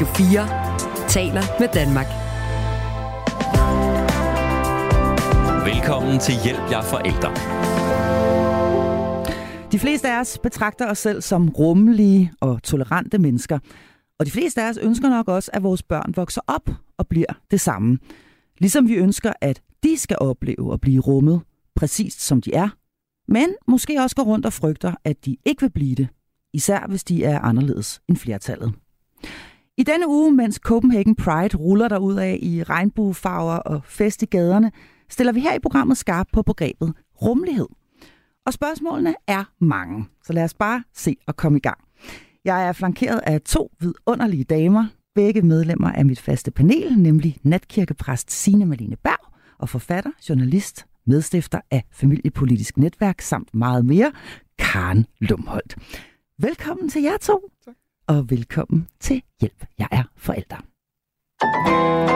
Radio 0.00 0.14
4 0.14 1.08
taler 1.08 1.42
med 1.60 1.68
Danmark. 1.74 2.06
Velkommen 5.74 6.20
til 6.20 6.34
Hjælp 6.44 6.70
jer 6.70 6.82
forældre. 6.82 7.30
De 9.72 9.78
fleste 9.78 10.08
af 10.08 10.20
os 10.20 10.38
betragter 10.42 10.90
os 10.90 10.98
selv 10.98 11.22
som 11.22 11.48
rummelige 11.48 12.32
og 12.40 12.62
tolerante 12.62 13.18
mennesker. 13.18 13.58
Og 14.18 14.26
de 14.26 14.30
fleste 14.30 14.62
af 14.62 14.68
os 14.68 14.76
ønsker 14.76 15.08
nok 15.08 15.28
også, 15.28 15.50
at 15.54 15.62
vores 15.62 15.82
børn 15.82 16.12
vokser 16.16 16.40
op 16.46 16.70
og 16.98 17.06
bliver 17.06 17.32
det 17.50 17.60
samme. 17.60 17.98
Ligesom 18.58 18.88
vi 18.88 18.94
ønsker, 18.94 19.32
at 19.40 19.62
de 19.82 19.98
skal 19.98 20.16
opleve 20.20 20.72
og 20.72 20.80
blive 20.80 21.00
rummet, 21.00 21.40
præcis 21.76 22.14
som 22.14 22.40
de 22.40 22.54
er. 22.54 22.68
Men 23.28 23.54
måske 23.68 24.00
også 24.00 24.16
går 24.16 24.22
rundt 24.22 24.46
og 24.46 24.52
frygter, 24.52 24.94
at 25.04 25.24
de 25.24 25.36
ikke 25.46 25.60
vil 25.62 25.70
blive 25.70 25.94
det. 25.94 26.08
Især 26.52 26.86
hvis 26.88 27.04
de 27.04 27.24
er 27.24 27.40
anderledes 27.40 28.00
end 28.08 28.16
flertallet. 28.16 28.72
I 29.80 29.82
denne 29.82 30.08
uge, 30.08 30.32
mens 30.32 30.56
Copenhagen 30.56 31.16
Pride 31.16 31.56
ruller 31.56 31.88
der 31.88 31.98
ud 31.98 32.14
af 32.14 32.38
i 32.42 32.62
regnbuefarver 32.62 33.56
og 33.56 33.84
fest 33.84 34.22
i 34.22 34.26
gaderne, 34.26 34.72
stiller 35.10 35.32
vi 35.32 35.40
her 35.40 35.54
i 35.54 35.58
programmet 35.58 35.96
skarp 35.96 36.26
på 36.32 36.42
begrebet 36.42 36.92
rummelighed. 37.22 37.66
Og 38.46 38.52
spørgsmålene 38.52 39.14
er 39.26 39.44
mange, 39.58 40.06
så 40.24 40.32
lad 40.32 40.44
os 40.44 40.54
bare 40.54 40.84
se 40.94 41.16
og 41.26 41.36
komme 41.36 41.58
i 41.58 41.60
gang. 41.60 41.78
Jeg 42.44 42.68
er 42.68 42.72
flankeret 42.72 43.18
af 43.18 43.40
to 43.40 43.70
vidunderlige 43.80 44.44
damer, 44.44 44.86
begge 45.14 45.42
medlemmer 45.42 45.92
af 45.92 46.04
mit 46.04 46.20
faste 46.20 46.50
panel, 46.50 46.98
nemlig 46.98 47.38
natkirkepræst 47.42 48.30
Signe 48.30 48.66
Malene 48.66 48.96
Berg 48.96 49.34
og 49.58 49.68
forfatter, 49.68 50.10
journalist, 50.28 50.86
medstifter 51.06 51.60
af 51.70 51.84
Familiepolitisk 51.92 52.76
Netværk 52.78 53.20
samt 53.20 53.54
meget 53.54 53.86
mere, 53.86 54.12
Karen 54.58 55.06
Lumholdt. 55.20 55.76
Velkommen 56.38 56.88
til 56.88 57.02
jer 57.02 57.16
to, 57.16 57.50
tak 57.64 57.74
og 58.10 58.30
velkommen 58.30 58.88
til 59.00 59.22
Hjælp, 59.40 59.64
jeg 59.78 59.88
er 59.92 60.02
forælder. 60.16 60.56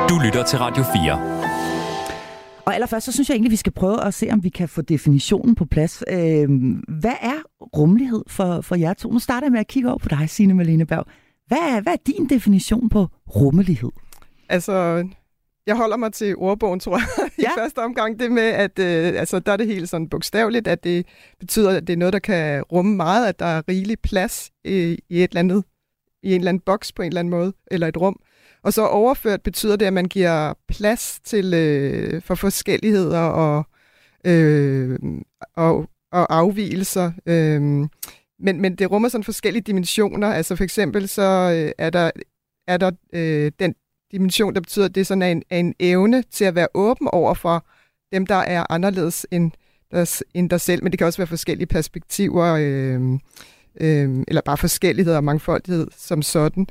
Du 0.08 0.14
lytter 0.24 0.44
til 0.44 0.58
Radio 0.58 0.82
4. 0.82 2.64
Og 2.66 2.74
allerførst, 2.74 3.06
så 3.06 3.12
synes 3.12 3.28
jeg 3.28 3.34
egentlig, 3.34 3.50
vi 3.50 3.56
skal 3.56 3.72
prøve 3.72 4.04
at 4.04 4.14
se, 4.14 4.28
om 4.32 4.44
vi 4.44 4.48
kan 4.48 4.68
få 4.68 4.82
definitionen 4.82 5.54
på 5.54 5.64
plads. 5.64 6.04
Øh, 6.08 6.48
hvad 6.88 7.16
er 7.20 7.42
rummelighed 7.76 8.24
for, 8.26 8.60
for 8.60 8.74
jer 8.74 8.94
to? 8.94 9.10
Nu 9.10 9.18
starter 9.18 9.46
jeg 9.46 9.52
med 9.52 9.60
at 9.60 9.66
kigge 9.66 9.88
over 9.88 9.98
på 9.98 10.08
dig, 10.08 10.30
Signe 10.30 10.54
Malene 10.54 10.86
Berg. 10.86 11.06
Hvad 11.46 11.58
er, 11.58 11.80
hvad 11.80 11.92
er 11.92 11.96
din 12.06 12.26
definition 12.28 12.88
på 12.88 13.08
rummelighed? 13.36 13.90
Altså, 14.48 15.06
jeg 15.66 15.76
holder 15.76 15.96
mig 15.96 16.12
til 16.12 16.36
ordbogen, 16.36 16.80
tror 16.80 16.96
jeg, 16.96 17.30
ja. 17.38 17.50
i 17.50 17.58
første 17.58 17.78
omgang. 17.78 18.20
Det 18.20 18.32
med, 18.32 18.42
at 18.42 18.78
øh, 18.78 19.20
altså, 19.20 19.38
der 19.38 19.52
er 19.52 19.56
det 19.56 19.66
helt 19.66 19.88
sådan 19.88 20.08
bogstaveligt, 20.08 20.68
at 20.68 20.84
det 20.84 21.06
betyder, 21.40 21.70
at 21.70 21.86
det 21.86 21.92
er 21.92 21.96
noget, 21.96 22.12
der 22.12 22.18
kan 22.18 22.62
rumme 22.62 22.96
meget, 22.96 23.26
at 23.26 23.38
der 23.38 23.46
er 23.46 23.62
rigelig 23.68 23.98
plads 24.02 24.50
øh, 24.64 24.98
i 25.08 25.22
et 25.22 25.30
eller 25.30 25.40
andet, 25.40 25.64
i 26.24 26.34
en 26.34 26.40
eller 26.40 26.48
anden 26.48 26.62
boks 26.66 26.92
på 26.92 27.02
en 27.02 27.08
eller 27.08 27.20
anden 27.20 27.30
måde, 27.30 27.52
eller 27.70 27.86
et 27.86 27.96
rum. 27.96 28.20
Og 28.62 28.72
så 28.72 28.86
overført 28.86 29.42
betyder 29.42 29.76
det, 29.76 29.86
at 29.86 29.92
man 29.92 30.04
giver 30.04 30.54
plads 30.68 31.20
til 31.24 31.54
øh, 31.54 32.22
for 32.22 32.34
forskelligheder 32.34 33.20
og, 33.20 33.66
øh, 34.24 34.98
og, 35.56 35.88
og 36.12 36.36
afvielser. 36.36 37.12
Øh, 37.26 37.62
men, 38.38 38.60
men 38.60 38.76
det 38.76 38.90
rummer 38.90 39.08
sådan 39.08 39.24
forskellige 39.24 39.62
dimensioner. 39.62 40.28
Altså 40.28 40.56
for 40.56 40.64
eksempel 40.64 41.08
så 41.08 41.22
øh, 41.56 41.72
er 41.78 41.90
der, 41.90 42.10
er 42.68 42.76
der 42.76 42.90
øh, 43.12 43.52
den 43.58 43.74
dimension, 44.12 44.54
der 44.54 44.60
betyder, 44.60 44.84
at 44.84 44.94
det 44.94 45.10
er 45.10 45.14
en, 45.14 45.22
en, 45.22 45.42
en 45.50 45.74
evne 45.80 46.22
til 46.22 46.44
at 46.44 46.54
være 46.54 46.68
åben 46.74 47.08
over 47.12 47.34
for 47.34 47.66
dem, 48.12 48.26
der 48.26 48.34
er 48.34 48.64
anderledes 48.70 49.26
end, 49.30 49.50
der, 49.90 50.22
end 50.34 50.50
dig 50.50 50.60
selv. 50.60 50.82
Men 50.82 50.92
det 50.92 50.98
kan 50.98 51.06
også 51.06 51.18
være 51.18 51.26
forskellige 51.26 51.66
perspektiver, 51.66 52.44
øh, 52.60 53.18
øh, 53.80 54.24
eller 54.28 54.42
bare 54.44 54.56
forskellighed 54.56 55.14
og 55.14 55.24
mangfoldighed 55.24 55.86
som 55.96 56.22
sådan 56.22 56.66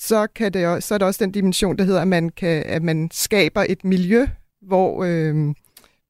så, 0.00 0.26
kan 0.34 0.52
det, 0.52 0.84
så 0.84 0.94
er 0.94 0.98
der 0.98 1.06
også 1.06 1.24
den 1.24 1.32
dimension, 1.32 1.78
der 1.78 1.84
hedder, 1.84 2.00
at 2.00 2.08
man, 2.08 2.28
kan, 2.28 2.62
at 2.66 2.82
man 2.82 3.08
skaber 3.12 3.64
et 3.68 3.84
miljø, 3.84 4.26
hvor, 4.62 5.04
øh, 5.04 5.54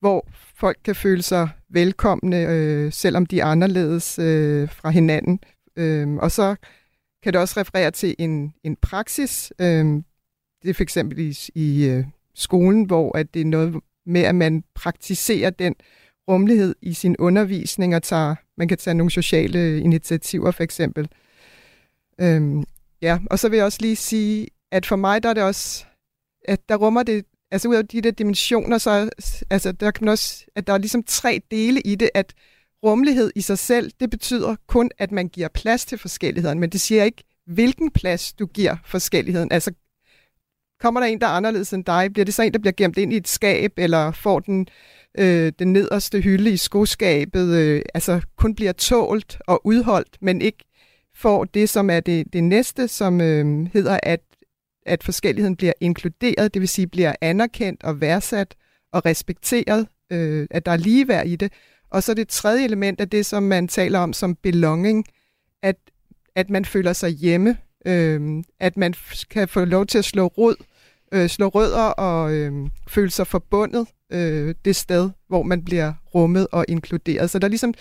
hvor 0.01 0.29
folk 0.55 0.79
kan 0.85 0.95
føle 0.95 1.23
sig 1.23 1.49
velkomne, 1.71 2.37
øh, 2.37 2.93
selvom 2.93 3.27
de 3.27 3.41
er 3.41 3.45
anderledes 3.45 4.19
øh, 4.19 4.69
fra 4.69 4.91
hinanden. 4.91 5.41
Øh, 5.77 6.09
og 6.15 6.31
så 6.31 6.57
kan 7.23 7.33
det 7.33 7.41
også 7.41 7.61
referere 7.61 7.91
til 7.91 8.15
en, 8.19 8.55
en 8.65 8.77
praksis. 8.77 9.53
Øh, 9.61 9.85
det 10.63 10.71
er 10.71 10.75
for 10.75 10.83
eksempel 10.83 11.19
i, 11.19 11.37
i 11.55 11.89
øh, 11.89 12.05
skolen, 12.35 12.85
hvor 12.85 13.19
at 13.19 13.35
det 13.35 13.41
er 13.41 13.47
noget 13.47 13.75
med, 14.07 14.21
at 14.21 14.35
man 14.35 14.65
praktiserer 14.75 15.51
den 15.51 15.75
rummelighed 16.31 16.75
i 16.83 16.93
sin 16.93 17.17
undervisning, 17.19 17.97
og 17.97 18.03
tager, 18.03 18.35
man 18.57 18.69
kan 18.69 18.79
tage 18.79 18.95
nogle 18.95 19.11
sociale 19.11 19.81
initiativer 19.81 20.51
for 20.51 20.63
eksempel. 20.63 21.09
Øhm, 22.21 22.65
Ja, 23.03 23.19
og 23.31 23.39
så 23.39 23.49
vil 23.49 23.57
jeg 23.57 23.65
også 23.67 23.79
lige 23.81 23.97
sige, 23.97 24.49
at 24.73 24.87
for 24.87 24.97
mig 24.97 25.23
der 25.23 25.29
er 25.29 25.35
det 25.35 25.43
også, 25.43 25.85
at 26.45 26.69
der 26.69 26.77
rummer 26.77 27.03
det, 27.03 27.25
altså 27.51 27.69
ud 27.69 27.75
af 27.75 27.89
de 27.89 28.01
der 28.01 28.11
dimensioner, 28.11 28.79
så 28.79 29.11
altså, 29.51 29.73
der 29.73 29.91
kan 29.91 30.05
man 30.05 30.13
også, 30.13 30.45
at 30.57 30.67
der 30.67 30.73
er 30.73 30.79
ligesom 30.79 31.03
tre 31.03 31.41
dele 31.51 31.81
i 31.81 31.95
det, 31.95 32.11
at 32.15 32.35
rummelighed 32.85 33.31
i 33.35 33.41
sig 33.41 33.59
selv, 33.59 33.91
det 34.01 34.11
betyder 34.11 34.57
kun, 34.67 34.91
at 34.99 35.13
man 35.13 35.29
giver 35.29 35.49
plads 35.49 35.87
til 35.87 35.99
forskelligheden, 35.99 36.59
men 36.59 36.71
det 36.71 36.81
siger 36.81 37.05
ikke, 37.05 37.25
hvilken 37.47 37.91
plads 37.91 38.33
du 38.33 38.47
giver 38.47 38.77
forskelligheden. 38.85 39.53
Altså, 39.53 39.73
kommer 40.81 41.01
der 41.01 41.07
en, 41.07 41.21
der 41.21 41.27
er 41.27 41.31
anderledes 41.31 41.73
end 41.73 41.85
dig, 41.85 42.13
bliver 42.13 42.25
det 42.25 42.35
så 42.35 42.43
en, 42.43 42.53
der 42.53 42.59
bliver 42.59 42.73
gemt 42.77 42.99
ind 42.99 43.13
i 43.13 43.17
et 43.17 43.29
skab, 43.29 43.73
eller 43.77 44.13
får 44.13 44.41
den, 44.41 44.61
øh, 44.61 44.67
øh, 45.19 45.53
den 45.59 45.73
nederste 45.73 46.21
hylde 46.21 46.51
i 46.51 46.57
skoskabet, 46.57 47.57
øh, 47.57 47.83
altså 47.95 48.21
kun 48.37 48.55
bliver 48.55 48.73
tålt 48.73 49.39
og 49.47 49.67
udholdt, 49.67 50.17
men 50.21 50.43
ikke 50.43 50.65
får 51.15 51.45
det, 51.45 51.69
som 51.69 51.91
er 51.91 52.01
det, 52.01 52.33
det 52.33 52.45
næste, 52.45 52.89
som 52.89 53.21
øh, 53.21 53.69
hedder, 53.73 53.99
at, 54.03 54.21
at 54.87 55.05
forskelligheden 55.05 55.57
bliver 55.57 55.73
inkluderet, 55.81 56.55
det 56.55 56.61
vil 56.61 56.69
sige 56.69 56.87
bliver 56.87 57.15
anerkendt 57.21 57.83
og 57.83 58.01
værdsat 58.01 58.55
og 58.93 59.05
respekteret, 59.07 59.87
øh, 60.13 60.47
at 60.51 60.67
der 60.67 60.73
er 60.73 60.77
ligeværd 60.77 61.27
i 61.27 61.37
det. 61.37 61.53
Og 61.91 62.03
så 62.03 62.15
det 62.15 62.29
tredje 62.29 62.65
element 62.65 63.01
er 63.01 63.05
det, 63.05 63.27
som 63.27 63.43
man 63.43 63.69
taler 63.69 63.99
om 63.99 64.13
som 64.13 64.35
belonging, 64.35 65.05
at, 65.63 65.77
at 66.35 66.51
man 66.51 66.65
føler 66.65 66.93
sig 66.93 67.11
hjemme, 67.11 67.57
øh, 67.87 68.43
at 68.61 68.77
man 68.77 68.95
kan 69.31 69.49
få 69.49 69.65
lov 69.65 69.87
til 69.87 69.99
at 69.99 70.05
slå 70.05 70.27
rod, 70.27 70.57
øh, 71.15 71.29
slå 71.29 71.49
rødder 71.49 71.83
og 71.83 72.33
øh, 72.35 72.53
føle 72.89 73.11
sig 73.11 73.27
forbundet 73.27 73.87
øh, 74.13 74.55
det 74.65 74.77
sted, 74.77 75.11
hvor 75.29 75.43
man 75.43 75.65
bliver 75.65 75.93
rummet 76.15 76.47
og 76.53 76.65
inkluderet. 76.69 77.31
Så 77.31 77.39
der 77.39 77.47
er 77.47 77.49
ligesom 77.49 77.75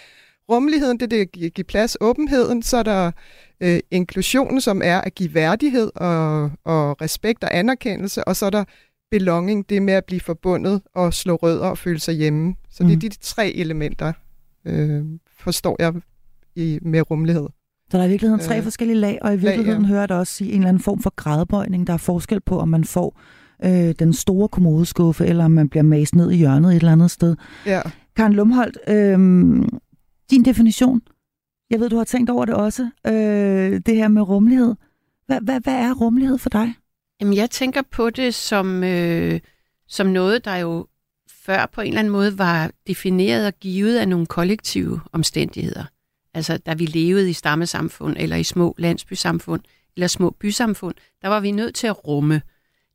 rummeligheden, 0.52 1.00
det 1.00 1.04
er 1.04 1.26
det 1.26 1.46
at 1.46 1.54
give 1.54 1.64
plads, 1.64 1.98
åbenheden, 2.02 2.64
så 2.64 2.78
er 2.78 2.84
der 2.84 3.12
øh, 3.62 3.80
inklusionen, 3.92 4.62
som 4.62 4.82
er 4.84 5.02
at 5.02 5.16
give 5.16 5.34
værdighed 5.34 5.92
og, 5.96 6.52
og 6.64 7.02
respekt 7.02 7.44
og 7.44 7.58
anerkendelse, 7.58 8.24
og 8.24 8.36
så 8.36 8.46
er 8.46 8.50
der 8.50 8.64
belonging, 9.12 9.70
det 9.70 9.82
med 9.82 9.94
at 9.94 10.06
blive 10.06 10.20
forbundet 10.20 10.82
og 10.96 11.14
slå 11.14 11.36
rødder 11.36 11.68
og 11.68 11.78
føle 11.78 12.00
sig 12.00 12.14
hjemme. 12.14 12.56
Så 12.70 12.84
mm. 12.84 12.90
det 12.90 12.96
er 12.96 12.98
mhm. 12.98 13.10
de 13.10 13.18
tre 13.22 13.52
elementer, 13.52 14.14
øh, 14.66 15.06
forstår 15.40 15.76
jeg 15.80 15.94
i, 16.56 16.80
med 16.82 17.12
rummelighed. 17.12 17.48
Så 17.92 17.98
der 17.98 18.04
er 18.04 18.08
i 18.08 18.10
virkeligheden 18.10 18.46
tre 18.46 18.58
øh, 18.58 18.64
forskellige 18.64 18.98
lag, 18.98 19.20
og 19.22 19.34
i 19.34 19.38
virkeligheden 19.38 19.82
lag, 19.82 19.90
ja. 19.90 19.96
hører 19.96 20.06
det 20.06 20.18
også 20.18 20.44
i 20.44 20.48
en 20.48 20.54
eller 20.54 20.68
anden 20.68 20.84
form 20.84 21.02
for 21.02 21.14
gradbøjning. 21.16 21.88
Der 21.88 21.94
er 21.94 21.98
forskel 21.98 22.42
på, 22.42 22.60
om 22.60 22.70
man 22.70 22.84
får 22.84 23.20
øh, 23.66 23.96
den 24.00 24.14
store 24.14 24.48
kommodeskuffe, 24.48 25.26
eller 25.26 25.46
om 25.46 25.52
man 25.52 25.70
bliver 25.70 25.84
mast 25.84 26.16
ned 26.16 26.32
i 26.32 26.36
hjørnet 26.36 26.72
et 26.72 26.76
eller 26.76 26.92
andet 26.92 27.12
sted. 27.12 27.36
Ja. 27.66 27.82
Karen 28.16 28.34
Lumholdt, 28.34 28.78
øh, 28.88 29.20
din 30.32 30.46
definition. 30.46 31.02
Jeg 31.70 31.80
ved, 31.80 31.90
du 31.90 31.98
har 31.98 32.04
tænkt 32.04 32.30
over 32.30 32.46
det 32.46 32.56
også, 32.56 32.90
øh, 33.08 33.82
det 33.86 33.96
her 33.96 34.08
med 34.08 34.22
rummelighed. 34.22 34.76
Hvad, 35.26 35.40
hvad, 35.42 35.60
hvad 35.62 35.74
er 35.76 35.94
rummelighed 35.94 36.38
for 36.38 36.50
dig? 36.50 36.74
Jamen, 37.22 37.34
jeg 37.34 37.50
tænker 37.50 37.82
på 37.92 38.10
det 38.10 38.36
som, 38.36 38.84
øh, 38.84 39.40
som 39.88 40.08
noget, 40.08 40.46
der 40.46 40.56
jo 40.56 40.88
før 41.46 41.70
på 41.74 41.82
en 41.82 41.88
eller 41.88 42.00
anden 42.00 42.12
måde 42.12 42.38
var 42.38 42.72
defineret 42.88 43.48
og 43.48 43.54
givet 43.60 43.98
af 43.98 44.08
nogle 44.08 44.26
kollektive 44.26 45.00
omstændigheder. 45.12 45.86
Altså, 46.40 46.58
da 46.58 46.74
vi 46.74 46.86
levede 46.86 47.30
i 47.30 47.34
stammesamfund, 47.34 48.16
eller 48.20 48.36
i 48.36 48.44
små 48.44 48.76
landsbysamfund, 48.78 49.62
eller 49.96 50.08
små 50.08 50.30
bysamfund, 50.30 50.96
der 51.22 51.28
var 51.28 51.40
vi 51.40 51.52
nødt 51.52 51.76
til 51.76 51.88
at 51.88 52.08
rumme 52.08 52.42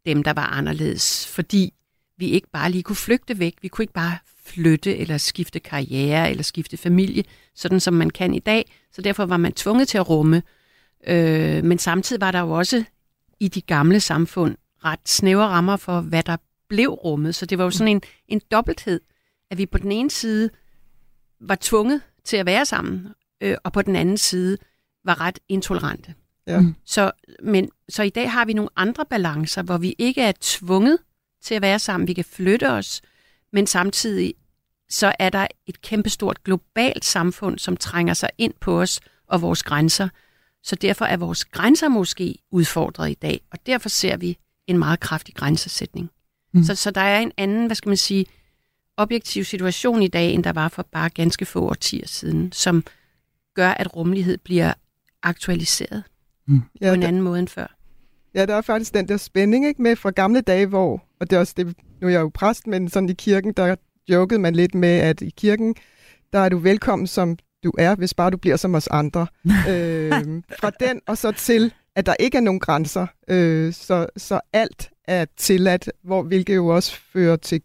dem, 0.07 0.23
der 0.23 0.33
var 0.33 0.47
anderledes, 0.47 1.27
fordi 1.27 1.75
vi 2.19 2.27
ikke 2.27 2.51
bare 2.53 2.71
lige 2.71 2.83
kunne 2.83 2.97
flygte 2.97 3.39
væk. 3.39 3.55
Vi 3.63 3.69
kunne 3.69 3.83
ikke 3.83 3.93
bare 3.93 4.19
flytte 4.45 4.97
eller 4.97 5.19
skifte 5.19 5.61
karriere 5.61 6.31
eller 6.31 6.43
skifte 6.43 6.77
familie, 6.77 7.25
sådan 7.55 7.81
som 7.81 7.95
man 7.95 8.11
kan 8.11 8.35
i 8.35 8.39
dag. 8.39 8.73
Så 8.93 9.03
derfor 9.03 9.27
var 9.27 9.37
man 9.37 9.53
tvunget 9.53 9.89
til 9.89 9.99
at 9.99 10.09
rumme. 10.09 10.43
Øh, 11.07 11.65
men 11.65 11.79
samtidig 11.79 12.21
var 12.21 12.31
der 12.31 12.41
jo 12.41 12.51
også 12.51 12.85
i 13.41 13.49
de 13.49 13.61
gamle 13.61 14.01
samfund 14.01 14.57
ret 14.85 15.09
snævre 15.09 15.47
rammer 15.47 15.77
for, 15.77 16.01
hvad 16.01 16.23
der 16.23 16.37
blev 16.69 16.89
rummet. 16.89 17.35
Så 17.35 17.47
det 17.47 17.59
var 17.59 17.65
jo 17.65 17.71
sådan 17.71 17.89
en, 17.89 18.03
en 18.29 18.41
dobbelthed, 18.51 19.01
at 19.51 19.59
vi 19.59 19.67
på 19.67 19.79
den 19.79 19.93
ene 19.93 20.11
side 20.11 20.51
var 21.41 21.59
tvunget 21.61 22.01
til 22.25 22.37
at 22.37 22.47
være 22.47 22.65
sammen, 22.65 23.09
øh, 23.41 23.57
og 23.65 23.73
på 23.73 23.83
den 23.83 23.97
anden 23.97 24.19
side 24.19 24.59
var 25.05 25.21
ret 25.21 25.39
intolerante. 25.49 26.15
Ja. 26.47 26.61
Mm. 26.61 26.75
Så, 26.85 27.13
men, 27.43 27.69
så 27.89 28.03
i 28.03 28.11
dag 28.11 28.33
har 28.33 28.45
vi 28.45 28.53
nogle 28.53 28.71
andre 28.77 29.05
balancer, 29.11 29.63
hvor 29.63 29.79
vi 29.79 29.95
ikke 29.99 30.23
er 30.23 30.33
tvunget 30.41 30.99
til 31.43 31.55
at 31.55 31.63
være 31.63 31.79
sammen. 31.79 32.09
Vi 32.09 32.13
kan 32.13 32.25
flytte 32.25 32.71
os, 32.71 33.03
men 33.53 33.67
samtidig 33.67 34.35
så 34.89 35.13
er 35.19 35.31
der 35.31 35.47
et 35.67 35.83
kæmpestort 35.83 36.45
globalt 36.45 37.05
samfund, 37.05 37.59
som 37.59 37.77
trænger 37.77 38.15
sig 38.15 38.31
ind 38.39 38.55
på 38.61 38.81
os 38.81 39.01
og 39.27 39.43
vores 39.43 39.63
grænser. 39.63 40.09
Så 40.63 40.77
derfor 40.77 41.05
er 41.05 41.17
vores 41.17 41.45
grænser 41.45 41.89
måske 41.89 42.35
udfordret 42.51 43.11
i 43.11 43.15
dag, 43.15 43.41
og 43.51 43.59
derfor 43.67 43.89
ser 43.89 44.17
vi 44.17 44.39
en 44.67 44.79
meget 44.79 45.01
kraftig 45.01 45.35
grænsesætning. 45.35 46.11
Mm. 46.53 46.65
Så, 46.65 46.75
så 46.75 46.91
der 46.91 47.01
er 47.01 47.21
en 47.21 47.33
anden, 47.37 47.67
hvad 47.67 47.77
skal 47.77 47.89
man 47.89 47.97
sige, 47.97 48.27
objektiv 48.97 49.45
situation 49.45 50.03
i 50.03 50.09
dag, 50.09 50.33
end 50.33 50.45
der 50.45 50.53
var 50.53 50.69
for 50.69 50.83
bare 50.93 51.11
ganske 51.11 51.45
få 51.47 51.69
årtier 51.69 52.07
siden, 52.07 52.53
som 52.53 52.85
gør, 53.55 53.69
at 53.69 53.97
rummelighed 53.97 54.39
bliver 54.39 54.73
aktualiseret 55.23 56.03
mm. 56.47 56.61
på 56.61 56.67
ja, 56.81 56.95
en 56.95 57.03
anden 57.03 57.23
måde 57.23 57.39
end 57.39 57.49
før. 57.49 57.77
Ja, 58.35 58.47
der 58.47 58.55
er 58.55 58.61
faktisk 58.61 58.95
den 58.95 59.09
der 59.09 59.17
spænding 59.17 59.67
ikke, 59.67 59.83
med 59.83 59.97
fra 59.97 60.11
gamle 60.11 60.41
dage, 60.41 60.67
hvor, 60.67 61.03
og 61.21 61.31
det 61.31 61.37
er 61.37 61.41
også 61.41 61.55
det, 61.57 61.67
nu 62.01 62.07
er 62.07 62.13
jeg 62.13 62.21
jo 62.21 62.31
præst, 62.35 62.67
men 62.67 62.89
sådan 62.89 63.09
i 63.09 63.13
kirken, 63.13 63.53
der 63.53 63.75
jokede 64.09 64.41
man 64.41 64.55
lidt 64.55 64.75
med, 64.75 64.99
at 64.99 65.21
i 65.21 65.31
kirken, 65.31 65.75
der 66.33 66.39
er 66.39 66.49
du 66.49 66.59
velkommen 66.59 67.07
som 67.07 67.37
du 67.65 67.73
er, 67.79 67.95
hvis 67.95 68.15
bare 68.15 68.31
du 68.31 68.37
bliver 68.37 68.57
som 68.57 68.75
os 68.75 68.87
andre. 68.87 69.27
øh, 69.71 70.13
fra 70.61 70.71
den 70.81 71.01
og 71.07 71.19
så 71.19 71.33
til, 71.33 71.73
at 71.95 72.07
der 72.07 72.15
ikke 72.21 72.37
er 72.37 72.43
nogen 72.43 72.61
grænser, 72.61 73.07
øh, 73.29 73.73
så, 73.73 74.07
så 74.17 74.41
alt 74.53 74.91
er 75.05 75.25
tilladt, 75.37 75.91
hvor, 76.03 76.23
hvilket 76.23 76.55
jo 76.55 76.67
også 76.67 77.01
fører 77.13 77.37
til, 77.37 77.63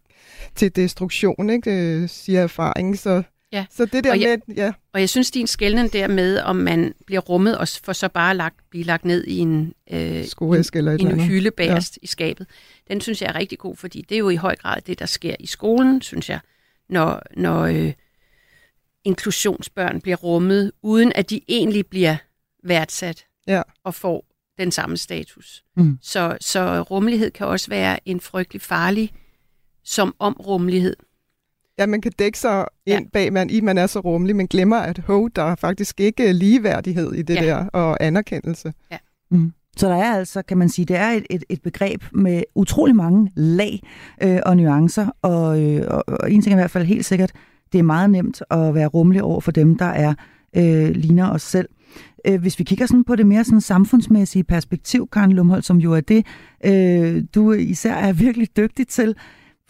til 0.54 0.76
destruktion, 0.76 1.50
ikke? 1.50 1.70
Øh, 1.70 2.08
siger 2.08 2.42
erfaringen. 2.42 2.96
Så, 2.96 3.22
ja. 3.52 3.66
så 3.70 3.84
det 3.84 4.04
der 4.04 4.10
og 4.10 4.20
jeg, 4.20 4.40
med... 4.46 4.56
Ja. 4.56 4.72
Og 4.92 5.00
jeg 5.00 5.08
synes, 5.08 5.30
din 5.30 5.46
skældning 5.46 5.92
der 5.92 6.08
med, 6.08 6.38
om 6.38 6.56
man 6.56 6.94
bliver 7.06 7.20
rummet 7.20 7.58
og 7.58 7.68
for 7.68 7.92
så 7.92 8.08
bare 8.08 8.36
lagt, 8.36 8.70
blive 8.70 8.84
lagt 8.84 9.04
ned 9.04 9.24
i 9.24 9.38
en, 9.38 9.74
øh, 9.92 10.26
Skoæske 10.26 10.78
eller 10.78 10.92
en, 10.92 11.10
en 11.10 11.20
hylde 11.20 11.50
bagerst 11.50 11.98
ja. 12.02 12.04
i 12.04 12.06
skabet, 12.06 12.46
den 12.88 13.00
synes 13.00 13.22
jeg 13.22 13.28
er 13.28 13.34
rigtig 13.34 13.58
god, 13.58 13.76
fordi 13.76 14.02
det 14.08 14.14
er 14.14 14.18
jo 14.18 14.28
i 14.28 14.36
høj 14.36 14.56
grad 14.56 14.80
det, 14.80 14.98
der 14.98 15.06
sker 15.06 15.34
i 15.40 15.46
skolen, 15.46 16.02
synes 16.02 16.28
jeg, 16.28 16.40
når, 16.88 17.22
når 17.36 17.62
øh, 17.62 17.92
inklusionsbørn 19.04 20.00
bliver 20.00 20.16
rummet, 20.16 20.72
uden 20.82 21.12
at 21.14 21.30
de 21.30 21.40
egentlig 21.48 21.86
bliver 21.86 22.16
værdsat 22.64 23.26
ja. 23.46 23.62
og 23.84 23.94
får 23.94 24.26
den 24.58 24.72
samme 24.72 24.96
status. 24.96 25.64
Mm. 25.76 25.98
Så, 26.02 26.38
så 26.40 26.82
rummelighed 26.82 27.30
kan 27.30 27.46
også 27.46 27.70
være 27.70 28.08
en 28.08 28.20
frygtelig 28.20 28.62
farlig 28.62 29.12
som 29.84 30.14
om 30.18 30.36
rummelighed. 30.40 30.96
Ja, 31.80 31.86
man 31.86 32.00
kan 32.00 32.12
dække 32.18 32.38
sig 32.38 32.64
ind 32.86 33.04
ja. 33.04 33.08
bag, 33.12 33.32
man, 33.32 33.50
i 33.50 33.60
man 33.60 33.78
er 33.78 33.86
så 33.86 34.00
rummelig, 34.00 34.36
men 34.36 34.46
glemmer, 34.46 34.76
at 34.76 34.98
ho, 34.98 35.28
der 35.28 35.42
er 35.42 35.54
faktisk 35.54 36.00
ikke 36.00 36.32
ligeværdighed 36.32 37.12
i 37.12 37.22
det 37.22 37.34
ja. 37.34 37.44
der, 37.44 37.66
og 37.66 38.04
anerkendelse. 38.04 38.72
Ja. 38.92 38.96
Mm. 39.30 39.52
Så 39.76 39.88
der 39.88 39.96
er 39.96 40.14
altså, 40.14 40.42
kan 40.42 40.58
man 40.58 40.68
sige, 40.68 40.84
det 40.84 40.96
er 40.96 41.08
et, 41.08 41.26
et, 41.30 41.44
et 41.48 41.62
begreb 41.62 42.02
med 42.12 42.42
utrolig 42.54 42.96
mange 42.96 43.32
lag 43.36 43.80
øh, 44.22 44.38
og 44.46 44.56
nuancer, 44.56 45.08
og, 45.22 45.62
øh, 45.62 45.86
og, 45.88 46.04
og 46.06 46.32
en 46.32 46.42
ting 46.42 46.52
er 46.52 46.56
i 46.56 46.60
hvert 46.60 46.70
fald 46.70 46.84
helt 46.84 47.04
sikkert, 47.04 47.32
det 47.72 47.78
er 47.78 47.82
meget 47.82 48.10
nemt 48.10 48.42
at 48.50 48.74
være 48.74 48.86
rummelig 48.86 49.22
over 49.22 49.40
for 49.40 49.52
dem, 49.52 49.78
der 49.78 49.84
er 49.84 50.14
øh, 50.56 50.90
ligner 50.90 51.30
os 51.30 51.42
selv. 51.42 51.68
Øh, 52.26 52.40
hvis 52.40 52.58
vi 52.58 52.64
kigger 52.64 52.86
sådan 52.86 53.04
på 53.04 53.16
det 53.16 53.26
mere 53.26 53.44
sådan 53.44 53.60
samfundsmæssige 53.60 54.44
perspektiv, 54.44 55.08
Karen 55.12 55.32
Lumholdt, 55.32 55.64
som 55.64 55.76
jo 55.76 55.92
er 55.92 56.00
det, 56.00 56.26
øh, 56.64 57.24
du 57.34 57.52
især 57.52 57.94
er 57.94 58.12
virkelig 58.26 58.56
dygtig 58.56 58.88
til, 58.88 59.14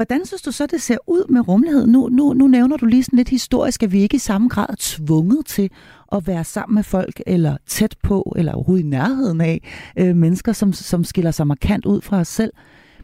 Hvordan 0.00 0.26
synes 0.26 0.43
du 0.43 0.52
så, 0.52 0.67
det 0.67 0.82
ser 0.82 0.97
ud 1.06 1.29
med 1.29 1.49
rummelighed? 1.49 1.87
Nu, 1.87 2.08
nu, 2.08 2.32
nu 2.32 2.47
nævner 2.47 2.76
du 2.76 2.87
lige 2.87 3.05
sådan 3.05 3.17
lidt 3.17 3.29
historisk, 3.29 3.82
at 3.82 3.93
vi 3.93 4.00
ikke 4.02 4.14
i 4.14 4.19
samme 4.19 4.49
grad 4.49 4.67
er 4.69 4.75
tvunget 4.79 5.47
til 5.47 5.70
at 6.12 6.26
være 6.26 6.44
sammen 6.44 6.75
med 6.75 6.82
folk, 6.82 7.23
eller 7.26 7.56
tæt 7.67 7.97
på, 8.02 8.32
eller 8.37 8.52
overhovedet 8.52 8.85
i 8.85 8.88
nærheden 8.88 9.41
af 9.41 9.61
øh, 9.97 10.17
mennesker, 10.17 10.52
som, 10.52 10.73
som 10.73 11.05
skiller 11.05 11.31
sig 11.31 11.47
markant 11.47 11.87
ud 11.87 12.00
fra 12.00 12.20
os 12.20 12.29
selv. 12.29 12.52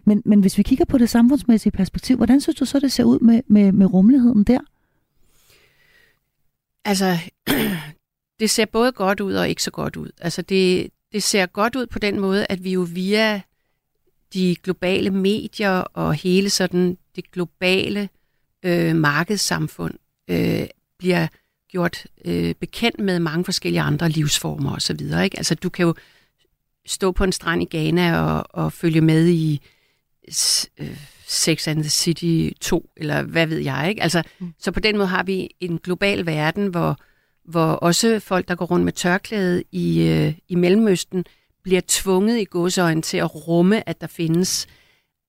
Men, 0.05 0.23
men 0.25 0.41
hvis 0.41 0.59
vi 0.59 0.63
kigger 0.63 0.85
på 0.85 0.99
det 0.99 1.11
samfundsmæssige 1.11 1.73
perspektiv, 1.73 2.17
hvordan 2.17 2.41
synes 2.41 2.57
du 2.57 2.65
så, 2.65 2.81
det 2.81 2.93
ser 2.93 3.05
ud 3.05 3.19
med, 3.19 3.43
med, 3.47 3.73
med 3.73 3.93
rummeligheden 3.93 4.45
der? 4.45 4.61
Altså, 6.85 7.17
det 8.41 8.51
ser 8.51 8.65
både 8.65 8.93
godt 8.93 9.21
ud 9.21 9.35
og 9.35 9.49
ikke 9.49 9.63
så 9.63 9.71
godt 9.71 9.97
ud. 9.97 10.11
Altså, 10.21 10.43
det, 10.43 10.89
det 11.13 11.23
ser 11.23 11.47
godt 11.47 11.77
ud 11.77 11.87
på 11.87 11.99
den 11.99 12.21
måde, 12.21 12.47
at 12.49 12.65
vi 12.65 12.73
jo 12.73 12.87
via 12.93 13.43
de 14.37 14.57
globale 14.63 15.11
medier 15.11 15.71
og 15.71 16.15
hele 16.15 16.51
sådan 16.51 16.99
det 17.17 17.31
globale 17.31 18.09
øh, 18.63 18.97
markedssamfund 18.97 19.95
øh, 20.31 20.67
bliver 20.99 21.27
gjort 21.71 22.07
øh, 22.25 22.55
bekendt 22.55 23.01
med 23.01 23.19
mange 23.19 23.45
forskellige 23.45 23.81
andre 23.81 24.09
livsformer 24.09 24.77
osv. 24.77 25.01
Ikke? 25.01 25.37
Altså, 25.37 25.55
du 25.55 25.69
kan 25.69 25.87
jo 25.87 25.95
stå 26.87 27.13
på 27.13 27.25
en 27.25 27.33
strand 27.33 27.63
i 27.63 27.77
Ghana 27.77 28.21
og, 28.21 28.47
og 28.51 28.73
følge 28.73 29.01
med 29.01 29.29
i 29.29 29.61
øh, 30.79 30.97
Sex 31.27 31.69
and 31.69 31.83
the 31.83 31.91
City 31.91 32.49
2, 32.61 32.91
eller 32.97 33.23
hvad 33.23 33.47
ved 33.47 33.59
jeg, 33.59 33.87
ikke? 33.89 34.03
Altså, 34.03 34.23
mm. 34.39 34.55
så 34.59 34.73
på 34.73 34.81
den 34.81 34.97
måde 34.97 35.09
har 35.09 35.23
vi 35.23 35.49
en 35.61 35.79
global 35.79 36.27
verden, 36.27 36.67
hvor, 36.67 36.97
hvor 37.45 37.67
også 37.67 38.21
folk, 38.21 38.49
der 38.49 38.55
går 38.55 38.67
rundt 38.67 38.85
med 38.85 38.93
tørklæde 38.93 39.63
i, 39.73 40.09
øh, 40.09 40.35
i 40.49 40.55
Mellemøsten, 40.55 41.25
bliver 41.67 41.83
tvunget 41.89 42.39
i 42.39 42.45
godsøjen 42.45 43.03
til 43.03 43.17
at 43.17 43.49
rumme, 43.49 43.89
at 43.89 44.01
der 44.01 44.07
findes 44.07 44.67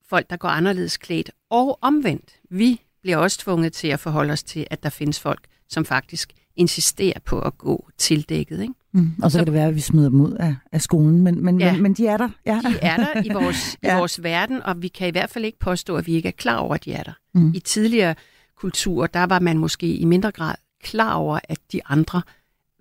folk, 0.09 0.29
der 0.29 0.37
går 0.37 0.49
anderledes 0.49 0.97
klædt. 0.97 1.31
Og 1.49 1.79
omvendt, 1.81 2.31
vi 2.49 2.81
bliver 3.01 3.17
også 3.17 3.39
tvunget 3.39 3.73
til 3.73 3.87
at 3.87 3.99
forholde 3.99 4.33
os 4.33 4.43
til, 4.43 4.67
at 4.69 4.83
der 4.83 4.89
findes 4.89 5.19
folk, 5.19 5.39
som 5.69 5.85
faktisk 5.85 6.33
insisterer 6.55 7.19
på 7.25 7.39
at 7.39 7.57
gå 7.57 7.89
tildækket. 7.97 8.61
Ikke? 8.61 8.73
Mm. 8.93 9.11
Og 9.23 9.31
så, 9.31 9.35
så 9.35 9.39
kan 9.39 9.45
det 9.45 9.53
være, 9.53 9.67
at 9.67 9.75
vi 9.75 9.79
smider 9.79 10.09
dem 10.09 10.21
ud 10.21 10.31
af, 10.31 10.55
af 10.71 10.81
skolen, 10.81 11.21
men, 11.21 11.43
men, 11.43 11.59
ja, 11.59 11.71
men, 11.71 11.81
men 11.81 11.93
de 11.93 12.07
er 12.07 12.17
der. 12.17 12.29
Ja. 12.45 12.61
De 12.63 12.77
er 12.81 12.97
der 12.97 13.23
i 13.23 13.29
vores, 13.33 13.77
ja. 13.83 13.95
i 13.95 13.99
vores 13.99 14.23
verden, 14.23 14.63
og 14.63 14.81
vi 14.81 14.87
kan 14.87 15.07
i 15.07 15.11
hvert 15.11 15.29
fald 15.29 15.45
ikke 15.45 15.59
påstå, 15.59 15.95
at 15.95 16.07
vi 16.07 16.13
ikke 16.13 16.27
er 16.27 16.33
klar 16.37 16.57
over, 16.57 16.75
at 16.75 16.85
de 16.85 16.93
er 16.93 17.03
der. 17.03 17.13
Mm. 17.33 17.51
I 17.55 17.59
tidligere 17.59 18.15
kulturer, 18.57 19.07
der 19.07 19.23
var 19.23 19.39
man 19.39 19.57
måske 19.57 19.95
i 19.95 20.05
mindre 20.05 20.31
grad 20.31 20.55
klar 20.83 21.13
over, 21.13 21.39
at 21.43 21.59
de 21.71 21.81
andre 21.85 22.21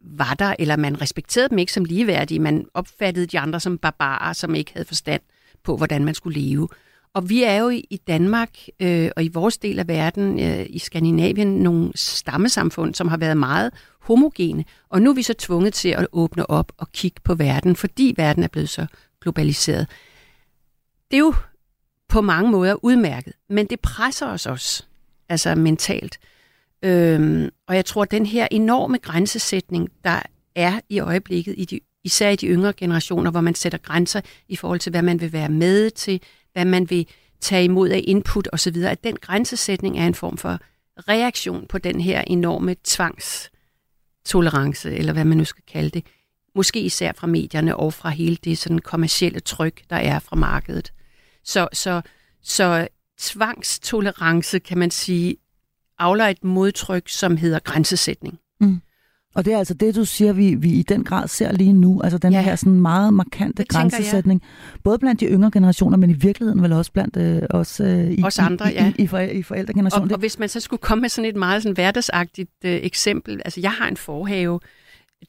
var 0.06 0.34
der, 0.34 0.54
eller 0.58 0.76
man 0.76 1.00
respekterede 1.00 1.48
dem 1.48 1.58
ikke 1.58 1.72
som 1.72 1.84
ligeværdige. 1.84 2.40
Man 2.40 2.66
opfattede 2.74 3.26
de 3.26 3.38
andre 3.38 3.60
som 3.60 3.78
barbarer, 3.78 4.32
som 4.32 4.54
ikke 4.54 4.72
havde 4.72 4.88
forstand 4.88 5.22
på, 5.62 5.76
hvordan 5.76 6.04
man 6.04 6.14
skulle 6.14 6.40
leve. 6.40 6.68
Og 7.14 7.28
vi 7.28 7.42
er 7.42 7.56
jo 7.56 7.68
i 7.68 8.00
Danmark 8.06 8.50
øh, 8.80 9.10
og 9.16 9.24
i 9.24 9.28
vores 9.28 9.58
del 9.58 9.78
af 9.78 9.88
verden, 9.88 10.40
øh, 10.40 10.66
i 10.68 10.78
Skandinavien, 10.78 11.48
nogle 11.62 11.92
stammesamfund, 11.94 12.94
som 12.94 13.08
har 13.08 13.16
været 13.16 13.36
meget 13.36 13.72
homogene. 14.00 14.64
Og 14.88 15.02
nu 15.02 15.10
er 15.10 15.14
vi 15.14 15.22
så 15.22 15.34
tvunget 15.34 15.74
til 15.74 15.88
at 15.88 16.06
åbne 16.12 16.50
op 16.50 16.72
og 16.76 16.92
kigge 16.92 17.20
på 17.24 17.34
verden, 17.34 17.76
fordi 17.76 18.14
verden 18.16 18.42
er 18.42 18.48
blevet 18.48 18.68
så 18.68 18.86
globaliseret. 19.20 19.86
Det 21.10 21.16
er 21.16 21.20
jo 21.20 21.34
på 22.08 22.20
mange 22.20 22.50
måder 22.50 22.84
udmærket, 22.84 23.32
men 23.48 23.66
det 23.66 23.80
presser 23.80 24.26
os 24.26 24.46
også, 24.46 24.84
altså 25.28 25.54
mentalt. 25.54 26.18
Øhm, 26.82 27.50
og 27.68 27.76
jeg 27.76 27.84
tror, 27.84 28.02
at 28.02 28.10
den 28.10 28.26
her 28.26 28.48
enorme 28.50 28.98
grænsesætning, 28.98 29.88
der 30.04 30.22
er 30.54 30.80
i 30.88 31.00
øjeblikket, 31.00 31.54
i 31.58 31.64
de, 31.64 31.80
især 32.04 32.30
i 32.30 32.36
de 32.36 32.46
yngre 32.46 32.72
generationer, 32.72 33.30
hvor 33.30 33.40
man 33.40 33.54
sætter 33.54 33.78
grænser 33.78 34.20
i 34.48 34.56
forhold 34.56 34.80
til, 34.80 34.90
hvad 34.90 35.02
man 35.02 35.20
vil 35.20 35.32
være 35.32 35.48
med 35.48 35.90
til, 35.90 36.20
hvad 36.52 36.64
man 36.64 36.90
vil 36.90 37.06
tage 37.40 37.64
imod 37.64 37.88
af 37.88 38.00
input 38.04 38.48
osv., 38.52 38.76
at 38.76 39.04
den 39.04 39.16
grænsesætning 39.16 39.98
er 39.98 40.06
en 40.06 40.14
form 40.14 40.38
for 40.38 40.58
reaktion 41.08 41.66
på 41.68 41.78
den 41.78 42.00
her 42.00 42.24
enorme 42.26 42.76
tvangstolerance, 42.84 44.94
eller 44.94 45.12
hvad 45.12 45.24
man 45.24 45.38
nu 45.38 45.44
skal 45.44 45.64
kalde 45.72 45.90
det. 45.90 46.06
Måske 46.54 46.80
især 46.80 47.12
fra 47.16 47.26
medierne 47.26 47.76
og 47.76 47.94
fra 47.94 48.10
hele 48.10 48.36
det 48.36 48.58
sådan 48.58 48.78
kommercielle 48.78 49.40
tryk, 49.40 49.82
der 49.90 49.96
er 49.96 50.18
fra 50.18 50.36
markedet. 50.36 50.92
Så, 51.44 51.68
så, 51.72 52.02
så 52.42 52.88
tvangstolerance, 53.18 54.58
kan 54.58 54.78
man 54.78 54.90
sige, 54.90 55.36
afler 55.98 56.26
et 56.26 56.44
modtryk, 56.44 57.08
som 57.08 57.36
hedder 57.36 57.58
grænsesætning. 57.58 58.38
Mm. 58.60 58.80
Og 59.36 59.44
det 59.44 59.52
er 59.52 59.58
altså 59.58 59.74
det, 59.74 59.94
du 59.94 60.04
siger, 60.04 60.32
vi, 60.32 60.54
vi 60.54 60.70
i 60.70 60.82
den 60.82 61.04
grad 61.04 61.28
ser 61.28 61.52
lige 61.52 61.72
nu, 61.72 62.00
altså 62.02 62.18
den 62.18 62.32
ja. 62.32 62.42
her 62.42 62.56
sådan 62.56 62.80
meget 62.80 63.14
markante 63.14 63.62
det 63.62 63.68
grænsesætning, 63.68 64.42
både 64.84 64.98
blandt 64.98 65.20
de 65.20 65.26
yngre 65.26 65.50
generationer, 65.50 65.96
men 65.96 66.10
i 66.10 66.12
virkeligheden 66.12 66.62
vel 66.62 66.72
også 66.72 66.92
blandt 66.92 67.16
øh, 67.16 67.42
os, 67.50 67.80
øh, 67.80 68.10
i, 68.10 68.22
os 68.24 68.38
andre, 68.38 68.72
i, 68.72 68.74
ja. 68.74 68.92
i, 68.98 69.02
i, 69.02 69.06
for, 69.06 69.18
i 69.18 69.42
forældregenerationen. 69.42 70.10
Og, 70.10 70.14
og 70.14 70.18
hvis 70.18 70.38
man 70.38 70.48
så 70.48 70.60
skulle 70.60 70.80
komme 70.80 71.00
med 71.02 71.08
sådan 71.08 71.30
et 71.30 71.36
meget 71.36 71.62
sådan 71.62 71.74
hverdagsagtigt 71.74 72.50
øh, 72.64 72.72
eksempel, 72.82 73.42
altså 73.44 73.60
jeg 73.60 73.72
har 73.72 73.88
en 73.88 73.96
forhave, 73.96 74.60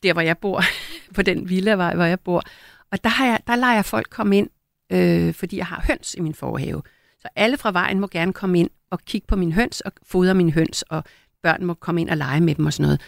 der 0.04 0.14
hvor 0.14 0.22
jeg 0.22 0.38
bor, 0.38 0.62
på 1.16 1.22
den 1.22 1.50
villa, 1.50 1.76
hvor 1.76 2.04
jeg 2.04 2.20
bor, 2.20 2.44
og 2.92 3.04
der, 3.04 3.10
har 3.10 3.26
jeg, 3.26 3.40
der 3.48 3.56
lader 3.56 3.74
jeg 3.74 3.86
folk 3.86 4.08
komme 4.10 4.38
ind, 4.38 4.50
øh, 4.92 5.34
fordi 5.34 5.58
jeg 5.58 5.66
har 5.66 5.86
høns 5.88 6.16
i 6.18 6.22
min 6.22 6.34
forhave. 6.34 6.82
Så 7.20 7.28
alle 7.36 7.58
fra 7.58 7.72
vejen 7.72 8.00
må 8.00 8.08
gerne 8.08 8.34
komme 8.34 8.60
ind 8.60 8.70
og 8.92 9.00
kigge 9.06 9.28
på 9.28 9.36
min 9.36 9.52
høns 9.52 9.82
og 9.82 9.92
fodre 10.04 10.34
min 10.34 10.50
høns, 10.50 10.82
og 10.82 11.04
børn 11.44 11.66
må 11.66 11.74
komme 11.74 12.02
ind 12.02 12.10
og 12.10 12.18
lege 12.18 12.42
med 12.42 12.56
dem 12.56 12.66
og 12.66 12.74
sådan 12.74 12.84
noget. 12.84 13.02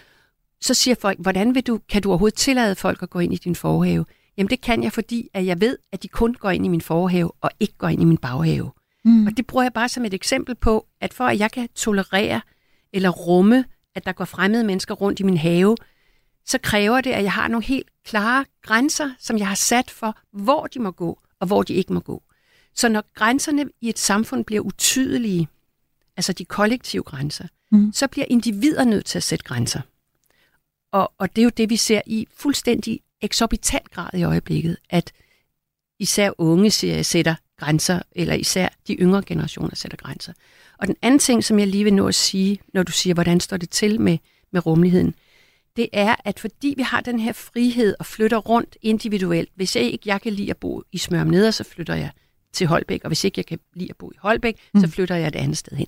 Så 0.62 0.74
siger 0.74 0.96
folk, 1.02 1.20
hvordan 1.20 1.56
vil 1.56 1.68
du, 1.68 1.80
kan 1.90 2.02
du 2.02 2.10
overhovedet 2.10 2.38
tillade 2.38 2.76
folk 2.76 3.04
at 3.04 3.10
gå 3.10 3.20
ind 3.20 3.34
i 3.34 3.38
din 3.38 3.56
forhave? 3.56 4.06
Jamen 4.38 4.50
det 4.50 4.62
kan 4.62 4.84
jeg, 4.84 4.92
fordi 4.94 5.30
at 5.34 5.46
jeg 5.46 5.62
ved, 5.62 5.78
at 5.92 6.04
de 6.04 6.08
kun 6.08 6.34
går 6.34 6.50
ind 6.50 6.66
i 6.66 6.70
min 6.70 6.82
forhave 6.82 7.32
og 7.42 7.52
ikke 7.60 7.74
går 7.78 7.88
ind 7.88 8.02
i 8.02 8.06
min 8.06 8.18
baghave. 8.18 8.72
Mm. 9.06 9.28
Og 9.28 9.38
det 9.38 9.48
bruger 9.48 9.64
jeg 9.64 9.74
bare 9.74 9.90
som 9.90 10.06
et 10.06 10.14
eksempel 10.14 10.56
på, 10.56 10.88
at 11.02 11.14
for 11.14 11.24
at 11.24 11.40
jeg 11.40 11.52
kan 11.52 11.70
tolerere 11.76 12.42
eller 12.94 13.10
rumme, 13.10 13.66
at 13.96 14.06
der 14.06 14.12
går 14.12 14.26
fremmede 14.26 14.64
mennesker 14.64 14.96
rundt 14.96 15.20
i 15.20 15.24
min 15.24 15.38
have, 15.38 15.78
så 16.46 16.58
kræver 16.58 17.02
det, 17.02 17.12
at 17.12 17.24
jeg 17.24 17.32
har 17.32 17.48
nogle 17.48 17.66
helt 17.66 17.90
klare 18.06 18.46
grænser, 18.62 19.12
som 19.20 19.38
jeg 19.38 19.48
har 19.48 19.56
sat 19.56 19.92
for, 19.92 20.18
hvor 20.32 20.68
de 20.68 20.80
må 20.80 20.92
gå 20.92 21.20
og 21.40 21.48
hvor 21.48 21.64
de 21.64 21.74
ikke 21.74 21.94
må 21.94 22.00
gå. 22.00 22.24
Så 22.76 22.90
når 22.90 23.04
grænserne 23.16 23.66
i 23.82 23.90
et 23.90 24.00
samfund 24.00 24.46
bliver 24.46 24.62
utydelige, 24.62 25.48
altså 26.20 26.34
de 26.34 26.46
kollektive 26.46 27.04
grænser, 27.04 27.48
mm. 27.72 27.94
så 27.94 28.08
bliver 28.08 28.26
individer 28.30 28.84
nødt 28.84 29.06
til 29.06 29.20
at 29.20 29.24
sætte 29.24 29.46
grænser. 29.46 29.82
Og, 30.92 31.14
og 31.18 31.36
det 31.36 31.42
er 31.42 31.44
jo 31.44 31.52
det, 31.58 31.70
vi 31.70 31.76
ser 31.76 32.02
i 32.06 32.28
fuldstændig 32.38 33.00
eksorbitant 33.22 33.92
grad 33.92 34.10
i 34.14 34.24
øjeblikket, 34.24 34.78
at 34.90 35.12
især 36.00 36.32
unge 36.38 36.72
sætter 37.04 37.36
grænser, 37.58 38.02
eller 38.12 38.34
især 38.34 38.70
de 38.88 38.94
yngre 38.94 39.24
generationer 39.26 39.76
sætter 39.76 39.98
grænser. 39.98 40.34
Og 40.78 40.88
den 40.88 40.96
anden 41.02 41.20
ting, 41.20 41.44
som 41.44 41.60
jeg 41.60 41.68
lige 41.68 41.84
vil 41.84 41.94
nå 41.94 42.08
at 42.08 42.16
sige, 42.16 42.60
når 42.74 42.84
du 42.84 42.92
siger, 42.92 43.14
hvordan 43.14 43.40
står 43.40 43.58
det 43.58 43.70
til 43.70 44.02
med, 44.02 44.18
med 44.52 44.66
rummeligheden, 44.66 45.16
det 45.76 45.90
er, 45.94 46.16
at 46.26 46.40
fordi 46.40 46.74
vi 46.78 46.82
har 46.82 47.02
den 47.02 47.20
her 47.20 47.34
frihed 47.34 47.96
og 48.00 48.06
flytter 48.06 48.38
rundt 48.38 48.78
individuelt, 48.82 49.50
hvis 49.56 49.76
jeg 49.76 49.84
ikke 49.84 50.04
jeg 50.06 50.22
kan 50.22 50.34
lide 50.34 50.50
at 50.50 50.58
bo 50.58 50.84
i 50.92 50.98
Smørum 50.98 51.28
Neder, 51.28 51.52
så 51.52 51.64
flytter 51.64 51.96
jeg 51.96 52.12
til 52.54 52.68
Holbæk, 52.68 53.04
og 53.04 53.08
hvis 53.08 53.24
ikke 53.24 53.40
jeg 53.40 53.46
kan 53.46 53.60
lide 53.74 53.90
at 53.90 53.98
bo 53.98 54.12
i 54.12 54.16
Holbæk, 54.18 54.56
mm. 54.74 54.82
så 54.82 54.88
flytter 54.88 55.16
jeg 55.16 55.28
et 55.28 55.36
andet 55.36 55.58
sted 55.58 55.78
hen. 55.78 55.88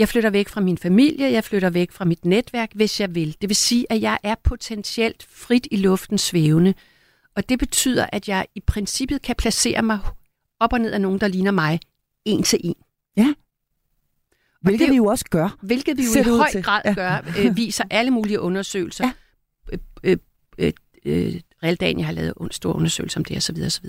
Jeg 0.00 0.08
flytter 0.08 0.30
væk 0.30 0.48
fra 0.48 0.60
min 0.60 0.78
familie, 0.78 1.32
jeg 1.32 1.44
flytter 1.44 1.70
væk 1.70 1.92
fra 1.92 2.04
mit 2.04 2.24
netværk, 2.24 2.70
hvis 2.74 3.00
jeg 3.00 3.14
vil. 3.14 3.36
Det 3.40 3.48
vil 3.48 3.56
sige, 3.56 3.86
at 3.92 4.02
jeg 4.02 4.18
er 4.22 4.34
potentielt 4.44 5.26
frit 5.30 5.66
i 5.70 5.76
luften 5.76 6.18
svævende, 6.18 6.74
og 7.36 7.48
det 7.48 7.58
betyder, 7.58 8.06
at 8.12 8.28
jeg 8.28 8.46
i 8.54 8.60
princippet 8.60 9.22
kan 9.22 9.36
placere 9.36 9.82
mig 9.82 9.98
op 10.60 10.72
og 10.72 10.78
ned 10.78 10.92
af 10.92 11.00
nogen, 11.00 11.20
der 11.20 11.28
ligner 11.28 11.50
mig, 11.50 11.80
en 12.24 12.42
til 12.42 12.60
en. 12.64 12.74
Ja. 13.16 13.34
Hvilket 14.62 14.86
det, 14.86 14.90
vi 14.90 14.96
jo 14.96 15.04
også 15.04 15.24
gør. 15.30 15.56
Hvilket 15.62 15.98
vi 15.98 16.02
jo 16.02 16.20
i 16.20 16.36
høj 16.36 16.50
til. 16.50 16.62
grad 16.62 16.82
ja. 16.84 16.94
gør, 16.94 17.32
øh, 17.38 17.56
viser 17.56 17.84
alle 17.90 18.10
mulige 18.10 18.40
undersøgelser. 18.40 19.04
Ja. 19.04 19.12
Øh, 19.72 19.78
øh, 20.04 20.16
øh, 20.58 20.72
øh, 21.04 21.40
Realdania 21.62 22.04
har 22.04 22.12
lavet 22.12 22.34
en 22.40 22.50
stor 22.50 22.72
undersøgelse 22.72 23.16
om 23.16 23.24
det, 23.24 23.36
osv. 23.36 23.56
osv. 23.66 23.86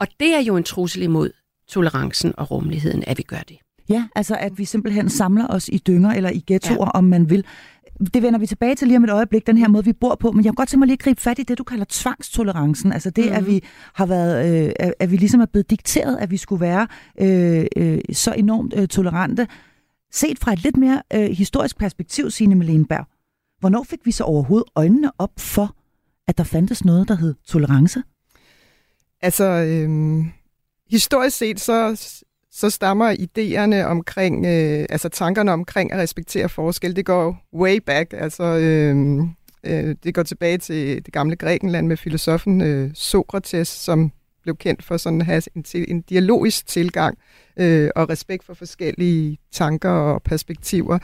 Og 0.00 0.06
det 0.20 0.34
er 0.34 0.40
jo 0.40 0.56
en 0.56 0.64
trussel 0.64 1.02
imod 1.02 1.30
tolerancen 1.68 2.34
og 2.36 2.50
rummeligheden, 2.50 3.04
at 3.06 3.18
vi 3.18 3.22
gør 3.22 3.40
det. 3.48 3.58
Ja, 3.90 4.04
altså 4.16 4.36
at 4.36 4.58
vi 4.58 4.64
simpelthen 4.64 5.08
samler 5.08 5.46
os 5.46 5.68
i 5.68 5.78
dynger 5.78 6.10
eller 6.10 6.30
i 6.30 6.44
ghettoer, 6.46 6.84
ja. 6.84 6.90
om 6.90 7.04
man 7.04 7.30
vil. 7.30 7.44
Det 8.14 8.22
vender 8.22 8.38
vi 8.38 8.46
tilbage 8.46 8.74
til 8.74 8.88
lige 8.88 8.96
om 8.96 9.04
et 9.04 9.10
øjeblik, 9.10 9.46
den 9.46 9.58
her 9.58 9.68
måde, 9.68 9.84
vi 9.84 9.92
bor 9.92 10.14
på. 10.14 10.32
Men 10.32 10.44
jeg 10.44 10.50
kan 10.50 10.54
godt 10.54 10.68
tænke 10.68 10.78
mig 10.78 10.86
lige 10.86 10.94
at 10.94 10.98
gribe 10.98 11.20
fat 11.20 11.38
i 11.38 11.42
det, 11.42 11.58
du 11.58 11.64
kalder 11.64 11.84
tvangstolerancen. 11.88 12.92
Altså 12.92 13.10
det, 13.10 13.26
mm. 13.26 13.32
at 13.32 13.46
vi 13.46 13.64
har 13.94 14.06
været, 14.06 14.66
øh, 14.66 14.92
at 15.00 15.10
vi 15.10 15.16
ligesom 15.16 15.40
er 15.40 15.46
blevet 15.46 15.70
dikteret, 15.70 16.16
at 16.16 16.30
vi 16.30 16.36
skulle 16.36 16.60
være 16.60 16.86
øh, 17.20 17.66
øh, 17.76 17.98
så 18.12 18.32
enormt 18.32 18.74
øh, 18.76 18.88
tolerante. 18.88 19.46
Set 20.12 20.38
fra 20.38 20.52
et 20.52 20.62
lidt 20.62 20.76
mere 20.76 21.02
øh, 21.14 21.30
historisk 21.30 21.78
perspektiv, 21.78 22.30
Signe 22.30 22.54
Melenberg, 22.54 23.06
hvornår 23.60 23.82
fik 23.82 24.00
vi 24.04 24.12
så 24.12 24.24
overhovedet 24.24 24.70
øjnene 24.74 25.10
op 25.18 25.32
for, 25.38 25.76
at 26.28 26.38
der 26.38 26.44
fandtes 26.44 26.84
noget, 26.84 27.08
der 27.08 27.14
hed 27.14 27.34
tolerance? 27.46 28.02
Altså, 29.22 29.44
øh, 29.44 30.24
historisk 30.90 31.36
set, 31.36 31.60
så, 31.60 31.96
så 32.52 32.70
stammer 32.70 33.12
idéerne 33.12 33.84
omkring, 33.84 34.46
øh, 34.46 34.86
altså 34.90 35.08
tankerne 35.08 35.52
omkring 35.52 35.92
at 35.92 35.98
respektere 35.98 36.48
forskel, 36.48 36.96
det 36.96 37.06
går 37.06 37.36
way 37.54 37.76
back. 37.76 38.12
Altså, 38.12 38.44
øh, 38.44 39.20
øh, 39.64 39.96
det 40.04 40.14
går 40.14 40.22
tilbage 40.22 40.58
til 40.58 41.06
det 41.06 41.12
gamle 41.12 41.36
Grækenland 41.36 41.86
med 41.86 41.96
filosofen 41.96 42.60
øh, 42.60 42.90
Sokrates, 42.94 43.68
som 43.68 44.12
blev 44.42 44.56
kendt 44.56 44.84
for 44.84 44.96
sådan 44.96 45.20
at 45.20 45.26
have 45.26 45.42
en, 45.54 45.64
en 45.74 46.00
dialogisk 46.00 46.66
tilgang 46.66 47.18
øh, 47.56 47.90
og 47.96 48.08
respekt 48.10 48.44
for 48.44 48.54
forskellige 48.54 49.38
tanker 49.52 49.90
og 49.90 50.22
perspektiver. 50.22 50.98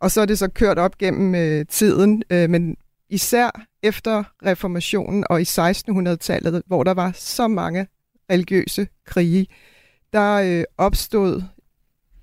Og 0.00 0.10
så 0.10 0.20
er 0.20 0.26
det 0.26 0.38
så 0.38 0.48
kørt 0.48 0.78
op 0.78 0.98
gennem 0.98 1.34
øh, 1.34 1.66
tiden, 1.66 2.22
øh, 2.30 2.50
men 2.50 2.76
især 3.10 3.66
efter 3.82 4.24
reformationen 4.46 5.24
og 5.30 5.40
i 5.40 5.44
1600-tallet, 5.44 6.62
hvor 6.66 6.84
der 6.84 6.94
var 6.94 7.12
så 7.14 7.48
mange 7.48 7.86
religiøse 8.30 8.88
krige, 9.06 9.46
der 10.12 10.34
øh, 10.34 10.64
opstod 10.78 11.42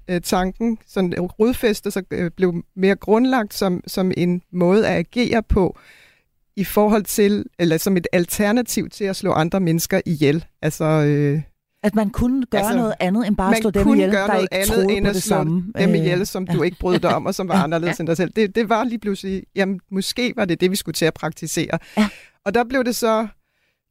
øh, 0.09 0.21
tanken, 0.21 0.77
sådan 0.87 1.13
rodfæstet 1.19 1.93
sig, 1.93 2.03
øh, 2.11 2.31
blev 2.31 2.63
mere 2.75 2.95
grundlagt 2.95 3.53
som, 3.53 3.83
som 3.87 4.11
en 4.17 4.41
måde 4.51 4.87
at 4.87 4.97
agere 4.97 5.43
på 5.43 5.77
i 6.55 6.63
forhold 6.63 7.03
til, 7.03 7.45
eller 7.59 7.77
som 7.77 7.97
et 7.97 8.07
alternativ 8.13 8.89
til 8.89 9.03
at 9.03 9.15
slå 9.15 9.31
andre 9.31 9.59
mennesker 9.59 10.01
ihjel. 10.05 10.45
Altså, 10.61 10.85
øh, 10.85 11.41
at 11.83 11.95
man 11.95 12.09
kunne 12.09 12.45
gøre 12.45 12.61
altså, 12.61 12.77
noget 12.77 12.93
andet 12.99 13.27
end 13.27 13.37
bare 13.37 13.55
at 13.55 13.61
slå 13.61 13.69
dem 13.69 13.93
ihjel, 13.93 14.11
der 14.11 14.35
ikke 14.35 14.53
andet 14.53 14.97
end 14.97 15.05
på 15.05 15.13
det 15.13 15.23
samme. 15.23 15.73
dem 15.77 15.95
ihjel, 15.95 16.27
som 16.27 16.43
ja. 16.49 16.53
du 16.53 16.63
ikke 16.63 16.77
brød 16.79 16.99
dig 16.99 17.15
om, 17.15 17.25
og 17.25 17.35
som 17.35 17.47
var 17.47 17.63
anderledes 17.63 17.99
ja. 17.99 18.01
end 18.01 18.07
dig 18.07 18.17
selv. 18.17 18.31
Det, 18.35 18.55
det 18.55 18.69
var 18.69 18.83
lige 18.83 18.99
pludselig, 18.99 19.43
jamen 19.55 19.79
måske 19.91 20.33
var 20.35 20.45
det 20.45 20.61
det, 20.61 20.71
vi 20.71 20.75
skulle 20.75 20.93
til 20.93 21.05
at 21.05 21.13
praktisere. 21.13 21.79
Ja. 21.97 22.09
Og 22.45 22.53
der 22.53 22.63
blev 22.63 22.83
det 22.83 22.95
så 22.95 23.27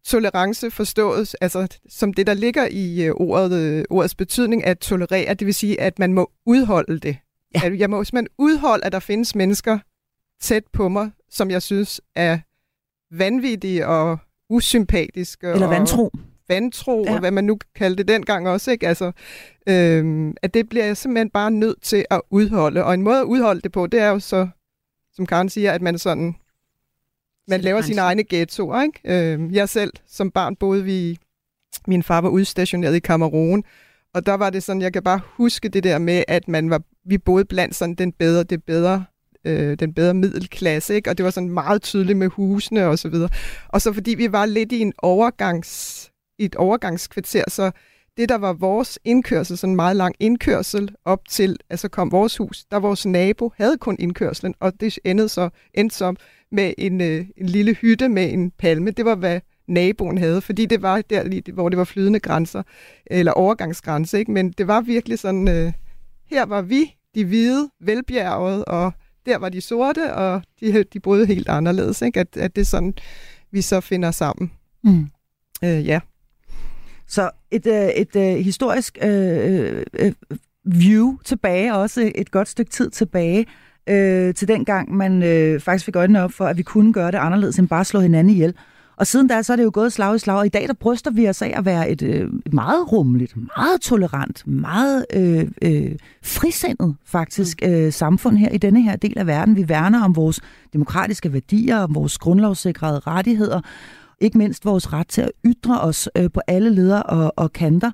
tolerance 0.06 0.70
forstået 0.70 1.34
altså, 1.40 1.78
som 1.88 2.14
det, 2.14 2.26
der 2.26 2.34
ligger 2.34 2.68
i 2.70 3.10
uh, 3.10 3.16
ordet, 3.16 3.78
uh, 3.90 3.96
ordets 3.96 4.14
betydning 4.14 4.64
at 4.64 4.78
tolerere. 4.78 5.34
Det 5.34 5.46
vil 5.46 5.54
sige, 5.54 5.80
at 5.80 5.98
man 5.98 6.12
må 6.12 6.30
udholde 6.46 6.98
det. 6.98 7.16
Ja. 7.54 7.60
At 7.64 7.78
jeg 7.78 7.90
må 7.90 8.04
simpelthen 8.04 8.34
udholde, 8.38 8.84
at 8.84 8.92
der 8.92 8.98
findes 8.98 9.34
mennesker 9.34 9.78
tæt 10.40 10.64
på 10.72 10.88
mig, 10.88 11.10
som 11.30 11.50
jeg 11.50 11.62
synes 11.62 12.00
er 12.14 12.38
vanvittige 13.10 13.86
og 13.86 14.18
usympatiske. 14.48 15.46
Eller 15.46 15.66
vantro. 15.66 16.04
Og, 16.04 16.12
vantro, 16.48 17.04
ja. 17.04 17.12
og 17.12 17.20
hvad 17.20 17.30
man 17.30 17.44
nu 17.44 17.58
kalde 17.74 17.96
det 17.96 18.08
dengang 18.08 18.48
også, 18.48 18.70
ikke? 18.70 18.88
Altså, 18.88 19.12
øhm, 19.68 20.34
at 20.42 20.54
det 20.54 20.68
bliver 20.68 20.84
jeg 20.84 20.96
simpelthen 20.96 21.30
bare 21.30 21.50
nødt 21.50 21.82
til 21.82 22.04
at 22.10 22.22
udholde. 22.30 22.84
Og 22.84 22.94
en 22.94 23.02
måde 23.02 23.18
at 23.18 23.24
udholde 23.24 23.60
det 23.60 23.72
på, 23.72 23.86
det 23.86 24.00
er 24.00 24.08
jo 24.08 24.18
så, 24.18 24.48
som 25.12 25.26
Karen 25.26 25.48
siger, 25.48 25.72
at 25.72 25.82
man 25.82 25.98
sådan, 25.98 26.36
man 27.48 27.60
laver 27.60 27.80
sine 27.80 28.00
egne 28.00 28.24
ghettoer, 28.24 28.82
ikke? 28.82 29.32
Øhm, 29.32 29.50
jeg 29.50 29.68
selv, 29.68 29.92
som 30.06 30.30
barn, 30.30 30.56
boede 30.56 30.84
vi, 30.84 31.18
min 31.86 32.02
far 32.02 32.20
var 32.20 32.28
udstationeret 32.28 32.94
i 32.94 32.98
Kamerun, 32.98 33.64
og 34.14 34.26
der 34.26 34.34
var 34.34 34.50
det 34.50 34.62
sådan, 34.62 34.82
jeg 34.82 34.92
kan 34.92 35.02
bare 35.02 35.20
huske 35.24 35.68
det 35.68 35.84
der 35.84 35.98
med, 35.98 36.24
at 36.28 36.48
man 36.48 36.70
var, 36.70 36.82
vi 37.04 37.18
boede 37.18 37.44
blandt 37.44 37.74
sådan 37.74 37.94
den 37.94 38.12
bedre, 38.12 38.42
det 38.42 38.64
bedre 38.64 39.04
øh, 39.44 39.78
den 39.78 39.94
bedre 39.94 40.14
middelklasse, 40.14 40.94
ikke? 40.94 41.10
og 41.10 41.18
det 41.18 41.24
var 41.24 41.30
sådan 41.30 41.50
meget 41.50 41.82
tydeligt 41.82 42.18
med 42.18 42.28
husene 42.28 42.86
og 42.86 42.98
så 42.98 43.08
videre. 43.08 43.28
Og 43.68 43.82
så 43.82 43.92
fordi 43.92 44.14
vi 44.14 44.32
var 44.32 44.46
lidt 44.46 44.72
i 44.72 44.80
en 44.80 44.92
overgangs 44.98 46.02
et 46.38 46.54
overgangskvarter, 46.54 47.44
så 47.48 47.70
det, 48.16 48.28
der 48.28 48.38
var 48.38 48.52
vores 48.52 48.98
indkørsel, 49.04 49.58
sådan 49.58 49.72
en 49.72 49.76
meget 49.76 49.96
lang 49.96 50.14
indkørsel 50.20 50.94
op 51.04 51.28
til, 51.28 51.56
altså 51.70 51.88
kom 51.88 52.12
vores 52.12 52.36
hus, 52.36 52.64
der 52.64 52.80
vores 52.80 53.06
nabo 53.06 53.52
havde 53.56 53.78
kun 53.78 53.96
indkørslen, 53.98 54.54
og 54.60 54.80
det 54.80 54.98
endte 55.04 55.28
så, 55.28 55.48
endte 55.74 55.96
så 55.96 56.14
med 56.52 56.74
en, 56.78 57.00
øh, 57.00 57.26
en 57.36 57.46
lille 57.46 57.74
hytte 57.74 58.08
med 58.08 58.32
en 58.32 58.50
palme. 58.50 58.90
Det 58.90 59.04
var, 59.04 59.14
hvad 59.14 59.40
naboen 59.66 60.18
havde, 60.18 60.40
fordi 60.40 60.66
det 60.66 60.82
var 60.82 61.00
der 61.10 61.24
lige, 61.24 61.52
hvor 61.52 61.68
det 61.68 61.78
var 61.78 61.84
flydende 61.84 62.20
grænser, 62.20 62.62
eller 63.06 63.32
overgangsgrænse, 63.32 64.18
ikke? 64.18 64.30
men 64.30 64.52
det 64.52 64.66
var 64.66 64.80
virkelig 64.80 65.18
sådan, 65.18 65.48
øh, 65.48 65.72
her 66.30 66.46
var 66.46 66.62
vi, 66.62 66.94
de 67.14 67.24
hvide, 67.24 67.70
velbjerget, 67.80 68.64
og 68.64 68.92
der 69.26 69.38
var 69.38 69.48
de 69.48 69.60
sorte, 69.60 70.14
og 70.14 70.42
de, 70.60 70.84
de 70.84 71.00
boede 71.00 71.26
helt 71.26 71.48
anderledes, 71.48 72.02
ikke? 72.02 72.20
At, 72.20 72.36
at 72.36 72.56
det 72.56 72.60
er 72.60 72.66
sådan, 72.66 72.94
vi 73.50 73.62
så 73.62 73.80
finder 73.80 74.10
sammen. 74.10 74.52
Mm. 74.84 75.06
Øh, 75.64 75.86
ja. 75.86 76.00
Så 77.08 77.30
et, 77.50 77.66
øh, 77.66 77.88
et, 77.88 78.16
uh, 78.16 78.44
historisk 78.44 78.98
øh, 79.02 79.84
øh, 79.92 80.12
view 80.64 81.16
tilbage, 81.24 81.74
også 81.74 82.12
et 82.14 82.30
godt 82.30 82.48
stykke 82.48 82.70
tid 82.70 82.90
tilbage, 82.90 83.46
øh, 83.88 84.34
til 84.34 84.48
den 84.48 84.64
gang 84.64 84.94
man 84.94 85.22
øh, 85.22 85.60
faktisk 85.60 85.84
fik 85.84 85.96
øjnene 85.96 86.22
op 86.22 86.32
for, 86.32 86.46
at 86.46 86.56
vi 86.56 86.62
kunne 86.62 86.92
gøre 86.92 87.10
det 87.10 87.18
anderledes 87.18 87.58
end 87.58 87.68
bare 87.68 87.84
slå 87.84 88.00
hinanden 88.00 88.30
ihjel. 88.30 88.54
Og 88.98 89.06
siden 89.06 89.26
da, 89.26 89.42
så 89.42 89.52
er 89.52 89.56
det 89.56 89.64
jo 89.64 89.70
gået 89.74 89.92
slag 89.92 90.16
i 90.16 90.18
slag, 90.18 90.36
og 90.36 90.46
i 90.46 90.48
dag 90.48 90.68
der 90.68 90.74
bryster 90.74 91.10
vi 91.10 91.28
os 91.28 91.42
af 91.42 91.54
at 91.56 91.64
være 91.64 91.90
et, 91.90 92.02
øh, 92.02 92.30
et 92.46 92.52
meget 92.52 92.92
rummeligt, 92.92 93.36
meget 93.36 93.80
tolerant, 93.80 94.46
meget 94.46 95.06
øh, 95.14 95.48
øh, 95.62 95.96
frisindet 96.22 96.96
faktisk 97.04 97.58
mm. 97.62 97.68
øh, 97.68 97.92
samfund 97.92 98.36
her 98.36 98.48
i 98.48 98.58
denne 98.58 98.82
her 98.82 98.96
del 98.96 99.18
af 99.18 99.26
verden. 99.26 99.56
Vi 99.56 99.68
værner 99.68 100.04
om 100.04 100.16
vores 100.16 100.40
demokratiske 100.72 101.32
værdier, 101.32 101.78
om 101.78 101.94
vores 101.94 102.18
grundlovssikrede 102.18 102.98
rettigheder, 102.98 103.60
ikke 104.20 104.38
mindst 104.38 104.64
vores 104.64 104.92
ret 104.92 105.08
til 105.08 105.22
at 105.22 105.30
ytre 105.44 105.80
os 105.80 106.08
øh, 106.16 106.30
på 106.34 106.40
alle 106.46 106.70
ledere 106.70 107.02
og, 107.02 107.32
og 107.36 107.52
kanter. 107.52 107.90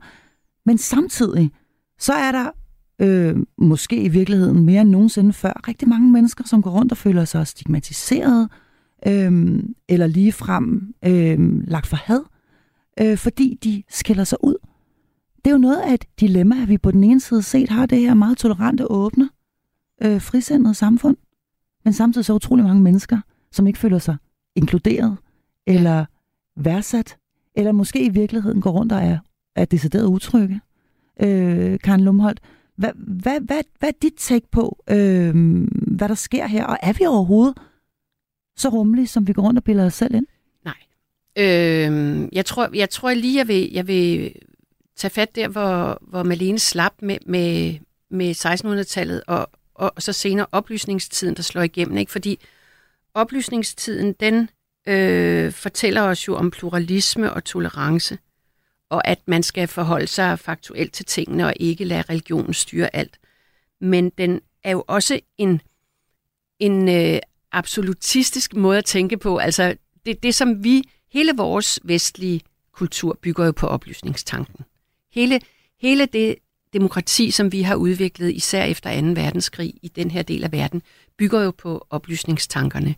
Men 0.67 0.79
samtidig, 0.79 1.51
så 1.99 2.13
er 2.13 2.33
der 2.33 2.51
øh, 2.99 3.37
måske 3.59 4.03
i 4.03 4.09
virkeligheden 4.09 4.65
mere 4.65 4.81
end 4.81 4.91
nogensinde 4.91 5.33
før 5.33 5.69
rigtig 5.69 5.89
mange 5.89 6.11
mennesker, 6.11 6.45
som 6.47 6.63
går 6.63 6.71
rundt 6.71 6.93
og 6.93 6.99
føler 6.99 7.25
sig 7.25 7.47
stigmatiseret, 7.47 8.49
øh, 9.07 9.63
eller 9.89 10.07
ligefrem 10.07 10.95
øh, 11.05 11.69
lagt 11.69 11.87
for 11.87 11.97
had, 11.97 12.23
øh, 13.01 13.19
fordi 13.19 13.59
de 13.65 13.83
skiller 13.89 14.25
sig 14.25 14.39
ud. 14.45 14.57
Det 15.45 15.51
er 15.51 15.55
jo 15.55 15.59
noget 15.59 15.81
af 15.81 15.95
et 15.95 16.05
dilemma, 16.21 16.63
at 16.63 16.69
vi 16.69 16.79
på 16.79 16.91
den 16.91 17.05
ene 17.05 17.21
side 17.21 17.43
set 17.43 17.69
har 17.69 17.87
det 17.87 18.01
her 18.01 18.15
meget 18.15 18.39
tolerante, 18.39 18.91
åbne, 18.91 19.31
øh, 20.03 20.21
frisindede 20.21 20.75
samfund, 20.75 21.17
men 21.85 21.93
samtidig 21.93 22.25
så 22.25 22.35
utrolig 22.35 22.65
mange 22.65 22.83
mennesker, 22.83 23.21
som 23.53 23.67
ikke 23.67 23.79
føler 23.79 23.99
sig 23.99 24.17
inkluderet, 24.57 25.17
eller 25.67 26.05
værdsat, 26.57 27.17
eller 27.55 27.73
måske 27.73 28.05
i 28.05 28.09
virkeligheden 28.09 28.61
går 28.61 28.71
rundt 28.71 28.93
og 28.93 28.99
er, 28.99 29.19
er 29.57 29.65
decideret 29.65 30.07
utrygge. 30.07 30.61
Øh, 31.23 31.79
Karen 31.79 32.01
Lumholdt, 32.01 32.41
hvad, 32.77 32.91
hvad, 32.95 33.41
hvad, 33.41 33.63
hvad 33.79 33.89
er 33.89 33.99
dit 34.03 34.15
take 34.17 34.47
på, 34.51 34.85
øh, 34.91 35.35
hvad 35.73 36.09
der 36.09 36.15
sker 36.15 36.47
her? 36.47 36.65
Og 36.65 36.79
er 36.83 36.93
vi 36.93 37.07
overhovedet 37.07 37.59
så 38.57 38.69
rummelige, 38.69 39.07
som 39.07 39.27
vi 39.27 39.33
går 39.33 39.43
rundt 39.43 39.59
og 39.59 39.65
bilder 39.65 39.87
os 39.87 39.95
selv 39.95 40.15
ind? 40.15 40.27
Nej. 40.65 40.75
Øh, 41.37 42.29
jeg, 42.33 42.45
tror, 42.47 42.71
jeg 42.75 42.91
tror 42.91 43.15
lige, 43.15 43.39
jeg 43.39 43.49
vil, 43.49 43.73
jeg 43.73 43.87
vil 43.87 44.33
tage 44.97 45.11
fat 45.11 45.35
der, 45.35 45.49
hvor, 45.49 45.99
hvor 46.03 46.23
Malene 46.23 46.59
slap 46.59 46.93
med, 47.03 47.19
med, 47.27 47.75
med 48.11 48.35
1600-tallet, 48.35 49.23
og, 49.27 49.51
og 49.75 49.93
så 49.99 50.13
senere 50.13 50.47
oplysningstiden, 50.53 51.37
der 51.37 51.43
slår 51.43 51.63
igennem. 51.63 51.97
Ikke? 51.97 52.13
Fordi 52.13 52.39
oplysningstiden, 53.15 54.13
den 54.13 54.49
øh, 54.89 55.53
fortæller 55.53 56.03
os 56.03 56.29
jo 56.29 56.35
om 56.35 56.51
pluralisme 56.51 57.33
og 57.33 57.45
tolerance, 57.45 58.19
og 58.93 59.09
at 59.09 59.19
man 59.27 59.43
skal 59.43 59.69
forholde 59.69 60.07
sig 60.07 60.39
faktuelt 60.39 60.93
til 60.93 61.07
tingene 61.07 61.47
og 61.47 61.55
ikke 61.57 61.85
lade 61.85 62.03
religionen 62.03 62.55
styre 62.55 62.97
alt. 62.97 63.19
Men 63.81 64.11
den 64.11 64.41
er 64.65 64.71
jo 64.71 64.85
også 64.87 65.21
en, 65.39 65.61
en 66.59 66.89
øh, 66.89 67.19
absolutistisk 67.53 68.55
måde 68.55 68.79
at 68.79 68.85
tænke 68.85 69.17
på. 69.17 69.39
Altså 69.39 69.77
det, 70.07 70.23
det, 70.23 70.35
som 70.35 70.65
vi, 70.65 70.83
hele 71.13 71.33
vores 71.37 71.81
vestlige 71.85 72.41
kultur 72.73 73.19
bygger 73.23 73.45
jo 73.45 73.53
på 73.53 73.67
oplysningstanken. 73.67 74.65
Hele, 75.13 75.41
hele 75.81 76.07
det 76.07 76.37
demokrati, 76.73 77.31
som 77.31 77.53
vi 77.53 77.63
har 77.63 77.75
udviklet, 77.75 78.33
især 78.33 78.65
efter 78.65 79.01
2. 79.01 79.07
verdenskrig 79.07 79.75
i 79.83 79.89
den 79.89 80.11
her 80.11 80.23
del 80.23 80.45
af 80.45 80.53
verden, 80.53 80.83
bygger 81.19 81.41
jo 81.41 81.51
på 81.51 81.87
oplysningstankerne. 81.91 82.95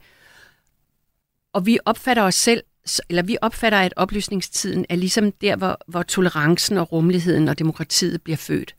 Og 1.53 1.67
vi 1.67 1.79
opfatter 1.85 2.23
os 2.23 2.35
selv, 2.35 2.63
eller 3.09 3.23
vi 3.23 3.37
opfatter, 3.43 3.79
at 3.79 3.95
oplysningstiden 3.97 4.87
er 4.89 4.97
ligesom 4.97 5.33
der, 5.33 5.57
hvor, 5.57 5.79
hvor 5.87 6.03
tolerancen 6.03 6.79
og 6.79 6.93
rummeligheden 6.93 7.49
og 7.49 7.59
demokratiet 7.59 8.23
bliver 8.23 8.37
født. 8.37 8.75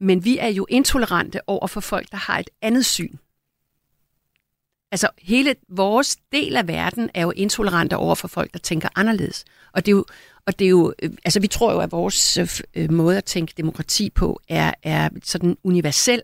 Men 0.00 0.24
vi 0.24 0.38
er 0.38 0.48
jo 0.48 0.66
intolerante 0.68 1.40
over 1.46 1.66
for 1.66 1.80
folk, 1.80 2.10
der 2.10 2.16
har 2.16 2.38
et 2.38 2.50
andet 2.62 2.84
syn. 2.84 3.16
Altså 4.90 5.08
hele 5.18 5.54
vores 5.68 6.16
del 6.32 6.56
af 6.56 6.68
verden 6.68 7.10
er 7.14 7.22
jo 7.22 7.30
intolerante 7.30 7.96
over 7.96 8.14
for 8.14 8.28
folk, 8.28 8.52
der 8.52 8.58
tænker 8.58 8.88
anderledes. 8.94 9.44
Og 9.72 9.86
det 9.86 9.92
er 9.92 9.96
jo, 9.96 10.04
og 10.46 10.58
det 10.58 10.64
er 10.64 10.68
jo 10.68 10.94
øh, 11.02 11.10
altså 11.24 11.40
vi 11.40 11.46
tror 11.46 11.72
jo, 11.72 11.78
at 11.78 11.92
vores 11.92 12.38
øh, 12.74 12.92
måde 12.92 13.18
at 13.18 13.24
tænke 13.24 13.54
demokrati 13.56 14.10
på 14.10 14.40
er, 14.48 14.74
er 14.82 15.08
sådan 15.22 15.56
universel 15.64 16.22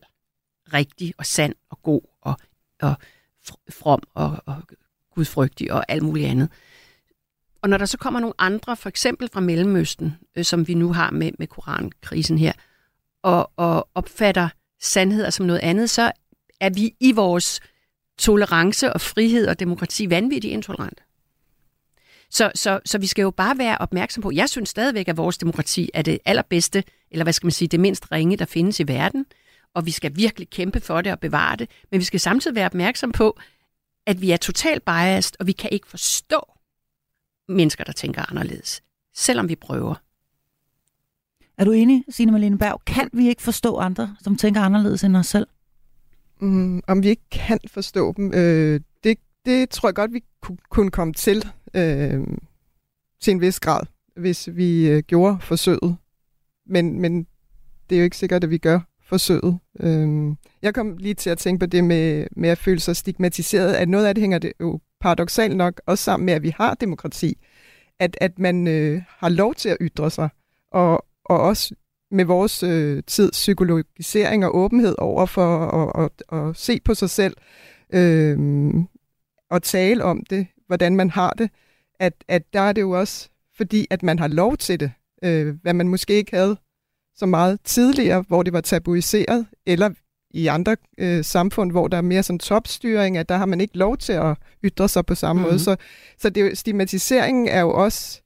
rigtig 0.72 1.14
og 1.18 1.26
sand 1.26 1.54
og 1.70 1.82
god 1.82 2.00
og, 2.22 2.34
og 2.82 2.94
from 3.70 4.02
og, 4.14 4.42
og 4.46 4.62
gudfrygtig 5.14 5.72
og 5.72 5.84
alt 5.88 6.02
muligt 6.02 6.28
andet. 6.28 6.48
Og 7.62 7.68
når 7.68 7.76
der 7.76 7.86
så 7.86 7.98
kommer 7.98 8.20
nogle 8.20 8.34
andre, 8.38 8.76
for 8.76 8.88
eksempel 8.88 9.28
fra 9.32 9.40
Mellemøsten, 9.40 10.16
øh, 10.36 10.44
som 10.44 10.68
vi 10.68 10.74
nu 10.74 10.92
har 10.92 11.10
med, 11.10 11.30
med 11.38 11.46
korankrisen 11.46 12.38
her, 12.38 12.52
og, 13.22 13.50
og 13.56 13.88
opfatter 13.94 14.48
sandheder 14.80 15.30
som 15.30 15.46
noget 15.46 15.60
andet, 15.60 15.90
så 15.90 16.12
er 16.60 16.70
vi 16.70 16.94
i 17.00 17.12
vores 17.12 17.60
tolerance 18.18 18.92
og 18.92 19.00
frihed 19.00 19.46
og 19.46 19.60
demokrati 19.60 20.10
vanvittigt 20.10 20.52
intolerant. 20.52 21.02
Så, 22.30 22.52
så, 22.54 22.80
så 22.84 22.98
vi 22.98 23.06
skal 23.06 23.22
jo 23.22 23.30
bare 23.30 23.58
være 23.58 23.78
opmærksom 23.78 24.22
på, 24.22 24.30
jeg 24.30 24.48
synes 24.48 24.68
stadigvæk, 24.68 25.08
at 25.08 25.16
vores 25.16 25.38
demokrati 25.38 25.90
er 25.94 26.02
det 26.02 26.18
allerbedste, 26.24 26.84
eller 27.10 27.24
hvad 27.24 27.32
skal 27.32 27.46
man 27.46 27.52
sige, 27.52 27.68
det 27.68 27.80
mindst 27.80 28.12
ringe, 28.12 28.36
der 28.36 28.44
findes 28.44 28.80
i 28.80 28.88
verden, 28.88 29.26
og 29.74 29.86
vi 29.86 29.90
skal 29.90 30.16
virkelig 30.16 30.50
kæmpe 30.50 30.80
for 30.80 31.00
det 31.00 31.12
og 31.12 31.20
bevare 31.20 31.56
det, 31.56 31.70
men 31.90 32.00
vi 32.00 32.04
skal 32.04 32.20
samtidig 32.20 32.54
være 32.54 32.66
opmærksom 32.66 33.12
på, 33.12 33.38
at 34.06 34.20
vi 34.20 34.30
er 34.30 34.36
totalt 34.36 34.84
biased, 34.84 35.34
og 35.40 35.46
vi 35.46 35.52
kan 35.52 35.70
ikke 35.72 35.88
forstå 35.88 36.40
mennesker, 37.50 37.84
der 37.84 37.92
tænker 37.92 38.30
anderledes, 38.30 38.82
selvom 39.14 39.48
vi 39.48 39.56
prøver. 39.56 39.94
Er 41.58 41.64
du 41.64 41.72
enig, 41.72 42.04
Signe 42.08 42.32
Malene 42.32 42.58
Berg? 42.58 42.80
Kan 42.86 43.10
vi 43.12 43.28
ikke 43.28 43.42
forstå 43.42 43.76
andre, 43.76 44.16
som 44.22 44.36
tænker 44.36 44.60
anderledes 44.60 45.04
end 45.04 45.16
os 45.16 45.26
selv? 45.26 45.46
Mm, 46.40 46.82
om 46.86 47.02
vi 47.02 47.08
ikke 47.08 47.28
kan 47.30 47.58
forstå 47.66 48.12
dem, 48.16 48.34
øh, 48.34 48.80
det, 49.04 49.18
det 49.46 49.70
tror 49.70 49.88
jeg 49.88 49.94
godt, 49.94 50.12
vi 50.12 50.24
kunne 50.70 50.90
komme 50.90 51.12
til 51.14 51.44
øh, 51.74 52.26
til 53.20 53.30
en 53.30 53.40
vis 53.40 53.60
grad, 53.60 53.82
hvis 54.16 54.48
vi 54.52 54.88
øh, 54.88 55.02
gjorde 55.02 55.38
forsøget. 55.40 55.96
Men, 56.66 57.00
men 57.00 57.26
det 57.90 57.96
er 57.96 58.00
jo 58.00 58.04
ikke 58.04 58.16
sikkert, 58.16 58.44
at 58.44 58.50
vi 58.50 58.58
gør 58.58 58.80
forsøget. 59.02 59.58
Øh, 59.80 60.34
jeg 60.62 60.74
kom 60.74 60.96
lige 60.96 61.14
til 61.14 61.30
at 61.30 61.38
tænke 61.38 61.60
på 61.60 61.66
det 61.66 61.84
med, 61.84 62.26
med 62.36 62.48
at 62.48 62.58
føle 62.58 62.80
sig 62.80 62.96
stigmatiseret, 62.96 63.72
at 63.72 63.88
noget 63.88 64.06
af 64.06 64.14
det 64.14 64.22
hænger 64.22 64.38
det 64.38 64.52
jo 64.60 64.80
paradoxalt 65.00 65.56
nok 65.56 65.80
også 65.86 66.04
sammen 66.04 66.26
med, 66.26 66.34
at 66.34 66.42
vi 66.42 66.54
har 66.56 66.74
demokrati. 66.74 67.38
At, 67.98 68.18
at 68.20 68.38
man 68.38 68.68
øh, 68.68 69.02
har 69.08 69.28
lov 69.28 69.54
til 69.54 69.68
at 69.68 69.76
ytre 69.80 70.10
sig, 70.10 70.28
og, 70.72 71.06
og 71.24 71.40
også 71.40 71.74
med 72.10 72.24
vores 72.24 72.62
øh, 72.62 73.02
tids 73.06 73.30
psykologisering 73.30 74.44
og 74.44 74.56
åbenhed 74.56 74.94
over 74.98 75.26
for 75.26 75.58
at, 75.58 76.04
at, 76.04 76.10
at, 76.32 76.48
at 76.48 76.56
se 76.56 76.80
på 76.84 76.94
sig 76.94 77.10
selv 77.10 77.36
øh, 77.92 78.38
og 79.50 79.62
tale 79.62 80.04
om 80.04 80.24
det, 80.30 80.46
hvordan 80.66 80.96
man 80.96 81.10
har 81.10 81.30
det, 81.30 81.50
at, 82.00 82.24
at 82.28 82.42
der 82.52 82.60
er 82.60 82.72
det 82.72 82.80
jo 82.80 82.90
også 82.90 83.28
fordi, 83.56 83.86
at 83.90 84.02
man 84.02 84.18
har 84.18 84.28
lov 84.28 84.56
til 84.56 84.80
det, 84.80 84.92
øh, 85.24 85.54
hvad 85.62 85.74
man 85.74 85.88
måske 85.88 86.12
ikke 86.14 86.36
havde 86.36 86.56
så 87.14 87.26
meget 87.26 87.60
tidligere, 87.64 88.24
hvor 88.28 88.42
det 88.42 88.52
var 88.52 88.60
tabuiseret, 88.60 89.46
eller 89.66 89.90
i 90.30 90.46
andre 90.46 90.76
øh, 90.98 91.24
samfund, 91.24 91.70
hvor 91.70 91.88
der 91.88 91.96
er 91.96 92.02
mere 92.02 92.22
sådan 92.22 92.38
topstyring, 92.38 93.16
at 93.16 93.28
der 93.28 93.36
har 93.36 93.46
man 93.46 93.60
ikke 93.60 93.78
lov 93.78 93.96
til 93.96 94.12
at 94.12 94.36
ytre 94.64 94.88
sig 94.88 95.06
på 95.06 95.14
samme 95.14 95.40
mm-hmm. 95.40 95.52
måde. 95.52 95.58
Så, 95.58 95.76
så 96.18 96.30
det, 96.30 96.58
stigmatiseringen 96.58 97.48
er 97.48 97.60
jo 97.60 97.70
også 97.70 98.22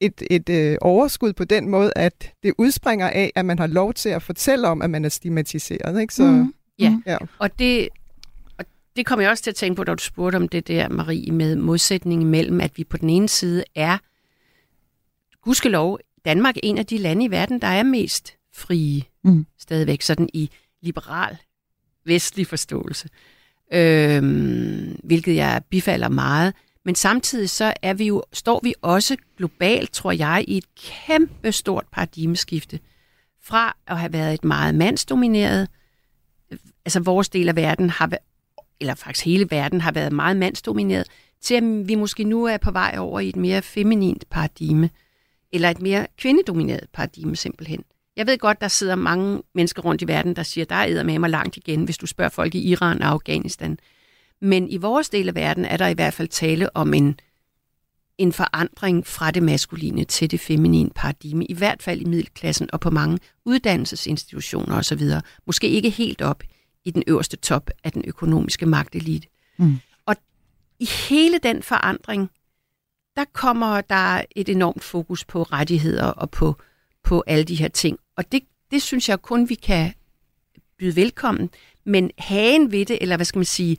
et, 0.00 0.22
et 0.30 0.48
øh, 0.48 0.76
overskud 0.80 1.32
på 1.32 1.44
den 1.44 1.68
måde, 1.68 1.92
at 1.96 2.32
det 2.42 2.54
udspringer 2.58 3.10
af, 3.10 3.32
at 3.34 3.44
man 3.44 3.58
har 3.58 3.66
lov 3.66 3.94
til 3.94 4.08
at 4.08 4.22
fortælle 4.22 4.68
om, 4.68 4.82
at 4.82 4.90
man 4.90 5.04
er 5.04 5.08
stigmatiseret. 5.08 6.00
Ikke? 6.00 6.14
Så, 6.14 6.22
mm. 6.22 6.54
Ja. 6.78 6.98
ja, 7.06 7.18
og 7.38 7.58
det, 7.58 7.88
og 8.58 8.64
det 8.96 9.06
kommer 9.06 9.22
jeg 9.22 9.30
også 9.30 9.42
til 9.42 9.50
at 9.50 9.56
tænke 9.56 9.76
på, 9.76 9.84
da 9.84 9.94
du 9.94 10.02
spurgte 10.02 10.36
om 10.36 10.48
det 10.48 10.68
der, 10.68 10.88
Marie, 10.88 11.32
med 11.32 11.56
modsætningen 11.56 12.28
mellem, 12.28 12.60
at 12.60 12.70
vi 12.76 12.84
på 12.84 12.96
den 12.96 13.10
ene 13.10 13.28
side 13.28 13.64
er, 13.74 13.98
gudskelov, 15.42 15.98
Danmark 16.24 16.56
er 16.56 16.60
en 16.62 16.78
af 16.78 16.86
de 16.86 16.98
lande 16.98 17.24
i 17.24 17.30
verden, 17.30 17.60
der 17.60 17.66
er 17.66 17.82
mest 17.82 18.34
frie 18.54 19.02
mm. 19.24 19.46
stadigvæk, 19.58 20.02
sådan 20.02 20.28
i 20.34 20.50
liberal 20.82 21.36
vestlig 22.04 22.46
forståelse, 22.46 23.08
øh, 23.72 24.22
hvilket 25.04 25.34
jeg 25.34 25.62
bifalder 25.70 26.08
meget. 26.08 26.54
Men 26.84 26.94
samtidig 26.94 27.50
så 27.50 27.74
er 27.82 27.94
vi 27.94 28.04
jo, 28.06 28.22
står 28.32 28.60
vi 28.62 28.74
også 28.82 29.16
globalt, 29.36 29.92
tror 29.92 30.12
jeg, 30.12 30.44
i 30.48 30.58
et 30.58 30.74
kæmpe 30.74 31.52
stort 31.52 31.84
paradigmeskifte 31.92 32.80
fra 33.42 33.76
at 33.86 33.98
have 33.98 34.12
været 34.12 34.34
et 34.34 34.44
meget 34.44 34.74
mandsdomineret, 34.74 35.68
altså 36.84 37.00
vores 37.00 37.28
del 37.28 37.48
af 37.48 37.56
verden 37.56 37.90
har 37.90 38.10
eller 38.80 38.94
faktisk 38.94 39.24
hele 39.24 39.46
verden 39.50 39.80
har 39.80 39.92
været 39.92 40.12
meget 40.12 40.36
mandsdomineret, 40.36 41.08
til 41.40 41.54
at 41.54 41.88
vi 41.88 41.94
måske 41.94 42.24
nu 42.24 42.44
er 42.44 42.56
på 42.56 42.70
vej 42.70 42.96
over 42.98 43.20
i 43.20 43.28
et 43.28 43.36
mere 43.36 43.62
feminint 43.62 44.24
paradigme, 44.30 44.90
eller 45.52 45.70
et 45.70 45.80
mere 45.80 46.06
kvindedomineret 46.16 46.86
paradigme 46.92 47.36
simpelthen. 47.36 47.84
Jeg 48.18 48.26
ved 48.26 48.38
godt, 48.38 48.60
der 48.60 48.68
sidder 48.68 48.94
mange 48.94 49.42
mennesker 49.54 49.82
rundt 49.82 50.02
i 50.02 50.08
verden, 50.08 50.36
der 50.36 50.42
siger, 50.42 50.64
der 50.64 50.74
er 50.74 51.02
med 51.02 51.18
mig 51.18 51.30
langt 51.30 51.56
igen, 51.56 51.84
hvis 51.84 51.98
du 51.98 52.06
spørger 52.06 52.28
folk 52.28 52.54
i 52.54 52.58
Iran 52.58 53.02
og 53.02 53.08
Afghanistan. 53.08 53.78
Men 54.40 54.68
i 54.68 54.76
vores 54.76 55.08
del 55.08 55.28
af 55.28 55.34
verden 55.34 55.64
er 55.64 55.76
der 55.76 55.86
i 55.86 55.94
hvert 55.94 56.14
fald 56.14 56.28
tale 56.28 56.76
om 56.76 56.94
en, 56.94 57.20
en 58.18 58.32
forandring 58.32 59.06
fra 59.06 59.30
det 59.30 59.42
maskuline 59.42 60.04
til 60.04 60.30
det 60.30 60.40
feminine 60.40 60.90
paradigme, 60.94 61.44
i 61.44 61.54
hvert 61.54 61.82
fald 61.82 62.00
i 62.00 62.04
middelklassen 62.04 62.68
og 62.72 62.80
på 62.80 62.90
mange 62.90 63.18
uddannelsesinstitutioner 63.44 64.76
osv. 64.76 65.02
Måske 65.46 65.68
ikke 65.68 65.90
helt 65.90 66.22
op 66.22 66.42
i 66.84 66.90
den 66.90 67.02
øverste 67.06 67.36
top 67.36 67.70
af 67.84 67.92
den 67.92 68.02
økonomiske 68.06 68.66
magtelite. 68.66 69.28
Mm. 69.56 69.78
Og 70.06 70.16
i 70.78 70.84
hele 71.08 71.38
den 71.42 71.62
forandring, 71.62 72.30
der 73.16 73.24
kommer 73.32 73.80
der 73.80 74.22
et 74.36 74.48
enormt 74.48 74.84
fokus 74.84 75.24
på 75.24 75.42
rettigheder 75.42 76.06
og 76.06 76.30
på, 76.30 76.56
på 77.02 77.24
alle 77.26 77.44
de 77.44 77.54
her 77.54 77.68
ting. 77.68 77.98
Og 78.18 78.32
det, 78.32 78.42
det 78.70 78.82
synes 78.82 79.08
jeg 79.08 79.22
kun, 79.22 79.48
vi 79.48 79.54
kan 79.54 79.92
byde 80.78 80.96
velkommen. 80.96 81.50
Men 81.84 82.10
hagen 82.18 82.72
ved 82.72 82.86
det, 82.86 82.98
eller 83.00 83.16
hvad 83.16 83.26
skal 83.26 83.38
man 83.38 83.44
sige, 83.44 83.76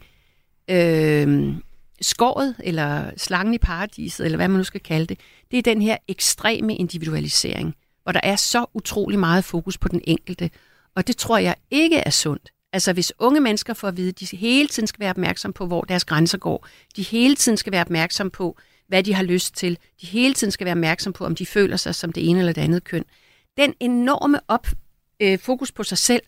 øh, 0.70 1.54
skåret, 2.02 2.56
eller 2.64 3.12
slangen 3.18 3.54
i 3.54 3.58
paradiset, 3.58 4.26
eller 4.26 4.36
hvad 4.36 4.48
man 4.48 4.58
nu 4.58 4.64
skal 4.64 4.82
kalde 4.82 5.06
det, 5.06 5.20
det 5.52 5.58
er 5.58 5.62
den 5.62 5.82
her 5.82 5.98
ekstreme 6.08 6.76
individualisering, 6.76 7.76
hvor 8.04 8.12
der 8.12 8.20
er 8.24 8.36
så 8.36 8.66
utrolig 8.74 9.20
meget 9.20 9.44
fokus 9.44 9.78
på 9.78 9.88
den 9.88 10.02
enkelte. 10.04 10.50
Og 10.96 11.08
det 11.08 11.18
tror 11.18 11.38
jeg 11.38 11.56
ikke 11.72 11.98
er 11.98 12.10
sundt. 12.10 12.50
Altså 12.74 12.94
hvis 12.94 13.14
unge 13.20 13.42
mennesker 13.42 13.74
får 13.74 13.88
at 13.88 13.98
vide, 13.98 14.10
at 14.10 14.20
de 14.20 14.38
hele 14.38 14.68
tiden 14.68 14.88
skal 14.88 15.00
være 15.00 15.10
opmærksom 15.10 15.54
på, 15.54 15.66
hvor 15.66 15.82
deres 15.82 16.06
grænser 16.06 16.38
går, 16.38 16.68
de 16.96 17.04
hele 17.04 17.36
tiden 17.36 17.58
skal 17.58 17.72
være 17.72 17.82
opmærksom 17.82 18.30
på, 18.30 18.58
hvad 18.88 19.04
de 19.04 19.14
har 19.14 19.24
lyst 19.24 19.56
til, 19.56 19.78
de 20.02 20.06
hele 20.08 20.34
tiden 20.34 20.52
skal 20.52 20.66
være 20.66 20.74
opmærksom 20.74 21.14
på, 21.14 21.26
om 21.26 21.36
de 21.36 21.46
føler 21.46 21.78
sig 21.78 21.96
som 21.96 22.14
det 22.14 22.30
ene 22.30 22.40
eller 22.40 22.54
det 22.54 22.62
andet 22.62 22.84
køn. 22.84 23.06
Den 23.60 23.74
enorme 23.80 24.40
op, 24.48 24.68
øh, 25.20 25.40
fokus 25.40 25.72
på 25.72 25.84
sig 25.84 25.98
selv, 25.98 26.22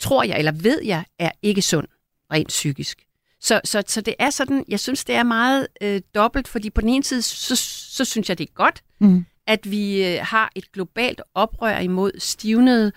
tror 0.00 0.22
jeg, 0.22 0.38
eller 0.38 0.52
ved 0.52 0.82
jeg, 0.84 1.04
er 1.18 1.30
ikke 1.42 1.62
sund, 1.62 1.86
rent 2.32 2.48
psykisk. 2.48 3.04
Så, 3.40 3.60
så, 3.64 3.82
så 3.86 4.00
det 4.00 4.14
er 4.18 4.30
sådan, 4.30 4.64
jeg 4.68 4.80
synes, 4.80 5.04
det 5.04 5.14
er 5.14 5.22
meget 5.22 5.66
øh, 5.80 6.00
dobbelt, 6.14 6.48
fordi 6.48 6.70
på 6.70 6.80
den 6.80 6.88
ene 6.88 7.04
side, 7.04 7.22
så, 7.22 7.56
så 7.90 8.04
synes 8.04 8.28
jeg, 8.28 8.38
det 8.38 8.48
er 8.48 8.52
godt, 8.54 8.82
mm. 9.00 9.24
at 9.46 9.70
vi 9.70 10.06
øh, 10.06 10.18
har 10.22 10.52
et 10.54 10.72
globalt 10.72 11.20
oprør 11.34 11.78
imod 11.78 12.12
stivnede, 12.18 12.92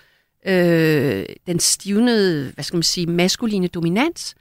øh, 0.45 1.25
den 1.47 1.59
stivnede, 1.59 2.51
hvad 2.51 2.63
skal 2.63 2.77
man 2.77 2.83
sige, 2.83 3.07
maskuline 3.07 3.67
dominans, 3.67 4.35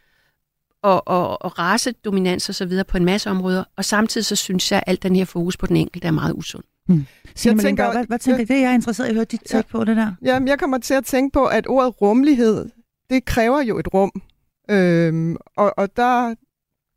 og, 0.82 1.08
og, 1.08 1.42
og 1.42 1.58
racedominans 1.58 2.48
og 2.48 2.54
så 2.54 2.66
videre 2.66 2.84
på 2.84 2.96
en 2.96 3.04
masse 3.04 3.30
områder, 3.30 3.64
og 3.76 3.84
samtidig 3.84 4.24
så 4.24 4.36
synes 4.36 4.72
jeg, 4.72 4.78
at 4.78 4.84
alt 4.86 5.02
den 5.02 5.16
her 5.16 5.24
fokus 5.24 5.56
på 5.56 5.66
den 5.66 5.76
enkelte 5.76 6.06
er 6.06 6.12
meget 6.12 6.34
usund. 6.34 6.64
Hmm. 6.90 7.06
jeg 7.44 7.58
tænker, 7.58 7.92
hvad, 7.92 8.06
hvad 8.06 8.18
tænker 8.18 8.38
jeg, 8.38 8.48
det 8.48 8.56
er 8.56 8.60
jeg 8.60 8.74
interesseret 8.74 9.06
i 9.06 9.10
at 9.10 9.14
høre 9.14 9.24
dit 9.24 9.54
ja, 9.54 9.62
på 9.70 9.84
det 9.84 9.96
der. 9.96 10.12
Jamen, 10.22 10.48
jeg 10.48 10.58
kommer 10.58 10.78
til 10.78 10.94
at 10.94 11.04
tænke 11.04 11.32
på, 11.32 11.46
at 11.46 11.66
ordet 11.66 12.00
rummelighed, 12.00 12.68
det 13.10 13.24
kræver 13.24 13.62
jo 13.62 13.78
et 13.78 13.94
rum. 13.94 14.22
Øhm, 14.70 15.36
og 15.56 15.74
og 15.76 15.96
der, 15.96 16.34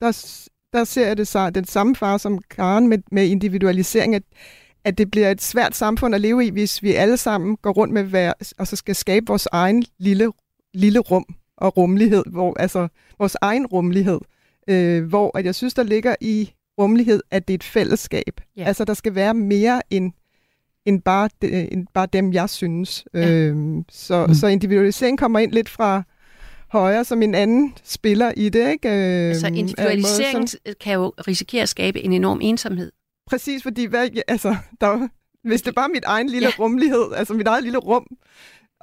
der, 0.02 0.12
der 0.74 0.84
ser 0.84 1.08
jeg 1.08 1.18
det 1.18 1.28
så, 1.28 1.50
den 1.50 1.66
samme 1.66 1.96
far 1.96 2.18
som 2.18 2.40
Karen 2.50 2.88
med, 2.88 2.98
med 3.12 3.28
individualisering, 3.28 4.16
at, 4.16 4.24
at 4.84 4.98
det 4.98 5.12
bliver 5.12 5.32
et 5.32 5.42
svært 5.42 5.76
samfund 5.76 6.16
at 6.16 6.22
leve 6.22 6.46
i, 6.46 6.50
hvis 6.50 6.84
vi 6.84 6.94
alle 6.94 7.18
sammen 7.18 7.58
går 7.58 7.72
rundt 7.72 7.94
med 7.94 8.04
hver, 8.04 8.34
og 8.58 8.68
så 8.68 8.76
skal 8.76 8.96
skabe 8.96 9.26
vores 9.28 9.48
egen 9.52 9.86
lille, 10.00 10.32
lille 10.74 11.00
rum 11.00 11.26
og 11.58 11.78
rummelighed, 11.78 12.24
hvor, 12.32 12.60
altså 12.60 12.88
vores 13.20 13.38
egen 13.42 13.66
rummelighed, 13.66 14.20
øh, 14.68 15.04
hvor 15.04 15.38
at 15.38 15.46
jeg 15.46 15.56
synes, 15.56 15.74
der 15.74 15.84
ligger 15.84 16.16
i 16.22 16.54
rummelighed, 16.80 17.22
at 17.32 17.48
det 17.48 17.54
er 17.54 17.58
et 17.58 17.64
fællesskab. 17.64 18.42
Ja. 18.58 18.64
Altså, 18.64 18.86
der 18.86 18.94
skal 18.94 19.16
være 19.16 19.34
mere 19.34 19.82
end, 19.90 20.12
end, 20.86 21.02
bare, 21.02 21.30
de, 21.42 21.74
end 21.74 21.88
bare 21.94 22.08
dem, 22.14 22.34
jeg 22.34 22.50
synes. 22.50 23.06
Ja. 23.14 23.32
Øhm, 23.32 23.86
så, 23.90 24.26
mm. 24.26 24.34
så 24.34 24.48
individualisering 24.48 25.20
kommer 25.20 25.40
ind 25.40 25.52
lidt 25.52 25.70
fra 25.70 26.04
højre 26.68 27.06
som 27.06 27.22
en 27.22 27.36
anden 27.36 27.74
spiller 27.84 28.32
i 28.38 28.50
det. 28.50 28.72
Ikke? 28.72 28.90
Øhm, 28.90 29.30
altså 29.30 29.48
individualisering 29.48 30.50
sådan... 30.50 30.76
kan 30.82 30.94
jo 30.94 31.14
risikere 31.28 31.62
at 31.62 31.70
skabe 31.70 32.02
en 32.02 32.14
enorm 32.14 32.40
ensomhed. 32.42 32.92
Præcis, 33.28 33.64
fordi 33.64 33.86
hvad, 33.86 34.10
altså, 34.28 34.56
der, 34.82 35.08
hvis 35.44 35.62
det 35.62 35.70
er 35.70 35.74
bare 35.74 35.90
mit 35.90 36.04
egen 36.04 36.30
lille 36.30 36.48
ja. 36.58 36.64
rummelighed, 36.64 37.06
altså 37.16 37.34
mit 37.34 37.48
eget 37.48 37.64
lille 37.64 37.78
rum, 37.78 38.08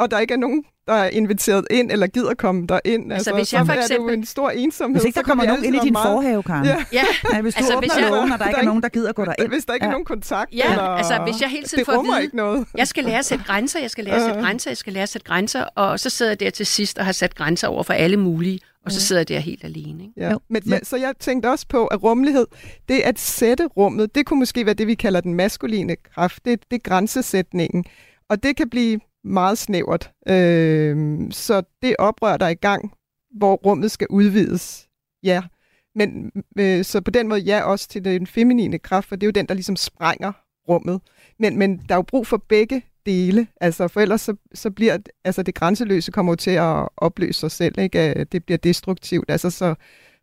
og 0.01 0.11
der 0.11 0.19
ikke 0.19 0.35
er 0.35 0.39
nogen, 0.39 0.65
der 0.87 0.93
er 0.93 1.09
inviteret 1.09 1.67
ind, 1.71 1.91
eller 1.91 2.07
gider 2.07 2.35
komme 2.35 2.67
der 2.67 2.81
ind. 2.85 3.13
Altså, 3.13 3.31
altså 3.31 3.35
hvis 3.35 3.53
jeg 3.53 3.67
for 3.67 3.73
eksempel... 3.73 3.97
er 3.97 4.07
det 4.07 4.13
jo 4.13 4.19
en 4.19 4.27
stor 4.27 4.51
ensomhed. 4.51 4.95
Hvis 4.95 5.05
ikke 5.05 5.17
der 5.17 5.23
kommer 5.23 5.45
nogen 5.45 5.65
ind 5.65 5.77
i 5.77 5.79
din 5.79 5.93
meget... 5.93 6.07
forhave, 6.07 6.43
Karen. 6.43 6.65
Ja. 6.67 6.85
ja. 6.93 7.05
ja 7.33 7.41
hvis 7.41 7.55
du 7.55 7.59
altså, 7.59 7.77
åbner 7.77 7.89
hvis 7.89 8.03
jeg... 8.03 8.11
lågen, 8.11 8.33
og 8.33 8.39
der, 8.39 8.45
der 8.45 8.49
ikke 8.49 8.61
er 8.61 8.65
nogen, 8.65 8.83
der 8.83 8.89
gider 8.89 9.13
gå 9.13 9.23
ind. 9.39 9.49
Hvis 9.49 9.65
der 9.65 9.75
ikke 9.75 9.85
ja. 9.85 9.89
er 9.89 9.93
nogen 9.93 10.05
kontakt. 10.05 10.55
Ja, 10.55 10.71
eller... 10.71 10.83
altså 10.83 11.21
hvis 11.25 11.41
jeg 11.41 11.49
hele 11.49 11.67
tiden 11.67 11.85
får 11.85 11.93
at 11.93 12.05
vide, 12.05 12.23
ikke 12.23 12.37
noget. 12.37 12.67
jeg 12.77 12.89
skal 12.89 13.05
lære 13.05 13.19
at 13.19 13.25
sætte 13.25 13.45
grænser, 13.45 13.81
jeg 13.81 13.91
skal 13.91 14.05
lære 14.05 14.17
at 14.17 14.23
sætte 14.23 14.41
grænser, 14.41 14.71
jeg 14.71 14.77
skal 14.77 14.93
lære 14.93 15.03
at 15.03 15.09
sætte 15.09 15.27
grænser, 15.27 15.63
og 15.63 16.01
så 16.01 16.11
sidder 16.11 16.31
jeg 16.31 16.41
der 16.41 16.51
til 16.51 16.67
sidst 16.67 16.99
og 16.99 17.05
har 17.05 17.13
sat 17.13 17.35
grænser 17.35 17.69
over 17.69 17.83
for 17.83 17.93
alle 17.93 18.17
mulige, 18.17 18.61
og 18.85 18.93
så 18.93 19.01
sidder 19.01 19.21
jeg 19.21 19.29
der 19.29 19.39
helt 19.39 19.65
alene. 19.65 20.05
Ikke? 20.05 20.15
Ja. 20.17 20.35
Men, 20.51 20.63
ja, 20.69 20.79
så 20.83 20.97
jeg 20.97 21.15
tænkte 21.21 21.51
også 21.51 21.67
på, 21.69 21.87
at 21.87 22.03
rummelighed, 22.03 22.47
det 22.89 23.01
at 23.01 23.19
sætte 23.19 23.67
rummet, 23.67 24.15
det 24.15 24.27
kunne 24.27 24.39
måske 24.39 24.67
være 24.67 24.75
det, 24.75 24.87
vi 24.87 24.95
kalder 24.95 25.21
den 25.21 25.35
maskuline 25.35 25.97
kraft. 26.15 26.45
Det, 26.45 26.61
det 26.71 26.77
er 26.77 26.89
grænsesætningen. 26.89 27.85
Og 28.29 28.43
det 28.43 28.57
kan 28.57 28.71
blive 28.71 29.01
meget 29.25 29.59
snævert. 29.59 30.13
Øh, 30.29 31.19
så 31.31 31.63
det 31.83 31.97
oprør, 31.99 32.37
der 32.37 32.47
er 32.47 32.51
i 32.51 32.55
gang, 32.55 32.93
hvor 33.37 33.55
rummet 33.55 33.91
skal 33.91 34.07
udvides, 34.11 34.89
ja. 35.23 35.43
Men 35.95 36.33
øh, 36.59 36.85
så 36.85 37.01
på 37.01 37.11
den 37.11 37.29
måde 37.29 37.41
ja 37.41 37.63
også 37.63 37.89
til 37.89 38.05
den 38.05 38.27
feminine 38.27 38.79
kraft, 38.79 39.09
for 39.09 39.17
det 39.17 39.23
er 39.23 39.29
jo 39.29 39.41
den, 39.41 39.47
der 39.47 39.55
ligesom 39.55 39.77
sprænger 39.77 40.33
rummet. 40.69 41.01
Men, 41.39 41.59
men 41.59 41.79
der 41.89 41.95
er 41.95 41.99
jo 41.99 42.03
brug 42.03 42.27
for 42.27 42.37
begge 42.49 42.83
dele, 43.07 43.47
altså 43.61 43.89
for 43.89 44.01
ellers 44.01 44.21
så, 44.21 44.37
så 44.55 44.71
bliver 44.71 44.99
altså 45.25 45.43
det 45.43 45.55
grænseløse 45.55 46.13
kommer 46.13 46.33
jo 46.33 46.37
til 46.37 46.51
at 46.51 46.89
opløse 46.97 47.41
sig 47.41 47.51
selv, 47.51 47.79
ikke? 47.79 48.25
det 48.25 48.45
bliver 48.45 48.59
destruktivt. 48.59 49.31
Altså 49.31 49.51
så, 49.51 49.75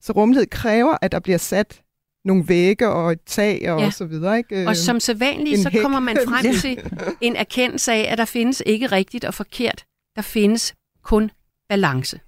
så 0.02 0.14
rumlighed 0.14 0.46
kræver, 0.48 0.98
at 1.02 1.12
der 1.12 1.20
bliver 1.20 1.38
sat 1.38 1.82
nogle 2.28 2.48
vægge 2.48 2.90
og 2.90 3.12
et 3.12 3.20
tag 3.26 3.72
og, 3.72 3.80
ja. 3.80 3.86
og 3.86 3.94
så 3.94 4.06
videre. 4.06 4.38
Ikke? 4.38 4.68
Og 4.68 4.76
som 4.76 5.00
sædvanligt, 5.00 5.62
så 5.62 5.70
hæk. 5.70 5.82
kommer 5.82 6.00
man 6.00 6.18
frem 6.28 6.56
til 6.62 6.80
en 7.22 7.36
erkendelse 7.36 7.92
af, 7.94 8.12
at 8.12 8.18
der 8.18 8.26
findes 8.26 8.64
ikke 8.66 8.88
rigtigt 8.88 9.26
og 9.26 9.34
forkert. 9.34 9.86
Der 10.16 10.22
findes 10.22 10.76
kun 11.04 11.32
balance. 11.70 12.20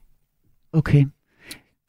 Okay. 0.74 1.06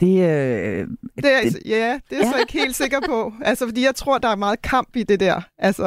Det, 0.00 0.06
øh, 0.06 0.88
det 1.16 1.32
er, 1.32 1.40
det, 1.42 1.58
ja, 1.64 2.00
det 2.10 2.18
er 2.18 2.26
ja. 2.26 2.32
så 2.32 2.38
ikke 2.40 2.52
helt 2.52 2.76
sikker 2.76 3.00
på. 3.06 3.32
Altså, 3.42 3.66
fordi 3.66 3.84
jeg 3.84 3.94
tror, 3.94 4.18
der 4.18 4.28
er 4.28 4.36
meget 4.36 4.62
kamp 4.62 4.96
i 4.96 5.02
det 5.02 5.20
der. 5.20 5.40
Altså, 5.58 5.84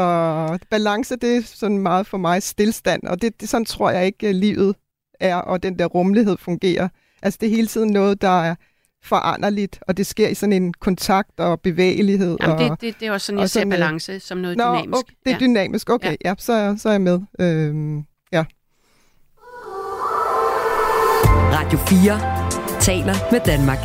balance, 0.70 1.16
det 1.16 1.38
er 1.38 1.42
sådan 1.42 1.78
meget 1.78 2.08
for 2.08 2.18
mig 2.18 2.44
stillstand, 2.44 3.04
og 3.04 3.22
det, 3.22 3.42
det 3.42 3.50
sådan 3.50 3.66
tror 3.66 3.90
jeg 3.90 4.06
ikke, 4.06 4.34
livet 4.34 4.76
er, 5.20 5.36
og 5.36 5.64
den 5.64 5.80
der 5.80 5.86
rummelighed 5.86 6.38
fungerer. 6.38 6.90
Altså, 7.22 7.38
det 7.42 7.48
er 7.48 7.56
hele 7.56 7.68
tiden 7.68 7.90
noget, 7.90 8.22
der 8.22 8.42
er 8.44 8.56
foranderligt, 9.04 9.80
og 9.88 9.98
det 9.98 10.06
sker 10.06 10.28
i 10.28 10.34
sådan 10.34 10.54
en 10.54 10.74
kontakt 10.74 11.39
og 11.39 11.62
bevægelighed. 11.62 12.38
Jamen, 12.42 12.56
og, 12.56 12.60
det, 12.62 12.82
det, 12.82 13.00
det 13.00 13.08
er 13.08 13.12
også 13.12 13.26
sådan, 13.26 13.39
jeg 13.39 13.50
ser 13.50 13.66
balance 13.66 14.20
som 14.20 14.38
noget 14.38 14.58
Nå, 14.58 14.63
dynamisk. 14.63 14.98
Okay, 14.98 15.13
det 15.26 15.32
er 15.32 15.38
ja. 15.42 15.46
dynamisk, 15.46 15.89
okay, 15.89 16.16
ja, 16.26 16.30
ja 16.30 16.36
så, 16.38 16.76
så 16.80 16.89
er 16.89 16.94
jeg 16.94 17.02
med. 17.02 17.20
Øhm, 17.39 18.04
ja. 18.32 18.46
Radio 21.54 21.80
4 21.80 22.80
taler 22.80 23.32
med 23.32 23.39
Danmark. 23.46 23.80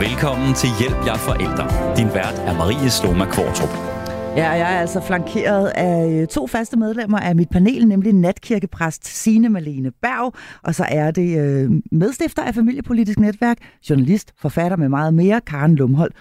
Velkommen 0.00 0.54
til 0.54 0.68
Hjælp 0.78 1.06
jer 1.06 1.16
forældre. 1.16 1.96
Din 1.96 2.14
vært 2.14 2.34
er 2.34 2.54
Marie 2.54 2.90
Sloma 2.90 3.24
Kvartrup. 3.24 3.97
Ja, 4.38 4.50
jeg 4.50 4.74
er 4.74 4.80
altså 4.80 5.00
flankeret 5.00 5.66
af 5.66 6.20
øh, 6.20 6.26
to 6.26 6.46
faste 6.46 6.76
medlemmer 6.76 7.18
af 7.18 7.36
mit 7.36 7.48
panel, 7.48 7.88
nemlig 7.88 8.12
natkirkepræst 8.12 9.06
Signe 9.06 9.48
Malene 9.48 9.90
Berg, 10.02 10.34
og 10.62 10.74
så 10.74 10.84
er 10.88 11.10
det 11.10 11.38
øh, 11.38 11.70
medstifter 11.92 12.42
af 12.42 12.54
Familiepolitisk 12.54 13.18
Netværk, 13.18 13.58
journalist, 13.90 14.32
forfatter 14.40 14.76
med 14.76 14.88
meget 14.88 15.14
mere, 15.14 15.40
Karen 15.40 15.74
Lumhold. 15.74 16.12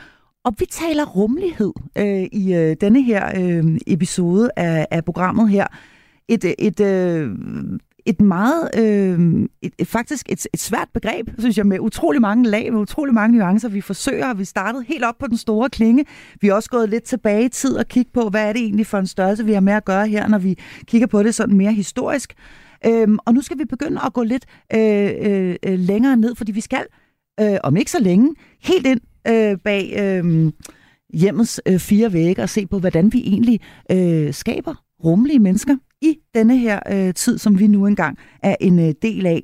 Og 0.45 0.55
vi 0.59 0.65
taler 0.65 1.05
rummelighed 1.05 1.73
øh, 1.97 2.23
i 2.31 2.53
øh, 2.53 2.75
denne 2.81 3.01
her 3.01 3.31
øh, 3.41 3.77
episode 3.87 4.49
af, 4.55 4.87
af 4.91 5.05
programmet 5.05 5.49
her. 5.49 5.67
Et, 6.27 6.43
øh, 6.45 6.51
et, 6.59 6.79
øh, 6.79 7.29
et 8.07 8.21
meget, 8.21 8.69
øh, 8.77 9.47
et, 9.61 9.87
faktisk 9.87 10.25
et, 10.29 10.47
et 10.53 10.59
svært 10.59 10.87
begreb, 10.93 11.29
synes 11.39 11.57
jeg, 11.57 11.65
med 11.65 11.79
utrolig 11.79 12.21
mange 12.21 12.49
lag, 12.49 12.73
med 12.73 12.81
utrolig 12.81 13.13
mange 13.13 13.37
nuancer. 13.37 13.69
Vi 13.69 13.81
forsøger, 13.81 14.33
vi 14.33 14.45
startede 14.45 14.83
helt 14.87 15.03
op 15.03 15.17
på 15.19 15.27
den 15.27 15.37
store 15.37 15.69
klinge. 15.69 16.05
Vi 16.41 16.47
er 16.47 16.53
også 16.53 16.69
gået 16.69 16.89
lidt 16.89 17.03
tilbage 17.03 17.45
i 17.45 17.49
tid 17.49 17.77
og 17.77 17.87
kigge 17.87 18.11
på, 18.13 18.29
hvad 18.29 18.49
er 18.49 18.53
det 18.53 18.61
egentlig 18.61 18.87
for 18.87 18.97
en 18.97 19.07
størrelse, 19.07 19.45
vi 19.45 19.53
har 19.53 19.59
med 19.59 19.73
at 19.73 19.85
gøre 19.85 20.07
her, 20.07 20.27
når 20.27 20.37
vi 20.37 20.57
kigger 20.85 21.07
på 21.07 21.23
det 21.23 21.35
sådan 21.35 21.57
mere 21.57 21.73
historisk. 21.73 22.33
Øhm, 22.85 23.17
og 23.25 23.33
nu 23.33 23.41
skal 23.41 23.57
vi 23.57 23.65
begynde 23.65 24.01
at 24.05 24.13
gå 24.13 24.23
lidt 24.23 24.45
øh, 24.75 25.11
øh, 25.21 25.55
øh 25.63 25.79
længere 25.79 26.17
ned, 26.17 26.35
fordi 26.35 26.51
vi 26.51 26.61
skal, 26.61 26.85
øh, 27.39 27.57
om 27.63 27.77
ikke 27.77 27.91
så 27.91 27.99
længe, 27.99 28.35
helt 28.61 28.87
ind 28.87 29.01
øh, 29.27 29.57
bag 29.57 29.93
øh, 29.99 30.51
hjemmets 31.13 31.61
øh, 31.65 31.79
fire 31.79 32.13
vægge 32.13 32.41
og 32.41 32.49
se 32.49 32.65
på, 32.67 32.79
hvordan 32.79 33.13
vi 33.13 33.19
egentlig 33.19 33.59
øh, 33.91 34.33
skaber 34.33 34.83
rummelige 35.03 35.39
mennesker 35.39 35.75
i 36.01 36.17
denne 36.35 36.57
her 36.57 36.79
øh, 36.91 37.13
tid, 37.13 37.37
som 37.37 37.59
vi 37.59 37.67
nu 37.67 37.87
engang 37.87 38.17
er 38.43 38.55
en 38.59 38.79
øh, 38.79 38.93
del 39.01 39.25
af. 39.25 39.43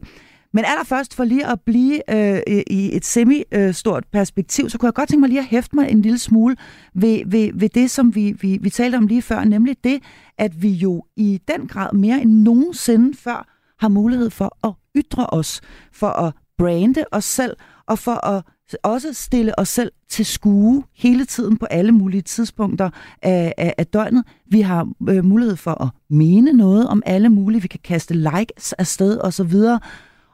Men 0.54 0.66
allerførst 0.66 1.16
for 1.16 1.24
lige 1.24 1.48
at 1.48 1.62
blive 1.62 2.16
øh, 2.16 2.42
i 2.68 2.96
et 2.96 3.06
semi-stort 3.06 4.04
perspektiv, 4.12 4.70
så 4.70 4.78
kunne 4.78 4.88
jeg 4.88 4.94
godt 4.94 5.10
tænke 5.10 5.20
mig 5.20 5.30
lige 5.30 5.39
at 5.39 5.46
hæfte 5.46 5.76
mig 5.76 5.89
en 5.89 6.02
lille 6.02 6.18
smule 6.18 6.56
ved, 6.96 7.22
ved, 7.26 7.50
ved 7.54 7.70
det, 7.70 7.92
som 7.92 8.16
vi, 8.16 8.32
vi, 8.42 8.58
vi 8.62 8.70
talte 8.70 8.96
om 8.96 9.08
lige 9.08 9.22
før, 9.22 9.44
nemlig 9.44 9.78
det, 9.84 10.04
at 10.38 10.62
vi 10.62 10.70
jo 10.70 11.04
i 11.18 11.39
den 11.48 11.68
grad 11.68 11.94
mere 11.94 12.22
end 12.22 12.32
nogensinde 12.32 13.18
før 13.18 13.48
har 13.80 13.89
mulighed 13.89 14.30
for 14.30 14.68
at 14.68 14.74
ytre 14.96 15.26
os, 15.26 15.62
for 15.94 16.08
at 16.08 16.34
brande 16.58 17.06
os 17.12 17.26
selv, 17.26 17.58
og 17.88 18.00
for 18.00 18.28
at 18.28 18.44
også 18.84 19.13
stille 19.13 19.60
os 19.60 19.69
selv 19.69 19.91
til 20.10 20.26
skue 20.26 20.84
hele 20.93 21.26
tiden 21.26 21.58
på 21.58 21.65
alle 21.65 21.91
mulige 21.91 22.21
tidspunkter 22.21 22.89
af, 23.21 23.54
af, 23.58 23.73
af 23.78 23.88
døgnet. 23.88 24.23
Vi 24.45 24.62
har 24.62 24.93
øh, 25.10 25.26
mulighed 25.26 25.56
for 25.56 25.82
at 25.82 25.89
mene 26.10 26.54
noget 26.54 26.88
om 26.88 27.04
alle 27.06 27.30
mulige. 27.30 27.62
Vi 27.62 27.67
kan 27.67 27.80
kaste 27.84 28.13
likes 28.13 28.73
afsted 28.73 29.17
og 29.17 29.34
så 29.34 29.43
videre. 29.43 29.80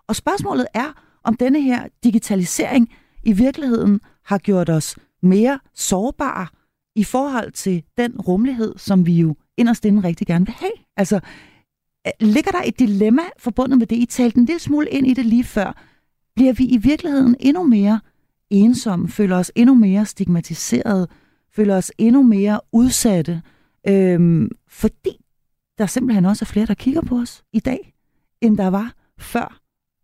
Og 0.08 0.16
spørgsmålet 0.16 0.68
er, 0.74 0.94
om 1.24 1.36
denne 1.36 1.62
her 1.62 1.88
digitalisering 2.04 2.90
i 3.24 3.34
virkeligheden 3.34 4.00
har 4.26 4.38
gjort 4.38 4.70
os 4.70 4.96
mere 5.22 5.60
sårbare 5.76 6.48
i 6.96 7.04
forhold 7.04 7.52
til 7.52 7.84
den 7.98 8.22
rummelighed, 8.22 8.74
som 8.78 9.06
vi 9.06 9.14
jo 9.14 9.36
inderst 9.58 9.86
inde 9.86 10.08
rigtig 10.08 10.28
gerne 10.28 10.46
vil 10.46 10.56
have. 10.56 10.72
Altså, 10.98 11.20
øh, 12.08 12.12
ligger 12.20 12.52
der 12.52 12.62
et 12.66 12.80
dilemma 12.80 13.22
forbundet 13.38 13.80
med 13.80 13.88
det? 13.88 13.96
I 13.96 14.06
talte 14.06 14.38
en 14.38 14.46
lille 14.46 14.60
smule 14.60 14.90
ind 14.90 15.08
i 15.08 15.14
det 15.14 15.26
lige 15.26 15.44
før. 15.44 15.84
Bliver 16.36 16.54
vi 16.54 16.66
i 16.66 16.78
virkeligheden 16.78 17.36
endnu 17.40 17.64
mere 17.64 18.00
ensomme, 18.50 19.10
føler 19.10 19.38
os 19.38 19.52
endnu 19.56 19.76
mere 19.76 20.06
stigmatiseret, 20.06 21.10
føler 21.52 21.78
os 21.78 21.92
endnu 21.98 22.24
mere 22.24 22.62
udsatte, 22.72 23.42
øhm, 23.88 24.50
fordi 24.68 25.26
der 25.78 25.86
simpelthen 25.86 26.26
også 26.26 26.46
er 26.46 26.48
flere, 26.48 26.66
der 26.66 26.74
kigger 26.74 27.02
på 27.02 27.16
os 27.16 27.44
i 27.54 27.60
dag, 27.60 27.94
end 28.42 28.58
der 28.58 28.68
var 28.68 28.94
før 29.20 29.60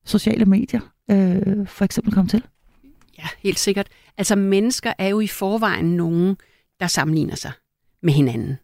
sociale 0.06 0.46
medier 0.46 0.82
øh, 1.12 1.68
for 1.68 1.86
eksempel 1.86 2.14
kom 2.14 2.28
til. 2.28 2.44
Ja, 3.18 3.28
helt 3.40 3.60
sikkert. 3.60 3.88
Altså 4.18 4.36
mennesker 4.36 4.94
er 4.98 5.08
jo 5.08 5.20
i 5.20 5.28
forvejen 5.28 5.86
nogen, 5.86 6.38
der 6.80 6.88
sammenligner 6.88 7.36
sig 7.36 7.52
med 8.04 8.14
hinanden. 8.14 8.58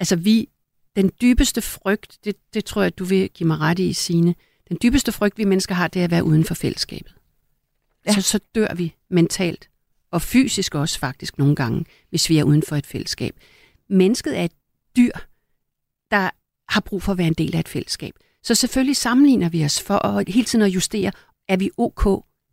Altså 0.00 0.16
vi, 0.16 0.48
den 0.96 1.10
dybeste 1.20 1.62
frygt, 1.62 2.18
det, 2.24 2.36
det 2.54 2.64
tror 2.64 2.82
jeg, 2.82 2.98
du 2.98 3.04
vil 3.04 3.30
give 3.30 3.46
mig 3.46 3.58
ret 3.58 3.78
i, 3.78 3.92
sine. 3.92 4.34
den 4.68 4.78
dybeste 4.82 5.12
frygt, 5.12 5.38
vi 5.38 5.44
mennesker 5.44 5.74
har, 5.74 5.88
det 5.88 6.00
er 6.00 6.04
at 6.04 6.10
være 6.10 6.24
uden 6.24 6.44
for 6.44 6.54
fællesskabet 6.54 7.19
ja. 8.10 8.20
så, 8.20 8.22
så 8.22 8.40
dør 8.54 8.74
vi 8.74 8.94
mentalt. 9.10 9.68
Og 10.12 10.22
fysisk 10.22 10.74
også 10.74 10.98
faktisk 10.98 11.38
nogle 11.38 11.56
gange, 11.56 11.84
hvis 12.10 12.30
vi 12.30 12.38
er 12.38 12.44
uden 12.44 12.62
for 12.62 12.76
et 12.76 12.86
fællesskab. 12.86 13.36
Mennesket 13.88 14.38
er 14.38 14.44
et 14.44 14.52
dyr, 14.96 15.12
der 16.10 16.30
har 16.68 16.80
brug 16.80 17.02
for 17.02 17.12
at 17.12 17.18
være 17.18 17.26
en 17.26 17.34
del 17.34 17.56
af 17.56 17.60
et 17.60 17.68
fællesskab. 17.68 18.14
Så 18.42 18.54
selvfølgelig 18.54 18.96
sammenligner 18.96 19.48
vi 19.48 19.64
os 19.64 19.82
for 19.82 20.06
at 20.06 20.28
hele 20.28 20.44
tiden 20.44 20.64
at 20.64 20.68
justere, 20.68 21.12
er 21.48 21.56
vi 21.56 21.70
ok, 21.76 22.06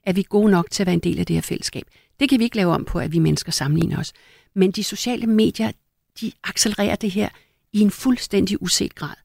er 0.04 0.13
vi 0.13 0.24
gode 0.30 0.52
nok 0.52 0.72
til 0.72 0.84
at 0.84 0.88
være 0.88 0.93
en 0.93 1.00
del 1.00 1.20
af 1.20 1.26
det 1.26 1.34
her 1.34 1.41
fællesskab. 1.41 1.84
Det 2.20 2.30
kan 2.30 2.39
vi 2.39 2.43
ikke 2.43 2.56
lave 2.56 2.74
om 2.74 2.86
på, 2.86 3.00
at 3.00 3.12
vi 3.12 3.20
mennesker 3.20 3.52
sammenligner 3.52 4.00
os. 4.00 4.13
Men 4.56 4.72
de 4.72 4.84
sociale 4.84 5.28
medier, 5.28 5.72
de 6.22 6.32
accelererer 6.43 6.96
det 6.96 7.12
her 7.12 7.30
i 7.74 7.80
en 7.80 7.91
fuldstændig 7.91 8.62
uset 8.62 8.96
grad. 8.96 9.15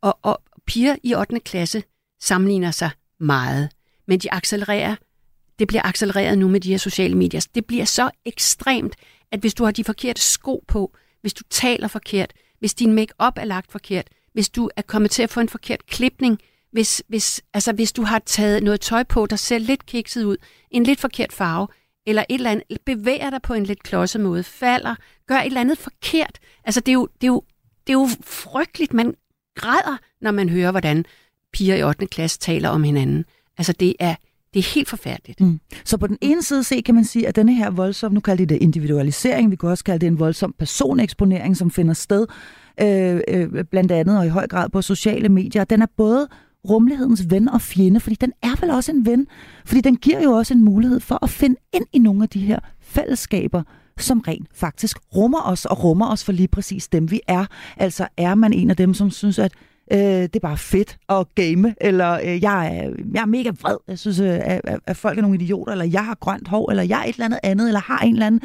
Og, 0.00 0.18
og 0.22 0.42
piger 0.66 0.96
i 1.02 1.14
8. 1.14 1.40
klasse 1.40 1.82
sammenligner 2.20 2.70
sig 2.70 2.90
meget, 3.20 3.70
men 4.06 4.18
de 4.18 4.34
accelererer 4.34 4.96
det 5.58 5.68
bliver 5.68 5.82
accelereret 5.86 6.38
nu 6.38 6.48
med 6.48 6.60
de 6.60 6.70
her 6.70 6.78
sociale 6.78 7.14
medier. 7.14 7.46
Det 7.54 7.66
bliver 7.66 7.84
så 7.84 8.10
ekstremt, 8.24 8.96
at 9.32 9.40
hvis 9.40 9.54
du 9.54 9.64
har 9.64 9.70
de 9.70 9.84
forkerte 9.84 10.20
sko 10.20 10.64
på, 10.68 10.92
hvis 11.20 11.34
du 11.34 11.44
taler 11.50 11.88
forkert, 11.88 12.32
hvis 12.58 12.74
din 12.74 12.92
make-up 12.92 13.38
er 13.38 13.44
lagt 13.44 13.72
forkert, 13.72 14.08
hvis 14.32 14.48
du 14.48 14.70
er 14.76 14.82
kommet 14.82 15.10
til 15.10 15.22
at 15.22 15.30
få 15.30 15.40
en 15.40 15.48
forkert 15.48 15.86
klipning, 15.86 16.38
hvis, 16.72 17.02
hvis, 17.08 17.42
altså 17.54 17.72
hvis 17.72 17.92
du 17.92 18.02
har 18.02 18.18
taget 18.18 18.62
noget 18.62 18.80
tøj 18.80 19.02
på, 19.02 19.26
der 19.26 19.36
ser 19.36 19.58
lidt 19.58 19.86
kikset 19.86 20.24
ud, 20.24 20.36
en 20.70 20.84
lidt 20.84 21.00
forkert 21.00 21.32
farve, 21.32 21.68
eller 22.06 22.24
et 22.28 22.34
eller 22.34 22.50
andet, 22.50 22.78
bevæger 22.86 23.30
dig 23.30 23.42
på 23.42 23.54
en 23.54 23.64
lidt 23.64 23.82
klodset 23.82 24.20
måde, 24.20 24.42
falder, 24.42 24.94
gør 25.26 25.36
et 25.36 25.46
eller 25.46 25.60
andet 25.60 25.78
forkert. 25.78 26.38
Altså 26.64 26.80
det 26.80 26.88
er 26.88 26.94
jo, 26.94 27.08
det 27.20 27.24
er 27.24 27.32
jo, 27.32 27.42
det 27.86 27.92
er 27.92 27.98
jo 27.98 28.08
frygteligt. 28.24 28.92
Man 28.92 29.14
græder, 29.54 29.98
når 30.20 30.30
man 30.30 30.48
hører, 30.48 30.70
hvordan 30.70 31.04
piger 31.52 31.76
i 31.76 31.82
8. 31.82 32.06
klasse 32.06 32.38
taler 32.38 32.68
om 32.68 32.82
hinanden. 32.82 33.24
Altså 33.58 33.72
det 33.72 33.94
er, 33.98 34.14
det 34.54 34.60
er 34.60 34.74
helt 34.74 34.88
forfærdeligt. 34.88 35.40
Mm. 35.40 35.60
Så 35.84 35.96
på 35.96 36.06
den 36.06 36.18
ene 36.20 36.42
side 36.42 36.64
se, 36.64 36.80
kan 36.80 36.94
man 36.94 37.04
sige, 37.04 37.28
at 37.28 37.36
denne 37.36 37.54
her 37.54 37.70
voldsom, 37.70 38.12
nu 38.12 38.20
kalder 38.20 38.46
det 38.46 38.58
individualisering, 38.62 39.50
vi 39.50 39.56
kan 39.56 39.68
også 39.68 39.84
kalde 39.84 39.98
det 39.98 40.06
en 40.06 40.18
voldsom 40.18 40.54
personeksponering, 40.58 41.56
som 41.56 41.70
finder 41.70 41.94
sted, 41.94 42.26
øh, 42.80 43.20
øh, 43.28 43.64
blandt 43.64 43.92
andet 43.92 44.18
og 44.18 44.26
i 44.26 44.28
høj 44.28 44.46
grad 44.46 44.68
på 44.68 44.82
sociale 44.82 45.28
medier, 45.28 45.64
den 45.64 45.82
er 45.82 45.86
både 45.96 46.28
rummelighedens 46.68 47.30
ven 47.30 47.48
og 47.48 47.60
fjende, 47.60 48.00
fordi 48.00 48.16
den 48.20 48.32
er 48.42 48.60
vel 48.60 48.70
også 48.70 48.92
en 48.92 49.06
ven, 49.06 49.26
fordi 49.64 49.80
den 49.80 49.96
giver 49.96 50.22
jo 50.22 50.30
også 50.30 50.54
en 50.54 50.64
mulighed 50.64 51.00
for 51.00 51.18
at 51.22 51.30
finde 51.30 51.56
ind 51.72 51.86
i 51.92 51.98
nogle 51.98 52.22
af 52.22 52.28
de 52.28 52.40
her 52.40 52.58
fællesskaber, 52.80 53.62
som 53.98 54.20
rent 54.20 54.48
faktisk 54.54 54.98
rummer 55.16 55.42
os, 55.42 55.64
og 55.64 55.84
rummer 55.84 56.10
os 56.10 56.24
for 56.24 56.32
lige 56.32 56.48
præcis 56.48 56.88
dem, 56.88 57.10
vi 57.10 57.20
er. 57.28 57.46
Altså 57.76 58.08
er 58.16 58.34
man 58.34 58.52
en 58.52 58.70
af 58.70 58.76
dem, 58.76 58.94
som 58.94 59.10
synes, 59.10 59.38
at 59.38 59.52
øh, 59.92 59.98
det 59.98 60.36
er 60.36 60.40
bare 60.40 60.58
fedt 60.58 60.98
at 61.08 61.34
game, 61.34 61.74
eller 61.80 62.12
øh, 62.12 62.42
jeg, 62.42 62.76
er, 62.76 62.90
jeg 63.14 63.22
er 63.22 63.26
mega 63.26 63.50
vred, 63.60 63.76
jeg 63.88 63.98
synes, 63.98 64.20
øh, 64.20 64.40
at, 64.42 64.60
at 64.86 64.96
folk 64.96 65.18
er 65.18 65.22
nogle 65.22 65.42
idioter, 65.42 65.72
eller 65.72 65.84
jeg 65.84 66.04
har 66.04 66.14
grønt 66.14 66.48
hår, 66.48 66.70
eller 66.70 66.82
jeg 66.82 67.00
er 67.00 67.04
et 67.04 67.14
eller 67.14 67.24
andet 67.24 67.40
andet, 67.42 67.66
eller 67.66 67.80
har 67.80 67.98
en 67.98 68.12
eller 68.12 68.26
anden 68.26 68.40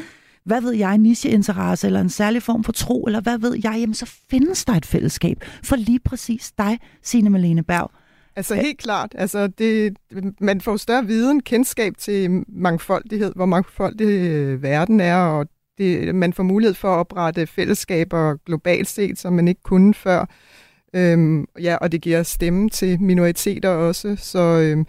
hvad 0.46 0.62
ved 0.62 0.74
jeg, 0.74 0.98
nicheinteresse 0.98 1.88
eller 1.88 2.02
en 2.02 2.10
særlig 2.10 2.44
form 2.44 2.64
for 2.64 2.72
tro, 2.72 3.04
eller 3.04 3.22
hvad 3.22 3.38
ved 3.38 3.56
jeg, 3.64 3.76
jamen 3.78 3.94
så 3.94 4.12
findes 4.30 4.66
der 4.66 4.74
et 4.74 4.86
fællesskab 4.86 5.44
for 5.64 5.76
lige 5.76 6.00
præcis 6.00 6.52
dig, 6.58 6.80
Signe 7.04 7.30
Malene 7.30 7.64
Berg. 7.64 7.92
Altså 8.36 8.56
helt 8.56 8.78
klart. 8.78 9.12
Altså, 9.16 9.48
det, 9.48 9.98
man 10.40 10.62
får 10.62 10.78
større 10.78 11.06
viden, 11.06 11.42
kendskab 11.42 11.94
til 11.98 12.44
mangfoldighed, 12.48 13.34
hvor 13.36 13.46
mangfoldig 13.46 14.08
øh, 14.08 14.64
verden 14.64 15.00
er, 15.00 15.16
og 15.16 15.48
det, 15.78 16.16
man 16.16 16.34
får 16.34 16.44
mulighed 16.44 16.74
for 16.74 16.94
at 16.94 16.98
oprette 16.98 17.48
fællesskaber 17.48 18.36
globalt 18.46 18.88
set, 18.88 19.20
som 19.20 19.34
man 19.34 19.48
ikke 19.48 19.64
kunne 19.64 19.94
før. 19.94 20.26
Øhm, 20.94 21.46
ja, 21.62 21.76
og 21.76 21.92
det 21.92 22.02
giver 22.02 22.24
stemme 22.24 22.70
til 22.70 23.02
minoriteter 23.02 23.70
også. 23.70 24.16
Så, 24.20 24.40
øhm, 24.40 24.86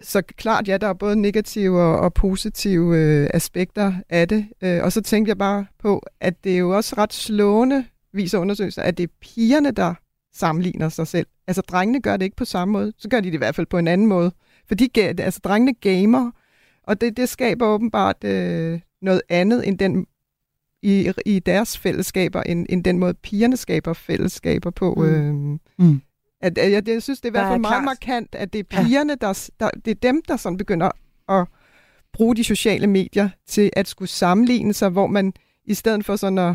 så 0.00 0.22
klart, 0.22 0.68
ja, 0.68 0.76
der 0.76 0.88
er 0.88 0.92
både 0.92 1.16
negative 1.16 1.80
og, 1.80 2.00
og 2.00 2.14
positive 2.14 2.96
øh, 2.98 3.30
aspekter 3.34 3.92
af 4.08 4.28
det. 4.28 4.46
Øh, 4.62 4.82
og 4.82 4.92
så 4.92 5.00
tænkte 5.00 5.28
jeg 5.28 5.38
bare 5.38 5.66
på, 5.78 6.06
at 6.20 6.44
det 6.44 6.54
er 6.54 6.58
jo 6.58 6.76
også 6.76 6.94
ret 6.98 7.12
slående, 7.12 7.84
viser 8.12 8.38
undersøgelser, 8.38 8.82
at 8.82 8.98
det 8.98 9.04
er 9.04 9.14
pigerne, 9.20 9.70
der 9.70 9.94
sammenligner 10.34 10.88
sig 10.88 11.06
selv. 11.06 11.26
Altså, 11.46 11.62
drengene 11.62 12.00
gør 12.00 12.16
det 12.16 12.24
ikke 12.24 12.36
på 12.36 12.44
samme 12.44 12.72
måde. 12.72 12.92
Så 12.98 13.08
gør 13.08 13.20
de 13.20 13.26
det 13.26 13.34
i 13.34 13.38
hvert 13.38 13.54
fald 13.54 13.66
på 13.66 13.78
en 13.78 13.88
anden 13.88 14.06
måde. 14.06 14.32
For 14.68 14.74
de, 14.74 14.88
altså, 14.96 15.40
drengene 15.44 15.74
gamer, 15.74 16.30
og 16.82 17.00
det, 17.00 17.16
det 17.16 17.28
skaber 17.28 17.66
åbenbart 17.66 18.24
øh, 18.24 18.80
noget 19.02 19.22
andet 19.28 19.68
end 19.68 19.78
den 19.78 20.06
i, 20.86 21.12
i 21.26 21.38
deres 21.38 21.78
fællesskaber, 21.78 22.42
end, 22.42 22.66
end 22.68 22.84
den 22.84 22.98
måde 22.98 23.14
pigerne 23.14 23.56
skaber 23.56 23.92
fællesskaber 23.92 24.70
på. 24.70 24.94
Mm. 24.94 25.04
Øh, 25.04 25.58
mm. 25.78 26.00
At, 26.40 26.58
at 26.58 26.72
jeg, 26.72 26.88
jeg 26.88 27.02
synes, 27.02 27.20
det 27.20 27.24
er 27.24 27.30
i 27.30 27.38
hvert 27.38 27.52
fald 27.52 27.60
meget 27.60 27.84
markant, 27.84 28.34
at 28.34 28.52
det 28.52 28.58
er 28.58 28.82
pigerne, 28.82 29.16
ja. 29.22 29.26
der, 29.26 29.48
der, 29.60 29.70
det 29.84 29.90
er 29.90 29.94
dem, 29.94 30.22
der 30.28 30.36
sådan 30.36 30.56
begynder 30.56 30.90
at 31.28 31.46
bruge 32.12 32.36
de 32.36 32.44
sociale 32.44 32.86
medier 32.86 33.28
til 33.46 33.70
at 33.72 33.88
skulle 33.88 34.08
sammenligne 34.08 34.72
sig, 34.72 34.88
hvor 34.88 35.06
man 35.06 35.32
i 35.64 35.74
stedet 35.74 36.04
for 36.06 36.16
sådan 36.16 36.38
at 36.38 36.54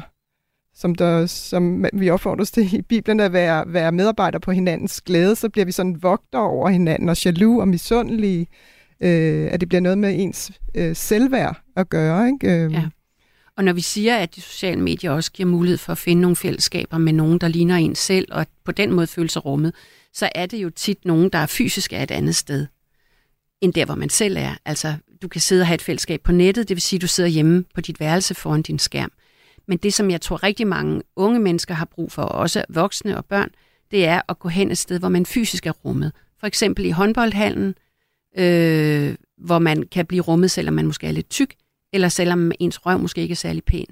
som, 0.73 0.95
der, 0.95 1.25
som 1.25 1.85
vi 1.93 2.09
opfordres 2.09 2.51
til 2.51 2.73
i 2.73 2.81
Bibelen, 2.81 3.19
at 3.19 3.33
være, 3.33 3.63
være 3.67 3.91
medarbejder 3.91 4.39
på 4.39 4.51
hinandens 4.51 5.01
glæde, 5.01 5.35
så 5.35 5.49
bliver 5.49 5.65
vi 5.65 5.71
sådan 5.71 6.03
vogter 6.03 6.39
over 6.39 6.69
hinanden 6.69 7.09
og 7.09 7.25
jaloux 7.25 7.59
og 7.59 7.67
misundelige, 7.67 8.47
øh, 9.01 9.49
at 9.51 9.61
det 9.61 9.69
bliver 9.69 9.81
noget 9.81 9.97
med 9.97 10.15
ens 10.19 10.51
øh, 10.75 10.95
selvværd 10.95 11.61
at 11.75 11.89
gøre. 11.89 12.27
Ikke? 12.27 12.63
Øh. 12.63 12.73
Ja. 12.73 12.83
Og 13.61 13.65
når 13.65 13.73
vi 13.73 13.81
siger, 13.81 14.17
at 14.17 14.35
de 14.35 14.41
sociale 14.41 14.81
medier 14.81 15.11
også 15.11 15.31
giver 15.31 15.49
mulighed 15.49 15.77
for 15.77 15.91
at 15.91 15.97
finde 15.97 16.21
nogle 16.21 16.35
fællesskaber 16.35 16.97
med 16.97 17.13
nogen, 17.13 17.39
der 17.39 17.47
ligner 17.47 17.75
en 17.75 17.95
selv, 17.95 18.27
og 18.31 18.47
på 18.65 18.71
den 18.71 18.91
måde 18.91 19.07
føle 19.07 19.29
sig 19.29 19.45
rummet, 19.45 19.73
så 20.13 20.29
er 20.35 20.45
det 20.45 20.57
jo 20.57 20.69
tit 20.69 21.05
nogen, 21.05 21.29
der 21.29 21.39
er 21.39 21.45
fysisk 21.45 21.93
er 21.93 22.03
et 22.03 22.11
andet 22.11 22.35
sted, 22.35 22.67
end 23.61 23.73
der, 23.73 23.85
hvor 23.85 23.95
man 23.95 24.09
selv 24.09 24.37
er. 24.37 24.55
Altså, 24.65 24.93
du 25.21 25.27
kan 25.27 25.41
sidde 25.41 25.61
og 25.61 25.67
have 25.67 25.75
et 25.75 25.81
fællesskab 25.81 26.21
på 26.21 26.31
nettet, 26.31 26.69
det 26.69 26.75
vil 26.75 26.81
sige, 26.81 26.97
at 26.97 27.01
du 27.01 27.07
sidder 27.07 27.29
hjemme 27.29 27.63
på 27.75 27.81
dit 27.81 27.99
værelse 27.99 28.35
foran 28.35 28.61
din 28.61 28.79
skærm. 28.79 29.11
Men 29.67 29.77
det, 29.77 29.93
som 29.93 30.11
jeg 30.11 30.21
tror 30.21 30.43
rigtig 30.43 30.67
mange 30.67 31.01
unge 31.15 31.39
mennesker 31.39 31.73
har 31.73 31.85
brug 31.85 32.11
for, 32.11 32.21
også 32.21 32.63
voksne 32.69 33.17
og 33.17 33.25
børn, 33.25 33.49
det 33.91 34.05
er 34.05 34.21
at 34.29 34.39
gå 34.39 34.49
hen 34.49 34.71
et 34.71 34.77
sted, 34.77 34.99
hvor 34.99 35.09
man 35.09 35.25
fysisk 35.25 35.65
er 35.65 35.71
rummet. 35.71 36.11
For 36.39 36.47
eksempel 36.47 36.85
i 36.85 36.89
håndboldhallen, 36.89 37.75
øh, 38.37 39.15
hvor 39.37 39.59
man 39.59 39.83
kan 39.91 40.05
blive 40.05 40.23
rummet, 40.23 40.51
selvom 40.51 40.73
man 40.73 40.85
måske 40.85 41.07
er 41.07 41.11
lidt 41.11 41.29
tyk, 41.29 41.55
eller 41.93 42.09
selvom 42.09 42.51
ens 42.59 42.85
røv 42.85 42.99
måske 42.99 43.21
ikke 43.21 43.31
er 43.31 43.35
særlig 43.35 43.63
pæn, 43.63 43.85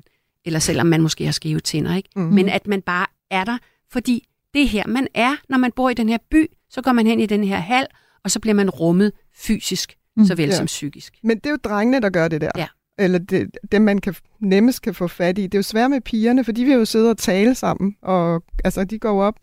eller 0.46 0.60
selvom 0.60 0.88
man 0.88 1.02
måske 1.02 1.26
har 1.26 1.32
skæve 1.32 1.60
tænder. 1.60 1.96
Ikke? 1.96 2.10
Mm-hmm. 2.16 2.34
Men 2.34 2.50
at 2.50 2.68
man 2.68 2.82
bare 2.82 3.06
er 3.32 3.44
der, 3.44 3.58
fordi 3.92 4.28
det 4.54 4.62
er 4.62 4.68
her, 4.68 4.88
man 4.88 5.08
er. 5.14 5.36
Når 5.50 5.58
man 5.58 5.72
bor 5.72 5.90
i 5.90 5.94
den 5.94 6.10
her 6.10 6.18
by, 6.32 6.48
så 6.70 6.82
går 6.82 6.92
man 6.92 7.08
hen 7.08 7.20
i 7.20 7.26
den 7.26 7.44
her 7.44 7.58
hal, 7.58 7.88
og 8.24 8.32
så 8.32 8.40
bliver 8.40 8.56
man 8.56 8.70
rummet 8.70 9.12
fysisk, 9.36 9.96
mm, 10.18 10.26
såvel 10.26 10.50
ja. 10.50 10.56
som 10.56 10.66
psykisk. 10.66 11.14
Men 11.24 11.38
det 11.38 11.46
er 11.46 11.50
jo 11.50 11.58
drengene, 11.64 12.02
der 12.02 12.10
gør 12.10 12.28
det 12.28 12.42
der. 12.42 12.52
Ja 12.58 12.68
eller 13.00 13.20
det, 13.20 13.58
dem, 13.72 13.82
man 13.82 13.98
kan, 13.98 14.16
nemmest 14.40 14.82
kan 14.82 14.94
få 14.94 15.08
fat 15.08 15.38
i. 15.38 15.44
Det 15.44 15.54
er 15.54 15.58
jo 15.58 15.64
svært 15.64 15.90
med 15.90 16.02
pigerne, 16.02 16.44
for 16.44 16.52
de 16.52 16.66
vil 16.66 16.74
jo 16.74 16.86
sidde 16.86 17.10
og 17.10 17.18
tale 17.18 17.56
sammen, 17.56 17.96
og 18.02 18.44
altså, 18.64 18.84
de 18.84 19.00
går 19.00 19.24
op 19.24 19.36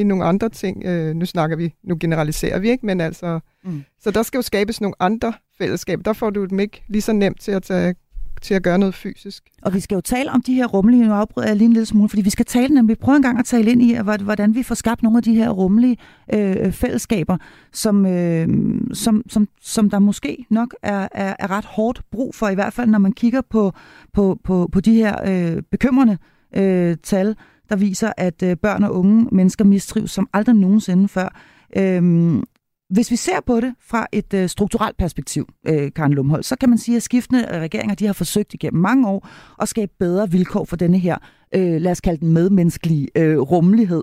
i 0.00 0.04
nogle 0.04 0.24
andre 0.24 0.48
ting. 0.48 0.84
Øh, 0.84 1.14
nu 1.14 1.26
snakker 1.26 1.56
vi, 1.56 1.74
nu 1.84 1.96
generaliserer 2.00 2.58
vi 2.58 2.70
ikke, 2.70 2.86
men 2.86 3.00
altså, 3.00 3.40
mm. 3.64 3.82
så 4.00 4.10
der 4.10 4.22
skal 4.22 4.38
jo 4.38 4.42
skabes 4.42 4.80
nogle 4.80 4.94
andre 5.00 5.32
fællesskaber. 5.58 6.02
Der 6.02 6.12
får 6.12 6.30
du 6.30 6.44
dem 6.44 6.60
ikke 6.60 6.82
lige 6.88 7.02
så 7.02 7.12
nemt 7.12 7.40
til 7.40 7.52
at 7.52 7.62
tage 7.62 7.94
til 8.42 8.54
at 8.54 8.62
gøre 8.62 8.78
noget 8.78 8.94
fysisk. 8.94 9.44
Og 9.62 9.74
vi 9.74 9.80
skal 9.80 9.94
jo 9.94 10.00
tale 10.00 10.30
om 10.30 10.42
de 10.42 10.54
her 10.54 10.66
rummelige, 10.66 11.06
nu 11.06 11.12
afbryder 11.12 11.48
jeg 11.48 11.56
lige 11.56 11.66
en 11.66 11.72
lille 11.72 11.86
smule, 11.86 12.08
fordi 12.08 12.22
vi 12.22 12.30
skal 12.30 12.44
tale 12.44 12.74
nemlig, 12.74 12.98
prøve 12.98 13.16
en 13.16 13.22
gang 13.22 13.38
at 13.38 13.44
tale 13.44 13.70
ind 13.70 13.82
i, 13.82 13.96
hvordan 14.20 14.54
vi 14.54 14.62
får 14.62 14.74
skabt 14.74 15.02
nogle 15.02 15.18
af 15.18 15.22
de 15.22 15.34
her 15.34 15.50
rummelige 15.50 15.96
øh, 16.34 16.72
fællesskaber, 16.72 17.36
som, 17.72 18.06
øh, 18.06 18.48
som, 18.92 19.22
som, 19.28 19.48
som 19.60 19.90
der 19.90 19.98
måske 19.98 20.46
nok 20.50 20.74
er, 20.82 21.08
er, 21.12 21.34
er 21.38 21.50
ret 21.50 21.64
hårdt 21.64 22.02
brug 22.10 22.34
for, 22.34 22.48
i 22.48 22.54
hvert 22.54 22.72
fald 22.72 22.90
når 22.90 22.98
man 22.98 23.12
kigger 23.12 23.40
på, 23.50 23.72
på, 24.12 24.38
på, 24.44 24.68
på 24.72 24.80
de 24.80 24.94
her 24.94 25.16
øh, 25.26 25.62
bekymrende 25.70 26.18
øh, 26.56 26.96
tal, 27.02 27.36
der 27.68 27.76
viser, 27.76 28.12
at 28.16 28.42
øh, 28.42 28.56
børn 28.56 28.84
og 28.84 28.94
unge 28.94 29.28
mennesker 29.32 29.64
mistrives 29.64 30.10
som 30.10 30.28
aldrig 30.32 30.54
nogensinde 30.54 31.08
før. 31.08 31.40
Øhm, 31.76 32.42
hvis 32.90 33.10
vi 33.10 33.16
ser 33.16 33.40
på 33.46 33.60
det 33.60 33.74
fra 33.80 34.06
et 34.12 34.34
øh, 34.34 34.48
strukturelt 34.48 34.96
perspektiv, 34.96 35.48
øh, 35.68 35.92
Karen 35.92 36.12
Lumhold, 36.12 36.42
så 36.42 36.56
kan 36.56 36.68
man 36.68 36.78
sige, 36.78 36.96
at 36.96 37.02
skiftende 37.02 37.60
regeringer 37.60 37.94
de 37.94 38.06
har 38.06 38.12
forsøgt 38.12 38.54
igennem 38.54 38.82
mange 38.82 39.08
år 39.08 39.28
at 39.62 39.68
skabe 39.68 39.92
bedre 39.98 40.30
vilkår 40.30 40.64
for 40.64 40.76
denne 40.76 40.98
her, 40.98 41.16
øh, 41.54 41.80
lad 41.80 41.92
os 41.92 42.00
kalde 42.00 42.20
den 42.20 42.32
medmenneskelige 42.32 43.08
øh, 43.16 43.38
rummelighed. 43.38 44.02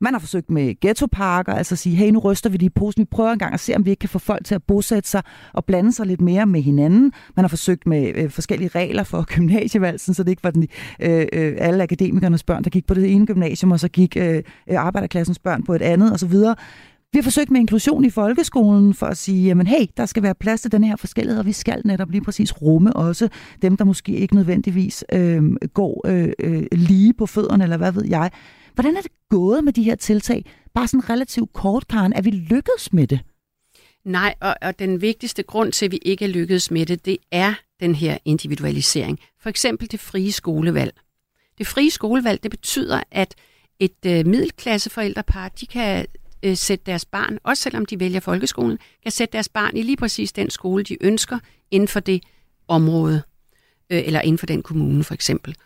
Man 0.00 0.12
har 0.12 0.20
forsøgt 0.20 0.50
med 0.50 0.80
ghettoparker, 0.80 1.52
altså 1.52 1.74
at 1.74 1.78
sige, 1.78 1.96
hey, 1.96 2.10
nu 2.10 2.18
ryster 2.18 2.50
vi 2.50 2.56
de 2.56 2.66
i 2.66 2.68
posen, 2.68 3.00
vi 3.00 3.04
prøver 3.04 3.32
engang 3.32 3.54
at 3.54 3.60
se, 3.60 3.76
om 3.76 3.84
vi 3.84 3.90
ikke 3.90 4.00
kan 4.00 4.08
få 4.08 4.18
folk 4.18 4.44
til 4.44 4.54
at 4.54 4.62
bosætte 4.62 5.08
sig 5.08 5.22
og 5.52 5.64
blande 5.64 5.92
sig 5.92 6.06
lidt 6.06 6.20
mere 6.20 6.46
med 6.46 6.62
hinanden. 6.62 7.12
Man 7.36 7.44
har 7.44 7.48
forsøgt 7.48 7.86
med 7.86 8.12
øh, 8.14 8.30
forskellige 8.30 8.70
regler 8.74 9.02
for 9.02 9.22
gymnasievalsen, 9.34 10.14
så 10.14 10.22
det 10.22 10.30
ikke 10.30 10.44
var 10.44 10.50
den, 10.50 10.68
øh, 11.00 11.26
øh, 11.32 11.54
alle 11.58 11.82
akademikernes 11.82 12.42
børn, 12.42 12.64
der 12.64 12.70
gik 12.70 12.86
på 12.86 12.94
det 12.94 13.12
ene 13.12 13.26
gymnasium, 13.26 13.72
og 13.72 13.80
så 13.80 13.88
gik 13.88 14.16
øh, 14.16 14.42
øh 14.70 14.78
arbejderklassens 14.78 15.38
børn 15.38 15.62
på 15.62 15.74
et 15.74 15.82
andet 15.82 16.12
osv. 16.12 16.34
Vi 17.14 17.18
har 17.18 17.22
forsøgt 17.22 17.50
med 17.50 17.60
inklusion 17.60 18.04
i 18.04 18.10
folkeskolen 18.10 18.94
for 18.94 19.06
at 19.06 19.16
sige, 19.16 19.46
jamen 19.46 19.66
hey, 19.66 19.86
der 19.96 20.06
skal 20.06 20.22
være 20.22 20.34
plads 20.34 20.60
til 20.60 20.72
den 20.72 20.84
her 20.84 20.96
forskellighed, 20.96 21.38
og 21.38 21.46
vi 21.46 21.52
skal 21.52 21.82
netop 21.84 22.10
lige 22.10 22.24
præcis 22.24 22.62
rumme 22.62 22.92
også 22.92 23.28
dem, 23.62 23.76
der 23.76 23.84
måske 23.84 24.12
ikke 24.12 24.34
nødvendigvis 24.34 25.04
øh, 25.12 25.42
går 25.74 26.02
øh, 26.06 26.32
øh, 26.38 26.62
lige 26.72 27.14
på 27.14 27.26
fødderne, 27.26 27.64
eller 27.64 27.76
hvad 27.76 27.92
ved 27.92 28.04
jeg. 28.08 28.30
Hvordan 28.74 28.96
er 28.96 29.00
det 29.00 29.10
gået 29.28 29.64
med 29.64 29.72
de 29.72 29.82
her 29.82 29.94
tiltag? 29.94 30.44
Bare 30.74 30.88
sådan 30.88 31.10
relativt 31.10 31.52
kort, 31.52 31.88
Karen. 31.88 32.12
Er 32.12 32.22
vi 32.22 32.30
lykkedes 32.30 32.92
med 32.92 33.06
det? 33.06 33.20
Nej, 34.04 34.34
og, 34.40 34.56
og 34.62 34.78
den 34.78 35.00
vigtigste 35.00 35.42
grund 35.42 35.72
til, 35.72 35.84
at 35.84 35.92
vi 35.92 35.98
ikke 36.02 36.24
er 36.24 36.28
lykkedes 36.28 36.70
med 36.70 36.86
det, 36.86 37.04
det 37.04 37.16
er 37.30 37.54
den 37.80 37.94
her 37.94 38.18
individualisering. 38.24 39.20
For 39.40 39.48
eksempel 39.48 39.90
det 39.90 40.00
frie 40.00 40.32
skolevalg. 40.32 40.94
Det 41.58 41.66
frie 41.66 41.90
skolevalg, 41.90 42.42
det 42.42 42.50
betyder, 42.50 43.00
at 43.10 43.34
et 43.78 44.06
øh, 44.06 44.26
middelklasseforældrepar, 44.26 45.48
de 45.48 45.66
kan 45.66 46.06
øh, 46.42 46.56
sætte 46.56 46.84
deres 46.86 47.04
barn, 47.04 47.38
også 47.42 47.62
selvom 47.62 47.86
de 47.86 48.00
vælger 48.00 48.20
folkeskolen, 48.20 48.78
kan 49.02 49.12
sætte 49.12 49.32
deres 49.32 49.48
barn 49.48 49.76
i 49.76 49.82
lige 49.82 49.96
præcis 49.96 50.32
den 50.32 50.50
skole, 50.50 50.84
de 50.84 51.04
ønsker 51.04 51.38
inden 51.70 51.88
for 51.88 52.00
det 52.00 52.22
område, 52.68 53.22
øh, 53.90 54.02
eller 54.06 54.20
inden 54.20 54.38
for 54.38 54.46
den 54.46 54.62
kommune 54.62 55.04
for 55.04 55.14
eksempel. 55.14 55.56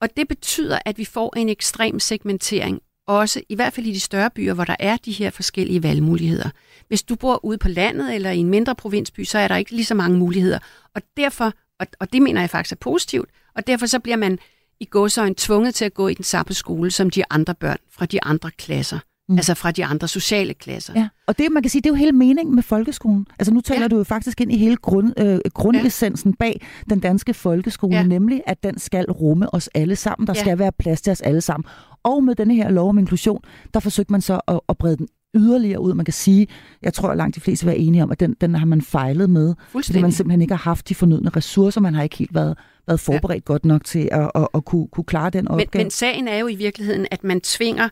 Og 0.00 0.16
det 0.16 0.28
betyder, 0.28 0.78
at 0.84 0.98
vi 0.98 1.04
får 1.04 1.36
en 1.36 1.48
ekstrem 1.48 2.00
segmentering 2.00 2.80
også, 3.06 3.42
i 3.48 3.54
hvert 3.54 3.72
fald 3.72 3.86
i 3.86 3.92
de 3.92 4.00
større 4.00 4.30
byer, 4.30 4.54
hvor 4.54 4.64
der 4.64 4.76
er 4.78 4.96
de 4.96 5.12
her 5.12 5.30
forskellige 5.30 5.82
valgmuligheder. 5.82 6.50
Hvis 6.88 7.02
du 7.02 7.16
bor 7.16 7.44
ude 7.44 7.58
på 7.58 7.68
landet 7.68 8.14
eller 8.14 8.30
i 8.30 8.38
en 8.38 8.50
mindre 8.50 8.74
provinsby, 8.74 9.24
så 9.24 9.38
er 9.38 9.48
der 9.48 9.56
ikke 9.56 9.70
lige 9.70 9.84
så 9.84 9.94
mange 9.94 10.18
muligheder. 10.18 10.58
Og 10.94 11.02
derfor, 11.16 11.52
og, 11.80 11.86
og 12.00 12.12
det 12.12 12.22
mener 12.22 12.40
jeg 12.40 12.50
faktisk 12.50 12.72
er 12.72 12.76
positivt, 12.80 13.30
og 13.54 13.66
derfor 13.66 13.86
så 13.86 13.98
bliver 13.98 14.16
man 14.16 14.38
i 14.80 14.84
gåsøjne 14.84 15.34
tvunget 15.38 15.74
til 15.74 15.84
at 15.84 15.94
gå 15.94 16.08
i 16.08 16.14
den 16.14 16.24
samme 16.24 16.54
skole 16.54 16.90
som 16.90 17.10
de 17.10 17.22
andre 17.30 17.54
børn 17.54 17.78
fra 17.90 18.06
de 18.06 18.24
andre 18.24 18.50
klasser. 18.50 18.98
Mm. 19.28 19.36
Altså 19.36 19.54
fra 19.54 19.70
de 19.70 19.84
andre 19.84 20.08
sociale 20.08 20.54
klasser. 20.54 20.92
Ja. 20.96 21.08
Og 21.26 21.38
det, 21.38 21.52
man 21.52 21.62
kan 21.62 21.70
sige, 21.70 21.82
det 21.82 21.86
er 21.86 21.90
jo 21.90 21.96
hele 21.96 22.12
meningen 22.12 22.54
med 22.54 22.62
folkeskolen. 22.62 23.26
Altså 23.38 23.54
nu 23.54 23.60
taler 23.60 23.82
ja. 23.82 23.88
du 23.88 23.96
jo 23.96 24.04
faktisk 24.04 24.40
ind 24.40 24.52
i 24.52 24.56
hele 24.56 24.76
grund, 24.76 25.20
øh, 25.20 25.38
grundessensen 25.54 26.30
ja. 26.30 26.36
bag 26.38 26.66
den 26.90 27.00
danske 27.00 27.34
folkeskole, 27.34 27.96
ja. 27.96 28.02
nemlig 28.02 28.42
at 28.46 28.62
den 28.62 28.78
skal 28.78 29.10
rumme 29.10 29.54
os 29.54 29.70
alle 29.74 29.96
sammen. 29.96 30.26
Der 30.26 30.32
ja. 30.36 30.40
skal 30.40 30.58
være 30.58 30.72
plads 30.72 31.02
til 31.02 31.10
os 31.10 31.20
alle 31.20 31.40
sammen. 31.40 31.64
Og 32.02 32.24
med 32.24 32.34
denne 32.34 32.54
her 32.54 32.70
lov 32.70 32.88
om 32.88 32.98
inklusion, 32.98 33.40
der 33.74 33.80
forsøgte 33.80 34.12
man 34.12 34.20
så 34.20 34.40
at, 34.48 34.60
at 34.68 34.78
brede 34.78 34.96
den 34.96 35.08
yderligere 35.34 35.80
ud. 35.80 35.94
Man 35.94 36.04
kan 36.04 36.14
sige, 36.14 36.46
jeg 36.82 36.94
tror, 36.94 37.08
at 37.08 37.16
langt 37.16 37.36
de 37.36 37.40
fleste 37.40 37.66
vil 37.66 37.72
være 37.72 37.80
enige 37.80 38.02
om, 38.02 38.10
at 38.10 38.20
den, 38.20 38.36
den 38.40 38.54
har 38.54 38.66
man 38.66 38.82
fejlet 38.82 39.30
med. 39.30 39.54
Fordi 39.68 40.00
man 40.00 40.12
simpelthen 40.12 40.40
ikke 40.40 40.54
har 40.54 40.70
haft 40.70 40.88
de 40.88 40.94
fornødne 40.94 41.30
ressourcer. 41.30 41.80
Man 41.80 41.94
har 41.94 42.02
ikke 42.02 42.16
helt 42.16 42.34
været, 42.34 42.58
været 42.86 43.00
forberedt 43.00 43.44
ja. 43.48 43.52
godt 43.52 43.64
nok 43.64 43.84
til 43.84 44.08
at, 44.12 44.30
at, 44.34 44.48
at 44.54 44.64
kunne, 44.64 44.88
kunne 44.88 45.04
klare 45.04 45.30
den 45.30 45.48
opgave. 45.48 45.68
Men, 45.72 45.84
men 45.84 45.90
sagen 45.90 46.28
er 46.28 46.38
jo 46.38 46.46
i 46.46 46.54
virkeligheden, 46.54 47.06
at 47.10 47.24
man 47.24 47.40
tvinger 47.40 47.88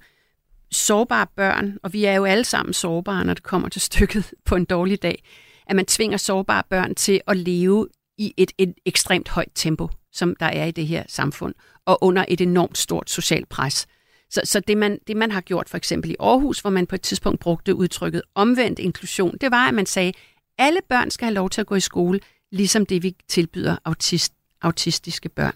sårbare 0.73 1.27
børn, 1.37 1.79
og 1.83 1.93
vi 1.93 2.05
er 2.05 2.15
jo 2.15 2.25
alle 2.25 2.45
sammen 2.45 2.73
sårbare, 2.75 3.25
når 3.25 3.35
det 3.35 3.43
kommer 3.43 3.69
til 3.69 3.81
stykket 3.81 4.35
på 4.47 4.57
en 4.57 4.65
dårlig 4.65 5.03
dag, 5.03 5.25
at 5.67 5.77
man 5.77 5.87
tvinger 5.87 6.17
sårbare 6.17 6.63
børn 6.71 6.95
til 6.95 7.21
at 7.27 7.37
leve 7.37 7.89
i 8.19 8.35
et, 8.37 8.53
et 8.59 8.75
ekstremt 8.87 9.29
højt 9.29 9.53
tempo, 9.55 9.89
som 10.13 10.37
der 10.41 10.47
er 10.47 10.65
i 10.65 10.71
det 10.71 10.87
her 10.87 11.05
samfund, 11.09 11.55
og 11.87 12.05
under 12.05 12.25
et 12.29 12.41
enormt 12.41 12.79
stort 12.79 13.11
socialt 13.11 13.49
pres. 13.49 13.87
Så, 14.31 14.41
så 14.45 14.61
det, 14.61 14.79
man, 14.79 14.99
det, 15.07 15.17
man 15.17 15.31
har 15.31 15.41
gjort 15.41 15.69
for 15.69 15.77
eksempel 15.77 16.11
i 16.11 16.17
Aarhus, 16.21 16.61
hvor 16.61 16.71
man 16.71 16.87
på 16.87 16.95
et 16.95 17.03
tidspunkt 17.03 17.41
brugte 17.41 17.75
udtrykket 17.75 18.23
omvendt 18.35 18.79
inklusion, 18.79 19.37
det 19.41 19.51
var, 19.51 19.69
at 19.69 19.75
man 19.75 19.87
sagde, 19.87 20.13
alle 20.59 20.81
børn 20.89 21.11
skal 21.11 21.27
have 21.27 21.35
lov 21.35 21.51
til 21.51 21.61
at 21.61 21.67
gå 21.67 21.75
i 21.75 21.81
skole, 21.81 22.21
ligesom 22.53 22.87
det, 22.87 23.03
vi 23.03 23.17
tilbyder 23.29 23.77
autist, 23.85 24.33
autistiske 24.63 25.29
børn. 25.29 25.55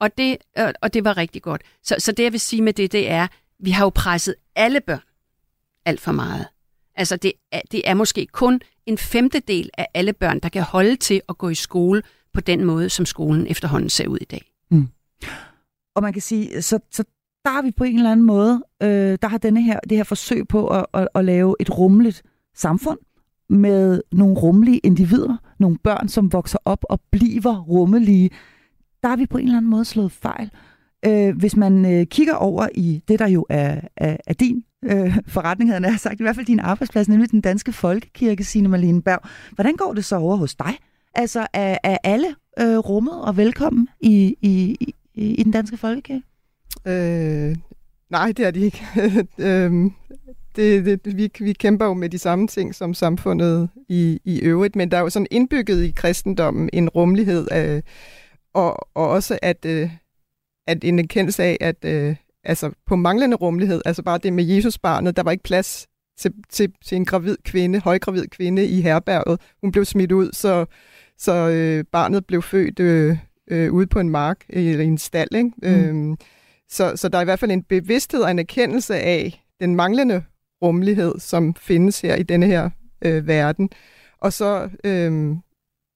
Og 0.00 0.18
det, 0.18 0.36
øh, 0.58 0.72
og 0.82 0.94
det 0.94 1.04
var 1.04 1.16
rigtig 1.16 1.42
godt. 1.42 1.62
Så, 1.82 1.96
så 1.98 2.12
det, 2.12 2.22
jeg 2.22 2.32
vil 2.32 2.40
sige 2.40 2.62
med 2.62 2.72
det, 2.72 2.92
det 2.92 3.10
er, 3.10 3.26
vi 3.60 3.70
har 3.70 3.84
jo 3.84 3.90
presset 3.90 4.34
alle 4.56 4.80
børn 4.80 5.00
alt 5.84 6.00
for 6.00 6.12
meget. 6.12 6.46
Altså 6.94 7.16
det 7.16 7.32
er, 7.52 7.60
det 7.72 7.82
er 7.84 7.94
måske 7.94 8.26
kun 8.26 8.60
en 8.86 8.98
femtedel 8.98 9.70
af 9.78 9.86
alle 9.94 10.12
børn, 10.12 10.40
der 10.40 10.48
kan 10.48 10.62
holde 10.62 10.96
til 10.96 11.20
at 11.28 11.38
gå 11.38 11.48
i 11.48 11.54
skole 11.54 12.02
på 12.32 12.40
den 12.40 12.64
måde, 12.64 12.90
som 12.90 13.06
skolen 13.06 13.46
efterhånden 13.46 13.90
ser 13.90 14.08
ud 14.08 14.18
i 14.20 14.24
dag. 14.24 14.52
Mm. 14.70 14.88
Og 15.94 16.02
man 16.02 16.12
kan 16.12 16.22
sige, 16.22 16.62
så, 16.62 16.78
så 16.90 17.04
der 17.44 17.50
har 17.50 17.62
vi 17.62 17.70
på 17.70 17.84
en 17.84 17.96
eller 17.96 18.12
anden 18.12 18.26
måde, 18.26 18.64
øh, 18.82 19.18
der 19.22 19.28
har 19.28 19.38
denne 19.38 19.62
her, 19.62 19.80
det 19.80 19.96
her 19.96 20.04
forsøg 20.04 20.48
på 20.48 20.68
at, 20.68 20.86
at, 20.94 21.08
at 21.14 21.24
lave 21.24 21.56
et 21.60 21.78
rummeligt 21.78 22.22
samfund 22.54 22.98
med 23.48 24.02
nogle 24.12 24.34
rummelige 24.34 24.78
individer, 24.78 25.36
nogle 25.58 25.78
børn, 25.78 26.08
som 26.08 26.32
vokser 26.32 26.58
op 26.64 26.84
og 26.90 27.00
bliver 27.10 27.60
rummelige, 27.60 28.30
der 29.02 29.08
har 29.08 29.16
vi 29.16 29.26
på 29.26 29.38
en 29.38 29.44
eller 29.44 29.56
anden 29.56 29.70
måde 29.70 29.84
slået 29.84 30.12
fejl. 30.12 30.50
Øh, 31.06 31.36
hvis 31.36 31.56
man 31.56 31.84
øh, 31.84 32.06
kigger 32.06 32.34
over 32.34 32.68
i 32.74 33.02
det, 33.08 33.18
der 33.18 33.28
jo 33.28 33.46
er, 33.48 33.80
er, 33.96 34.16
er 34.26 34.34
din 34.34 34.64
øh, 34.84 35.16
forretning, 35.26 35.70
havde 35.70 35.86
jeg 35.86 36.00
sagt, 36.00 36.20
i 36.20 36.22
hvert 36.22 36.34
fald 36.34 36.46
din 36.46 36.60
arbejdsplads, 36.60 37.08
nemlig 37.08 37.30
den 37.30 37.40
danske 37.40 37.72
folkekirke, 37.72 38.44
Signe 38.44 38.68
Marlene 38.68 39.02
Berg. 39.02 39.20
Hvordan 39.52 39.76
går 39.76 39.94
det 39.94 40.04
så 40.04 40.16
over 40.16 40.36
hos 40.36 40.54
dig? 40.54 40.78
Altså, 41.14 41.46
er, 41.52 41.78
er 41.82 41.96
alle 42.04 42.34
øh, 42.60 42.78
rummet 42.78 43.22
og 43.22 43.36
velkommen 43.36 43.88
i, 44.00 44.36
i, 44.42 44.76
i, 45.14 45.34
i 45.34 45.42
den 45.42 45.52
danske 45.52 45.76
folkekirke? 45.76 46.22
Øh, 46.86 47.56
nej, 48.10 48.32
det 48.32 48.46
er 48.46 48.50
de 48.50 48.60
ikke. 48.60 48.82
Øhm, 49.38 49.92
det, 50.56 51.04
det, 51.04 51.16
vi, 51.16 51.30
vi 51.40 51.52
kæmper 51.52 51.86
jo 51.86 51.94
med 51.94 52.08
de 52.08 52.18
samme 52.18 52.46
ting 52.46 52.74
som 52.74 52.94
samfundet 52.94 53.68
i, 53.88 54.20
i 54.24 54.40
øvrigt, 54.40 54.76
men 54.76 54.90
der 54.90 54.96
er 54.96 55.00
jo 55.00 55.10
sådan 55.10 55.26
indbygget 55.30 55.84
i 55.84 55.90
kristendommen 55.90 56.70
en 56.72 56.88
rummelighed, 56.88 57.48
af, 57.50 57.82
og, 58.54 58.88
og 58.94 59.08
også 59.08 59.38
at... 59.42 59.64
Øh, 59.64 59.90
at 60.68 60.84
en 60.84 60.98
erkendelse 60.98 61.42
af, 61.42 61.56
at 61.60 61.84
øh, 61.84 62.16
altså 62.44 62.70
på 62.86 62.96
manglende 62.96 63.36
rummelighed, 63.36 63.82
altså 63.86 64.02
bare 64.02 64.18
det 64.18 64.32
med 64.32 64.44
Jesusbarnet, 64.44 65.16
der 65.16 65.22
var 65.22 65.30
ikke 65.30 65.44
plads 65.44 65.86
til, 66.18 66.32
til, 66.50 66.72
til 66.84 66.96
en 66.96 67.04
gravid 67.04 67.36
kvinde, 67.44 67.80
højgravid 67.80 68.26
kvinde 68.26 68.66
i 68.66 68.80
herberget. 68.80 69.40
Hun 69.60 69.72
blev 69.72 69.84
smidt 69.84 70.12
ud, 70.12 70.30
så, 70.32 70.66
så 71.18 71.48
øh, 71.48 71.84
barnet 71.92 72.26
blev 72.26 72.42
født 72.42 72.80
øh, 72.80 73.16
øh, 73.50 73.72
ude 73.72 73.86
på 73.86 74.00
en 74.00 74.10
mark 74.10 74.44
eller 74.48 74.84
i 74.84 74.86
en 74.86 74.98
stald. 74.98 75.34
Ikke? 75.34 75.50
Mm. 75.62 75.68
Øhm, 75.68 76.16
så, 76.68 76.92
så 76.96 77.08
der 77.08 77.18
er 77.18 77.22
i 77.22 77.24
hvert 77.24 77.38
fald 77.38 77.50
en 77.50 77.62
bevidsthed 77.62 78.20
og 78.20 78.30
en 78.30 78.38
erkendelse 78.38 78.96
af 78.96 79.44
den 79.60 79.76
manglende 79.76 80.24
rummelighed, 80.62 81.18
som 81.18 81.54
findes 81.54 82.00
her 82.00 82.14
i 82.14 82.22
denne 82.22 82.46
her 82.46 82.70
øh, 83.02 83.26
verden. 83.26 83.70
Og 84.20 84.32
så 84.32 84.70
øh, 84.84 85.36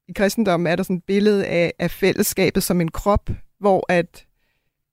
i 0.09 0.13
kristendommen 0.13 0.67
er 0.67 0.77
der 0.77 0.83
sådan 0.83 0.97
et 0.97 1.05
billede 1.07 1.47
af, 1.47 1.73
af 1.79 1.91
fællesskabet 1.91 2.63
som 2.63 2.81
en 2.81 2.91
krop, 2.91 3.31
hvor 3.61 3.87
at 3.89 4.27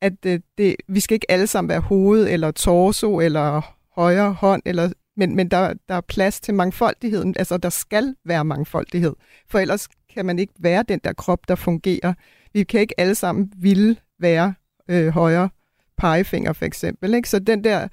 at 0.01 0.23
det, 0.23 0.43
det, 0.57 0.75
vi 0.87 0.99
skal 0.99 1.15
ikke 1.15 1.31
alle 1.31 1.47
sammen 1.47 1.69
være 1.69 1.79
hoved 1.79 2.27
eller 2.29 2.51
torso 2.51 3.19
eller 3.19 3.61
højre 3.95 4.33
hånd, 4.33 4.61
eller, 4.65 4.91
men, 5.17 5.35
men 5.35 5.51
der, 5.51 5.73
der 5.89 5.95
er 5.95 6.01
plads 6.01 6.39
til 6.39 6.53
mangfoldigheden. 6.53 7.35
Altså, 7.39 7.57
der 7.57 7.69
skal 7.69 8.15
være 8.25 8.45
mangfoldighed. 8.45 9.15
For 9.49 9.59
ellers 9.59 9.87
kan 10.13 10.25
man 10.25 10.39
ikke 10.39 10.53
være 10.59 10.83
den 10.83 10.99
der 11.03 11.13
krop, 11.13 11.47
der 11.47 11.55
fungerer. 11.55 12.13
Vi 12.53 12.63
kan 12.63 12.81
ikke 12.81 12.99
alle 12.99 13.15
sammen 13.15 13.51
ville 13.57 13.95
være 14.19 14.53
øh, 14.89 15.07
højre 15.07 15.49
pegefinger, 15.97 16.53
for 16.53 16.65
eksempel. 16.65 17.13
Ikke? 17.13 17.29
Så 17.29 17.39
den 17.39 17.63
der, 17.63 17.87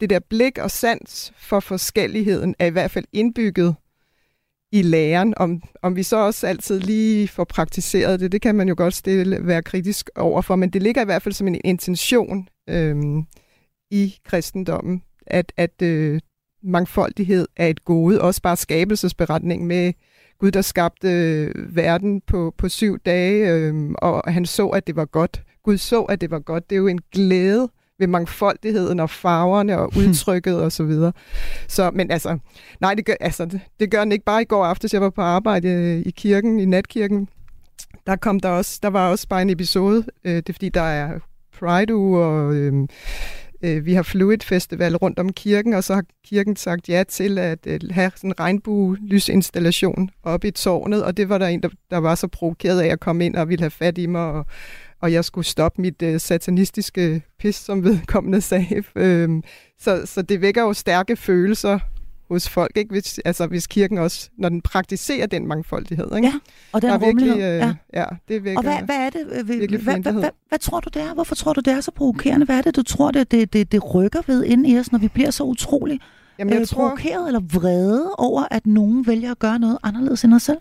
det 0.00 0.10
der 0.10 0.18
blik 0.18 0.58
og 0.58 0.70
sans 0.70 1.32
for 1.36 1.60
forskelligheden 1.60 2.54
er 2.58 2.66
i 2.66 2.70
hvert 2.70 2.90
fald 2.90 3.04
indbygget 3.12 3.74
i 4.72 4.82
læren. 4.82 5.34
Om, 5.36 5.62
om 5.82 5.96
vi 5.96 6.02
så 6.02 6.16
også 6.16 6.46
altid 6.46 6.80
lige 6.80 7.28
får 7.28 7.44
praktiseret 7.44 8.20
det, 8.20 8.32
det 8.32 8.42
kan 8.42 8.54
man 8.54 8.68
jo 8.68 8.74
godt 8.76 8.94
stille, 8.94 9.46
være 9.46 9.62
kritisk 9.62 10.10
overfor, 10.16 10.56
men 10.56 10.70
det 10.70 10.82
ligger 10.82 11.02
i 11.02 11.04
hvert 11.04 11.22
fald 11.22 11.34
som 11.34 11.48
en 11.48 11.60
intention 11.64 12.48
øhm, 12.68 13.24
i 13.90 14.18
kristendommen, 14.24 15.02
at, 15.26 15.52
at 15.56 15.82
øh, 15.82 16.20
mangfoldighed 16.62 17.48
er 17.56 17.66
et 17.66 17.84
gode, 17.84 18.20
også 18.20 18.42
bare 18.42 18.56
skabelsesberetning 18.56 19.66
med 19.66 19.92
Gud, 20.38 20.50
der 20.50 20.62
skabte 20.62 21.08
øh, 21.08 21.76
verden 21.76 22.20
på, 22.20 22.54
på 22.58 22.68
syv 22.68 22.98
dage, 22.98 23.52
øh, 23.52 23.90
og 23.98 24.32
han 24.32 24.46
så, 24.46 24.68
at 24.68 24.86
det 24.86 24.96
var 24.96 25.04
godt. 25.04 25.42
Gud 25.62 25.78
så, 25.78 26.02
at 26.02 26.20
det 26.20 26.30
var 26.30 26.38
godt. 26.38 26.70
Det 26.70 26.76
er 26.76 26.80
jo 26.80 26.86
en 26.86 27.00
glæde 27.12 27.68
ved 28.00 28.06
mangfoldigheden 28.06 29.00
og 29.00 29.10
farverne 29.10 29.78
og 29.78 29.92
udtrykket 30.00 30.60
og 30.60 30.72
så 30.72 30.84
videre. 30.84 31.12
Så, 31.68 31.90
men 31.94 32.10
altså, 32.10 32.38
nej, 32.80 32.94
det 32.94 33.04
gør, 33.04 33.14
altså, 33.20 33.44
det, 33.44 33.60
det 33.80 33.90
gør 33.90 34.00
den 34.00 34.12
ikke 34.12 34.24
bare 34.24 34.42
i 34.42 34.44
går 34.44 34.64
aftes. 34.64 34.94
Jeg 34.94 35.00
var 35.00 35.10
på 35.10 35.22
arbejde 35.22 35.68
øh, 35.68 36.02
i 36.06 36.10
kirken, 36.10 36.60
i 36.60 36.64
natkirken. 36.64 37.28
Der 38.06 38.16
kom 38.16 38.40
der 38.40 38.48
også, 38.48 38.78
der 38.82 38.88
var 38.88 39.10
også 39.10 39.28
bare 39.28 39.42
en 39.42 39.50
episode. 39.50 40.04
Øh, 40.24 40.36
det 40.36 40.48
er 40.48 40.52
fordi, 40.52 40.68
der 40.68 40.82
er 40.82 41.18
Pride 41.58 41.94
og 41.94 42.54
øh, 42.54 42.72
øh, 43.62 43.86
vi 43.86 43.94
har 43.94 44.02
Fluid 44.02 44.38
Festival 44.42 44.96
rundt 44.96 45.18
om 45.18 45.32
kirken, 45.32 45.74
og 45.74 45.84
så 45.84 45.94
har 45.94 46.04
kirken 46.24 46.56
sagt 46.56 46.88
ja 46.88 47.04
til 47.08 47.38
at 47.38 47.66
øh, 47.66 47.80
have 47.90 48.12
sådan 48.16 48.30
en 48.30 48.40
regnbue-lysinstallation 48.40 50.10
oppe 50.22 50.48
i 50.48 50.50
tårnet, 50.50 51.04
og 51.04 51.16
det 51.16 51.28
var 51.28 51.38
der 51.38 51.46
en, 51.46 51.62
der, 51.62 51.68
der 51.90 51.98
var 51.98 52.14
så 52.14 52.28
provokeret 52.28 52.80
af 52.80 52.86
at 52.86 53.00
komme 53.00 53.26
ind 53.26 53.36
og 53.36 53.48
ville 53.48 53.62
have 53.62 53.70
fat 53.70 53.98
i 53.98 54.06
mig 54.06 54.22
og 54.22 54.46
og 55.00 55.12
jeg 55.12 55.24
skulle 55.24 55.46
stoppe 55.46 55.82
mit 55.82 56.02
øh, 56.02 56.20
satanistiske 56.20 57.22
pis, 57.38 57.56
som 57.56 57.84
vedkommende 57.84 58.40
sagde. 58.50 58.82
Øhm, 58.94 59.42
så, 59.78 60.02
så 60.06 60.22
det 60.22 60.40
vækker 60.40 60.62
jo 60.62 60.72
stærke 60.72 61.16
følelser 61.16 61.78
hos 62.30 62.48
folk, 62.48 62.76
ikke? 62.76 62.90
Hvis, 62.90 63.20
altså 63.24 63.46
hvis 63.46 63.66
kirken 63.66 63.98
også, 63.98 64.30
når 64.38 64.48
den 64.48 64.60
praktiserer 64.62 65.26
den 65.26 65.46
mangfoldighed. 65.46 66.16
Ikke? 66.16 66.28
Ja, 66.28 66.34
og 66.72 66.82
den 66.82 66.96
rummelighed. 66.96 67.36
Øh, 67.36 67.42
ja. 67.42 67.74
ja, 67.94 68.04
det 68.28 68.44
vækker 68.44 68.58
Og 68.58 68.62
hvad, 68.62 68.82
hvad 68.82 68.96
er 68.96 69.10
det? 69.10 69.26
Øh, 69.32 69.46
hvad, 69.46 69.98
hvad, 69.98 70.12
hvad, 70.12 70.30
hvad 70.48 70.58
tror 70.58 70.80
du 70.80 70.88
det 70.94 71.02
er? 71.02 71.14
Hvorfor 71.14 71.34
tror 71.34 71.52
du 71.52 71.60
det 71.60 71.72
er 71.72 71.80
så 71.80 71.90
provokerende? 71.90 72.46
Hvad 72.46 72.58
er 72.58 72.62
det, 72.62 72.76
du 72.76 72.82
tror, 72.82 73.10
det, 73.10 73.30
det, 73.30 73.52
det, 73.52 73.72
det 73.72 73.94
rykker 73.94 74.20
ved 74.26 74.44
inde 74.44 74.70
i 74.70 74.78
os, 74.78 74.92
når 74.92 74.98
vi 74.98 75.08
bliver 75.08 75.30
så 75.30 75.44
utrolig 75.44 76.00
Jamen, 76.38 76.54
jeg 76.54 76.60
øh, 76.60 76.66
tror... 76.66 76.88
provokeret 76.88 77.26
eller 77.26 77.40
vrede 77.40 78.14
over, 78.18 78.44
at 78.50 78.66
nogen 78.66 79.06
vælger 79.06 79.30
at 79.30 79.38
gøre 79.38 79.58
noget 79.58 79.78
anderledes 79.82 80.24
end 80.24 80.34
os 80.34 80.42
selv? 80.42 80.58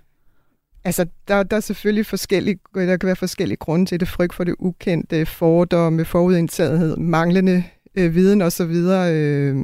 Altså, 0.84 1.06
der, 1.28 1.44
der 1.44 1.58
er 1.58 1.62
selvfølgelig 1.62 2.06
forskellige, 2.06 2.60
der 2.76 2.98
kan 2.98 3.08
være 3.08 3.16
forskellige 3.16 3.58
grunde 3.58 3.86
til 3.86 4.00
det. 4.00 4.08
Frygt 4.08 4.34
for 4.34 4.44
det 4.44 4.56
ukendte, 4.60 5.26
fordomme, 5.26 6.06
forudindtagethed, 6.06 6.98
manglende 6.98 7.64
øh, 7.96 8.16
viden 8.16 8.42
osv. 8.42 8.72
Øh, 9.12 9.58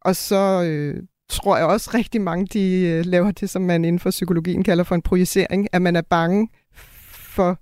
og 0.00 0.16
så 0.16 0.62
øh, 0.62 1.02
tror 1.28 1.56
jeg 1.56 1.66
også 1.66 1.90
rigtig 1.94 2.20
mange, 2.20 2.46
de 2.46 2.86
øh, 2.86 3.06
laver 3.06 3.30
det, 3.30 3.50
som 3.50 3.62
man 3.62 3.84
inden 3.84 4.00
for 4.00 4.10
psykologien 4.10 4.64
kalder 4.64 4.84
for 4.84 4.94
en 4.94 5.02
projicering, 5.02 5.68
at 5.72 5.82
man 5.82 5.96
er 5.96 6.02
bange 6.02 6.48
for, 7.12 7.58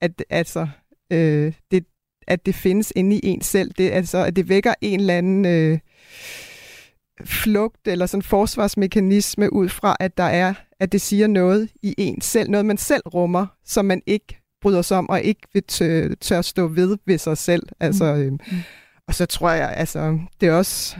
at, 0.00 0.24
altså, 0.30 0.68
øh, 1.12 1.52
det, 1.70 1.84
at 2.26 2.46
det 2.46 2.54
findes 2.54 2.92
inde 2.96 3.16
i 3.16 3.20
en 3.26 3.42
selv. 3.42 3.72
Det, 3.78 3.90
altså, 3.90 4.18
at 4.18 4.36
det 4.36 4.48
vækker 4.48 4.74
en 4.80 5.00
eller 5.00 5.18
anden... 5.18 5.44
Øh, 5.44 5.78
flugt 7.24 7.88
eller 7.88 8.06
sådan 8.06 8.22
forsvarsmekanisme 8.22 9.52
ud 9.52 9.68
fra, 9.68 9.96
at 10.00 10.16
der 10.16 10.24
er, 10.24 10.54
at 10.80 10.92
det 10.92 11.00
siger 11.00 11.26
noget 11.26 11.68
i 11.82 11.94
en 11.98 12.20
selv, 12.20 12.50
noget 12.50 12.66
man 12.66 12.78
selv 12.78 13.02
rummer, 13.08 13.46
som 13.64 13.84
man 13.84 14.02
ikke 14.06 14.40
bryder 14.62 14.82
sig 14.82 14.98
om 14.98 15.08
og 15.08 15.22
ikke 15.22 15.40
vil 15.52 15.62
tør, 15.62 16.08
tør 16.20 16.42
stå 16.42 16.66
ved 16.66 16.96
ved 17.06 17.18
sig 17.18 17.38
selv. 17.38 17.62
Altså, 17.80 18.14
mm. 18.14 18.20
øh, 18.20 18.32
og 19.08 19.14
så 19.14 19.26
tror 19.26 19.50
jeg, 19.50 19.74
altså, 19.76 20.18
det 20.40 20.48
er 20.48 20.52
også... 20.52 20.96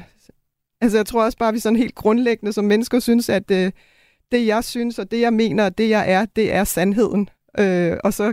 Altså, 0.80 0.98
jeg 0.98 1.06
tror 1.06 1.24
også 1.24 1.38
bare, 1.38 1.48
at 1.48 1.54
vi 1.54 1.58
sådan 1.58 1.78
helt 1.78 1.94
grundlæggende 1.94 2.52
som 2.52 2.64
mennesker 2.64 2.98
synes, 2.98 3.28
at 3.28 3.50
øh, 3.50 3.72
det, 4.32 4.46
jeg 4.46 4.64
synes, 4.64 4.98
og 4.98 5.10
det, 5.10 5.20
jeg 5.20 5.32
mener, 5.32 5.64
og 5.64 5.78
det, 5.78 5.88
jeg 5.88 6.12
er, 6.12 6.24
det 6.24 6.52
er 6.52 6.64
sandheden. 6.64 7.28
Øh, 7.58 7.96
og 8.04 8.14
så 8.14 8.32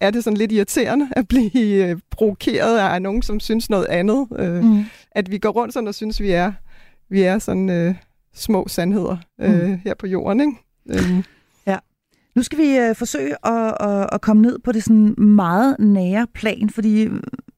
er 0.00 0.10
det 0.10 0.24
sådan 0.24 0.36
lidt 0.36 0.52
irriterende 0.52 1.08
at 1.16 1.28
blive 1.28 1.88
øh, 1.88 1.98
provokeret 2.10 2.78
af 2.78 3.02
nogen, 3.02 3.22
som 3.22 3.40
synes 3.40 3.70
noget 3.70 3.86
andet. 3.86 4.26
Øh, 4.38 4.64
mm. 4.64 4.84
At 5.12 5.30
vi 5.30 5.38
går 5.38 5.50
rundt 5.50 5.74
sådan 5.74 5.88
og 5.88 5.94
synes, 5.94 6.20
vi 6.20 6.30
er, 6.30 6.52
vi 7.12 7.22
er 7.22 7.38
sådan 7.38 7.70
øh, 7.70 7.94
små 8.34 8.68
sandheder 8.68 9.16
øh, 9.40 9.68
mm. 9.68 9.78
her 9.84 9.94
på 9.94 10.06
jorden. 10.06 10.40
Ikke? 10.40 10.52
Øh. 10.88 11.24
Ja. 11.66 11.78
Nu 12.36 12.42
skal 12.42 12.58
vi 12.58 12.78
øh, 12.78 12.94
forsøge 12.94 13.46
at, 13.46 13.74
at, 13.80 14.08
at 14.12 14.20
komme 14.20 14.42
ned 14.42 14.58
på 14.58 14.72
det 14.72 14.84
sådan 14.84 15.14
meget 15.18 15.76
nære 15.78 16.26
plan, 16.34 16.70
fordi 16.70 17.08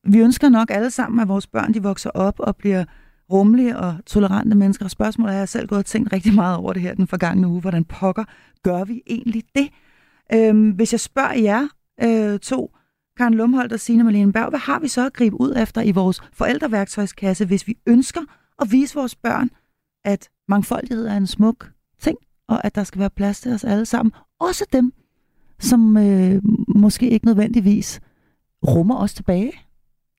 vi 0.05 0.19
ønsker 0.19 0.49
nok 0.49 0.71
alle 0.71 0.91
sammen, 0.91 1.21
at 1.21 1.29
vores 1.29 1.47
børn 1.47 1.75
de 1.75 1.83
vokser 1.83 2.11
op 2.11 2.41
og 2.41 2.57
bliver 2.57 2.85
rummelige 3.33 3.79
og 3.79 3.97
tolerante 4.07 4.57
mennesker. 4.57 4.85
Og 4.85 4.91
spørgsmålet 4.91 5.35
er, 5.35 5.39
jeg 5.39 5.49
selv 5.49 5.67
gået 5.69 5.79
og 5.79 5.87
tænkt 5.87 6.13
rigtig 6.13 6.35
meget 6.35 6.57
over 6.57 6.73
det 6.73 6.83
her 6.83 6.95
den 6.95 7.07
forgangne 7.07 7.49
uge. 7.49 7.61
Hvordan 7.61 7.85
pokker 7.85 8.25
gør 8.63 8.85
vi 8.85 9.03
egentlig 9.07 9.43
det? 9.55 9.69
Øhm, 10.35 10.71
hvis 10.71 10.93
jeg 10.93 11.01
spørger 11.01 11.35
jer 11.35 11.69
øh, 12.03 12.39
to, 12.39 12.71
Karen 13.17 13.35
Lumholdt 13.35 13.73
og 13.73 13.81
Signe 13.81 14.05
Malene 14.05 14.33
Berg, 14.33 14.49
hvad 14.49 14.59
har 14.59 14.79
vi 14.79 14.89
så 14.89 15.07
at 15.07 15.13
gribe 15.13 15.41
ud 15.41 15.55
efter 15.57 15.83
i 15.83 15.91
vores 15.91 16.21
forældreværktøjskasse, 16.33 17.47
hvis 17.47 17.67
vi 17.67 17.77
ønsker 17.87 18.21
og 18.59 18.73
vise 18.73 18.95
vores 18.95 19.15
børn, 19.15 19.51
at 20.05 20.29
mangfoldighed 20.49 21.07
er 21.07 21.17
en 21.17 21.27
smuk 21.27 21.71
ting, 22.01 22.19
og 22.49 22.65
at 22.65 22.75
der 22.75 22.85
skal 22.85 23.01
være 23.01 23.11
plads 23.11 23.41
til 23.41 23.53
os 23.53 23.65
alle 23.65 23.87
sammen. 23.87 24.13
Også 24.41 24.65
dem, 24.73 24.93
som 25.59 25.97
øh, 25.97 26.43
måske 26.69 27.11
ikke 27.11 27.27
nødvendigvis 27.27 28.01
rummer 28.67 28.97
os 28.97 29.15
tilbage 29.15 29.53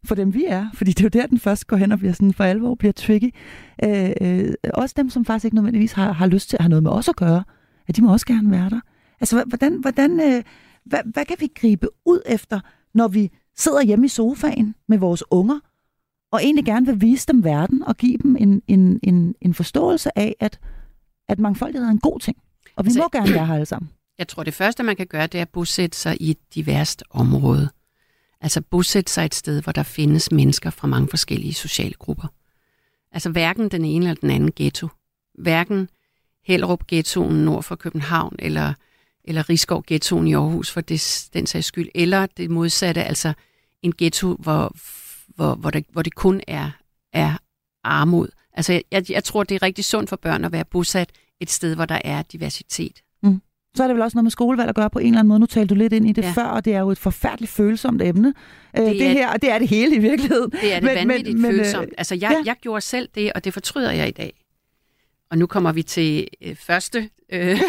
for 0.06 0.16
dem 0.16 0.34
vi 0.34 0.46
er, 0.48 0.70
fordi 0.74 0.92
det 0.92 1.00
er 1.00 1.04
jo 1.04 1.22
der, 1.22 1.28
den 1.28 1.40
først 1.40 1.68
går 1.68 1.78
hen 1.78 1.92
og 1.92 2.00
bliver 2.00 2.14
sådan 2.14 2.34
for 2.34 2.44
alvor, 2.44 2.76
bliver 2.76 2.92
tricky. 2.92 3.36
Øh, 3.84 4.12
øh, 4.22 4.54
også 4.74 4.94
dem, 4.98 5.10
som 5.10 5.26
faktisk 5.26 5.46
ikke 5.46 5.56
nødvendigvis 5.56 5.92
har, 5.92 6.12
har 6.12 6.28
lyst 6.28 6.50
til 6.50 6.58
at 6.58 6.62
have 6.62 6.70
noget 6.70 6.84
med 6.84 6.92
os 6.92 7.10
at 7.10 7.16
gøre, 7.16 7.44
at 7.88 7.96
de 7.96 8.02
må 8.02 8.12
også 8.12 8.26
gerne 8.26 8.52
være 8.52 8.70
der. 8.70 8.80
Altså, 9.20 9.44
hvordan, 9.48 9.80
hvordan, 9.82 10.20
øh, 10.20 10.44
hvad, 10.86 11.00
hvad 11.06 11.26
kan 11.26 11.38
vi 11.40 11.52
gribe 11.56 11.88
ud 12.06 12.22
efter, 12.26 12.60
når 12.94 13.08
vi 13.08 13.32
sidder 13.58 13.82
hjemme 13.84 14.06
i 14.06 14.10
sofaen 14.10 14.76
med 14.88 14.98
vores 14.98 15.24
unger, 15.32 15.60
og 16.36 16.44
egentlig 16.44 16.66
gerne 16.66 16.86
vil 16.86 17.02
vise 17.02 17.28
dem 17.28 17.44
verden 17.44 17.84
og 17.84 17.98
give 17.98 18.18
dem 18.18 18.36
en, 18.36 18.62
en, 18.68 19.00
en, 19.04 19.36
en 19.42 19.54
forståelse 19.54 20.18
af, 20.18 20.36
at, 20.40 20.60
at 21.28 21.40
mangfoldighed 21.40 21.88
er 21.88 21.92
en 21.92 22.00
god 22.00 22.20
ting. 22.20 22.38
Og 22.76 22.86
vi 22.86 22.88
altså, 22.88 23.00
må 23.00 23.10
gerne 23.12 23.34
være 23.34 23.46
her 23.46 23.54
alle 23.54 23.66
sammen. 23.66 23.92
Jeg 24.20 24.28
tror, 24.28 24.44
det 24.44 24.54
første, 24.54 24.84
man 24.84 24.96
kan 24.96 25.08
gøre, 25.08 25.28
det 25.28 25.38
er 25.38 25.42
at 25.42 25.50
bosætte 25.50 25.98
sig 25.98 26.22
i 26.22 26.32
et 26.32 26.56
diverst 26.56 27.04
område. 27.10 27.70
Altså 28.42 28.62
bosætte 28.62 29.12
sig 29.12 29.26
et 29.26 29.36
sted, 29.36 29.62
hvor 29.62 29.72
der 29.72 29.84
findes 29.84 30.32
mennesker 30.32 30.70
fra 30.70 30.88
mange 30.88 31.08
forskellige 31.08 31.54
sociale 31.54 31.94
grupper. 31.94 32.28
Altså 33.12 33.30
hverken 33.30 33.70
den 33.70 33.86
ene 33.86 34.06
eller 34.06 34.22
den 34.22 34.30
anden 34.30 34.52
ghetto. 34.56 34.88
Hverken 35.40 35.90
Hellerup 36.46 36.88
ghettoen 36.88 37.46
nord 37.46 37.64
for 37.64 37.76
København, 37.76 38.36
eller, 38.40 38.74
eller 39.24 39.50
Rigskov 39.50 39.84
ghettoen 39.88 40.28
i 40.28 40.34
Aarhus 40.34 40.72
for 40.72 40.82
det, 40.82 41.30
den 41.34 41.48
sags 41.48 41.68
skyld, 41.68 41.90
eller 41.96 42.26
det 42.26 42.52
modsatte, 42.52 43.04
altså 43.04 43.34
en 43.82 43.94
ghetto, 43.98 44.34
hvor, 44.34 44.72
hvor, 45.28 45.56
hvor, 45.56 45.70
det, 45.70 45.86
hvor 45.92 46.02
det 46.02 46.16
kun 46.16 46.42
er, 46.48 46.72
er 47.14 47.34
armod. 47.84 48.28
Altså 48.54 48.82
jeg, 48.92 49.12
jeg 49.12 49.24
tror, 49.24 49.44
det 49.44 49.56
er 49.56 49.64
rigtig 49.64 49.86
sundt 49.86 50.10
for 50.10 50.16
børn 50.16 50.46
at 50.46 50.52
være 50.52 50.66
bosat 50.66 51.10
et 51.40 51.52
sted, 51.52 51.76
hvor 51.76 51.86
der 51.86 52.02
er 52.04 52.22
diversitet. 52.22 53.02
Mm 53.24 53.42
så 53.76 53.84
er 53.84 53.88
det 53.88 53.96
vel 53.96 54.04
også 54.04 54.16
noget 54.16 54.24
med 54.24 54.32
skolevalg 54.32 54.70
at 54.70 54.76
gøre 54.76 54.90
på 54.90 55.00
en 55.00 55.06
eller 55.06 55.20
anden 55.20 55.28
måde. 55.28 55.40
Nu 55.40 55.46
talte 55.46 55.76
du 55.76 55.80
lidt 55.80 55.94
ind 55.94 56.10
i 56.10 56.12
det 56.12 56.22
ja. 56.22 56.32
før, 56.32 56.44
og 56.44 56.66
det 56.66 56.74
er 56.74 56.80
jo 56.80 56.92
et 56.92 56.98
forfærdeligt 56.98 57.52
følsomt 57.52 58.02
emne. 58.02 58.34
Øh, 58.78 58.86
det, 58.86 59.00
det 59.00 59.10
her, 59.10 59.30
og 59.30 59.42
det 59.42 59.52
er 59.52 59.60
det 59.60 59.68
hele 59.68 59.96
i 59.96 60.00
virkeligheden. 60.00 60.52
Det 60.52 60.74
er 60.74 60.80
det 60.80 60.84
men, 60.84 60.96
vanvittigt 60.96 61.40
men, 61.40 61.52
følsomt. 61.52 61.86
Øh, 61.86 61.94
altså, 61.98 62.16
jeg, 62.16 62.32
ja. 62.32 62.42
jeg 62.46 62.56
gjorde 62.62 62.82
selv 62.82 63.10
det, 63.16 63.34
og 63.34 63.44
det 63.44 63.54
fortryder 63.54 63.92
jeg 63.92 64.08
i 64.08 64.12
dag. 64.12 64.44
Og 65.32 65.38
nu 65.38 65.48
kommer 65.48 65.72
vi 65.72 65.84
til 65.84 66.28
øh, 66.42 66.56
første, 66.56 67.10
øh, 67.34 67.60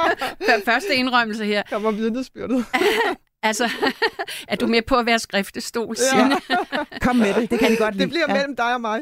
første 0.70 0.94
indrømmelse 0.94 1.44
her. 1.44 1.62
Kommer 1.70 1.90
vidnesbyrdet. 1.90 2.64
altså, 3.42 3.70
er 4.48 4.56
du 4.56 4.66
med 4.66 4.82
på 4.82 4.94
at 4.94 5.06
være 5.06 5.18
skriftestol, 5.18 5.96
Ja. 6.14 6.30
Kom 7.06 7.16
med 7.16 7.34
det, 7.34 7.50
det 7.50 7.58
kan 7.58 7.70
jeg 7.70 7.78
godt 7.78 7.94
lide. 7.94 8.04
Det 8.04 8.10
bliver 8.10 8.26
ja. 8.28 8.34
mellem 8.34 8.56
dig 8.56 8.74
og 8.74 8.80
mig. 8.80 9.00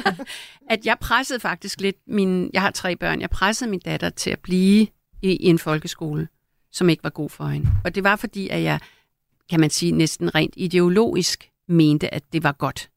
at 0.74 0.86
jeg 0.86 0.98
pressede 1.00 1.40
faktisk 1.40 1.80
lidt 1.80 1.96
min... 2.06 2.50
Jeg 2.52 2.62
har 2.62 2.70
tre 2.70 2.96
børn. 2.96 3.20
Jeg 3.20 3.30
pressede 3.30 3.70
min 3.70 3.80
datter 3.80 4.10
til 4.10 4.30
at 4.30 4.38
blive 4.38 4.86
i, 5.22 5.32
i 5.32 5.46
en 5.46 5.58
folkeskole, 5.58 6.28
som 6.72 6.88
ikke 6.88 7.04
var 7.04 7.10
god 7.10 7.30
for 7.30 7.46
hende. 7.46 7.68
Og 7.84 7.94
det 7.94 8.04
var 8.04 8.16
fordi, 8.16 8.48
at 8.48 8.62
jeg, 8.62 8.80
kan 9.50 9.60
man 9.60 9.70
sige, 9.70 9.92
næsten 9.92 10.34
rent 10.34 10.54
ideologisk 10.56 11.50
mente, 11.68 12.14
at 12.14 12.22
det 12.32 12.42
var 12.42 12.52
godt, 12.52 12.90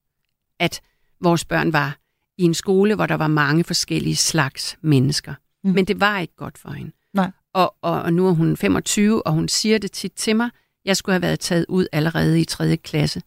at 0.59 0.81
vores 1.21 1.45
børn 1.45 1.73
var 1.73 1.97
i 2.37 2.43
en 2.43 2.53
skole, 2.53 2.95
hvor 2.95 3.05
der 3.05 3.15
var 3.15 3.27
mange 3.27 3.63
forskellige 3.63 4.15
slags 4.15 4.77
mennesker. 4.81 5.33
Mm. 5.63 5.71
Men 5.73 5.85
det 5.85 5.99
var 5.99 6.19
ikke 6.19 6.35
godt 6.35 6.57
for 6.57 6.69
hende. 6.69 6.91
Nej. 7.13 7.31
Og, 7.53 7.75
og, 7.81 8.01
og 8.01 8.13
nu 8.13 8.27
er 8.27 8.31
hun 8.31 8.57
25, 8.57 9.27
og 9.27 9.33
hun 9.33 9.47
siger 9.47 9.77
det 9.77 9.91
tit 9.91 10.11
til 10.11 10.35
mig. 10.35 10.49
Jeg 10.85 10.97
skulle 10.97 11.13
have 11.13 11.21
været 11.21 11.39
taget 11.39 11.65
ud 11.69 11.87
allerede 11.91 12.41
i 12.41 12.45
3. 12.45 12.77
klasse, 12.77 13.21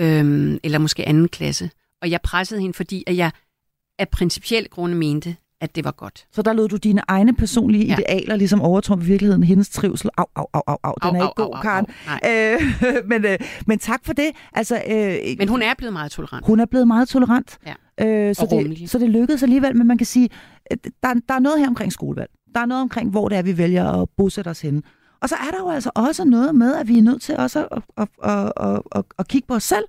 øhm, 0.00 0.58
eller 0.62 0.78
måske 0.78 1.08
anden 1.08 1.28
klasse. 1.28 1.70
Og 2.02 2.10
jeg 2.10 2.20
pressede 2.20 2.60
hende, 2.60 2.74
fordi 2.74 3.04
at 3.06 3.16
jeg 3.16 3.30
af 3.98 4.08
principielle 4.08 4.68
grunde 4.68 4.96
mente, 4.96 5.36
at 5.60 5.76
det 5.76 5.84
var 5.84 5.90
godt. 5.90 6.26
Så 6.32 6.42
der 6.42 6.52
lod 6.52 6.68
du 6.68 6.76
dine 6.76 7.02
egne 7.08 7.34
personlige 7.34 7.86
ja. 7.86 7.96
idealer 7.98 8.36
ligesom 8.36 8.60
overtrumfe 8.60 9.06
virkeligheden, 9.06 9.42
hendes 9.42 9.68
trivsel. 9.68 10.10
Au, 10.16 10.24
au, 10.34 10.46
au, 10.52 10.62
au, 10.66 10.76
au. 10.82 10.94
Den 11.02 11.16
au, 11.16 11.22
er 11.22 11.28
ikke 11.28 11.42
au, 11.42 11.46
god, 11.46 11.54
au, 11.54 11.62
Karen. 11.62 11.86
Au, 12.08 12.18
øh, 12.30 13.04
men, 13.10 13.24
øh, 13.24 13.38
men 13.66 13.78
tak 13.78 14.04
for 14.04 14.12
det. 14.12 14.30
Altså, 14.52 14.82
øh, 14.90 15.36
men 15.38 15.48
hun 15.48 15.62
er 15.62 15.74
blevet 15.78 15.92
meget 15.92 16.12
tolerant. 16.12 16.46
Hun 16.46 16.60
er 16.60 16.66
blevet 16.66 16.86
meget 16.86 17.08
tolerant. 17.08 17.58
Ja. 17.66 17.74
Øh, 18.06 18.34
så, 18.34 18.46
det, 18.50 18.90
så 18.90 18.98
det 18.98 19.10
lykkedes 19.10 19.42
alligevel, 19.42 19.76
men 19.76 19.86
man 19.86 19.98
kan 19.98 20.06
sige, 20.06 20.28
der, 20.70 21.14
der 21.28 21.34
er 21.34 21.38
noget 21.38 21.60
her 21.60 21.68
omkring 21.68 21.92
skolevalg. 21.92 22.30
Der 22.54 22.60
er 22.60 22.66
noget 22.66 22.82
omkring, 22.82 23.10
hvor 23.10 23.28
det 23.28 23.38
er, 23.38 23.42
vi 23.42 23.58
vælger 23.58 24.02
at 24.02 24.08
bosætte 24.16 24.48
os 24.48 24.60
henne. 24.60 24.82
Og 25.24 25.30
så 25.30 25.36
er 25.36 25.50
der 25.50 25.58
jo 25.58 25.70
altså 25.70 25.90
også 25.94 26.24
noget 26.24 26.54
med, 26.54 26.74
at 26.74 26.88
vi 26.88 26.98
er 26.98 27.02
nødt 27.02 27.22
til 27.22 27.36
også 27.36 27.66
at, 27.70 27.82
at, 27.96 28.08
at, 28.22 28.52
at, 28.56 28.82
at, 28.92 29.04
at 29.18 29.28
kigge 29.28 29.46
på 29.46 29.54
os 29.54 29.62
selv, 29.62 29.84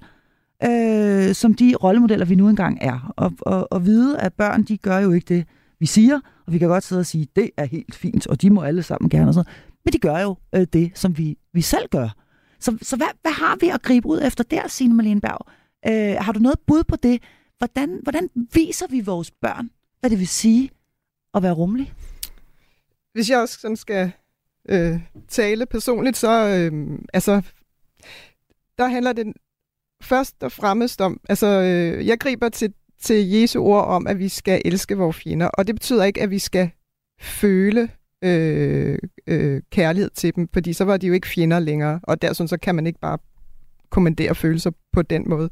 øh, 0.63 1.35
som 1.35 1.53
de 1.53 1.75
rollemodeller, 1.75 2.25
vi 2.25 2.35
nu 2.35 2.49
engang 2.49 2.77
er. 2.81 3.13
Og, 3.17 3.33
og, 3.39 3.67
og 3.71 3.85
vide, 3.85 4.19
at 4.19 4.33
børn, 4.33 4.63
de 4.63 4.77
gør 4.77 4.97
jo 4.97 5.11
ikke 5.11 5.35
det, 5.35 5.47
vi 5.79 5.85
siger, 5.85 6.19
og 6.47 6.53
vi 6.53 6.57
kan 6.57 6.67
godt 6.67 6.83
sidde 6.83 6.99
og 6.99 7.05
sige, 7.05 7.27
det 7.35 7.51
er 7.57 7.65
helt 7.65 7.95
fint, 7.95 8.27
og 8.27 8.41
de 8.41 8.49
må 8.49 8.61
alle 8.61 8.83
sammen 8.83 9.09
gerne. 9.09 9.27
Og 9.27 9.33
sådan. 9.33 9.51
Men 9.85 9.93
de 9.93 9.99
gør 9.99 10.19
jo 10.19 10.35
øh, 10.55 10.67
det, 10.73 10.91
som 10.95 11.17
vi, 11.17 11.37
vi 11.53 11.61
selv 11.61 11.87
gør. 11.91 12.09
Så, 12.59 12.77
så 12.81 12.97
hvad, 12.97 13.07
hvad 13.21 13.31
har 13.31 13.57
vi 13.59 13.69
at 13.69 13.81
gribe 13.81 14.07
ud 14.07 14.21
efter 14.23 14.43
der, 14.43 14.67
Signe 14.67 14.93
Malene 14.93 15.21
Berg? 15.21 15.47
Øh, 15.87 16.23
har 16.23 16.31
du 16.31 16.39
noget 16.39 16.59
bud 16.67 16.83
på 16.83 16.95
det? 16.95 17.23
Hvordan, 17.57 17.99
hvordan 18.03 18.29
viser 18.53 18.87
vi 18.89 19.01
vores 19.01 19.31
børn, 19.31 19.69
hvad 19.99 20.09
det 20.09 20.19
vil 20.19 20.27
sige 20.27 20.69
at 21.33 21.43
være 21.43 21.53
rummelig? 21.53 21.93
Hvis 23.13 23.29
jeg 23.29 23.39
også 23.39 23.59
sådan 23.59 23.77
skal 23.77 24.11
øh, 24.69 24.99
tale 25.27 25.65
personligt, 25.65 26.17
så 26.17 26.47
øh, 26.47 26.99
altså, 27.13 27.41
der 28.77 28.87
handler 28.87 29.13
det 29.13 29.33
først 30.03 30.43
og 30.43 30.51
fremmest 30.51 31.01
om, 31.01 31.19
altså 31.29 31.47
øh, 31.47 32.07
jeg 32.07 32.19
griber 32.19 32.49
til 32.49 32.73
til 33.05 33.29
Jesu 33.29 33.61
ord 33.61 33.85
om, 33.85 34.07
at 34.07 34.19
vi 34.19 34.29
skal 34.29 34.61
elske 34.65 34.97
vores 34.97 35.17
fjender. 35.17 35.47
Og 35.47 35.67
det 35.67 35.75
betyder 35.75 36.03
ikke, 36.03 36.21
at 36.21 36.31
vi 36.31 36.39
skal 36.39 36.69
føle 37.21 37.89
øh, 38.23 38.99
øh, 39.27 39.61
kærlighed 39.71 40.09
til 40.09 40.35
dem, 40.35 40.47
fordi 40.53 40.73
så 40.73 40.85
var 40.85 40.97
de 40.97 41.07
jo 41.07 41.13
ikke 41.13 41.27
fjender 41.27 41.59
længere, 41.59 41.99
og 42.03 42.21
der 42.21 42.33
så 42.33 42.57
kan 42.61 42.75
man 42.75 42.87
ikke 42.87 42.99
bare 42.99 43.17
kommandere 43.89 44.35
følelser 44.35 44.71
på 44.93 45.01
den 45.01 45.29
måde. 45.29 45.49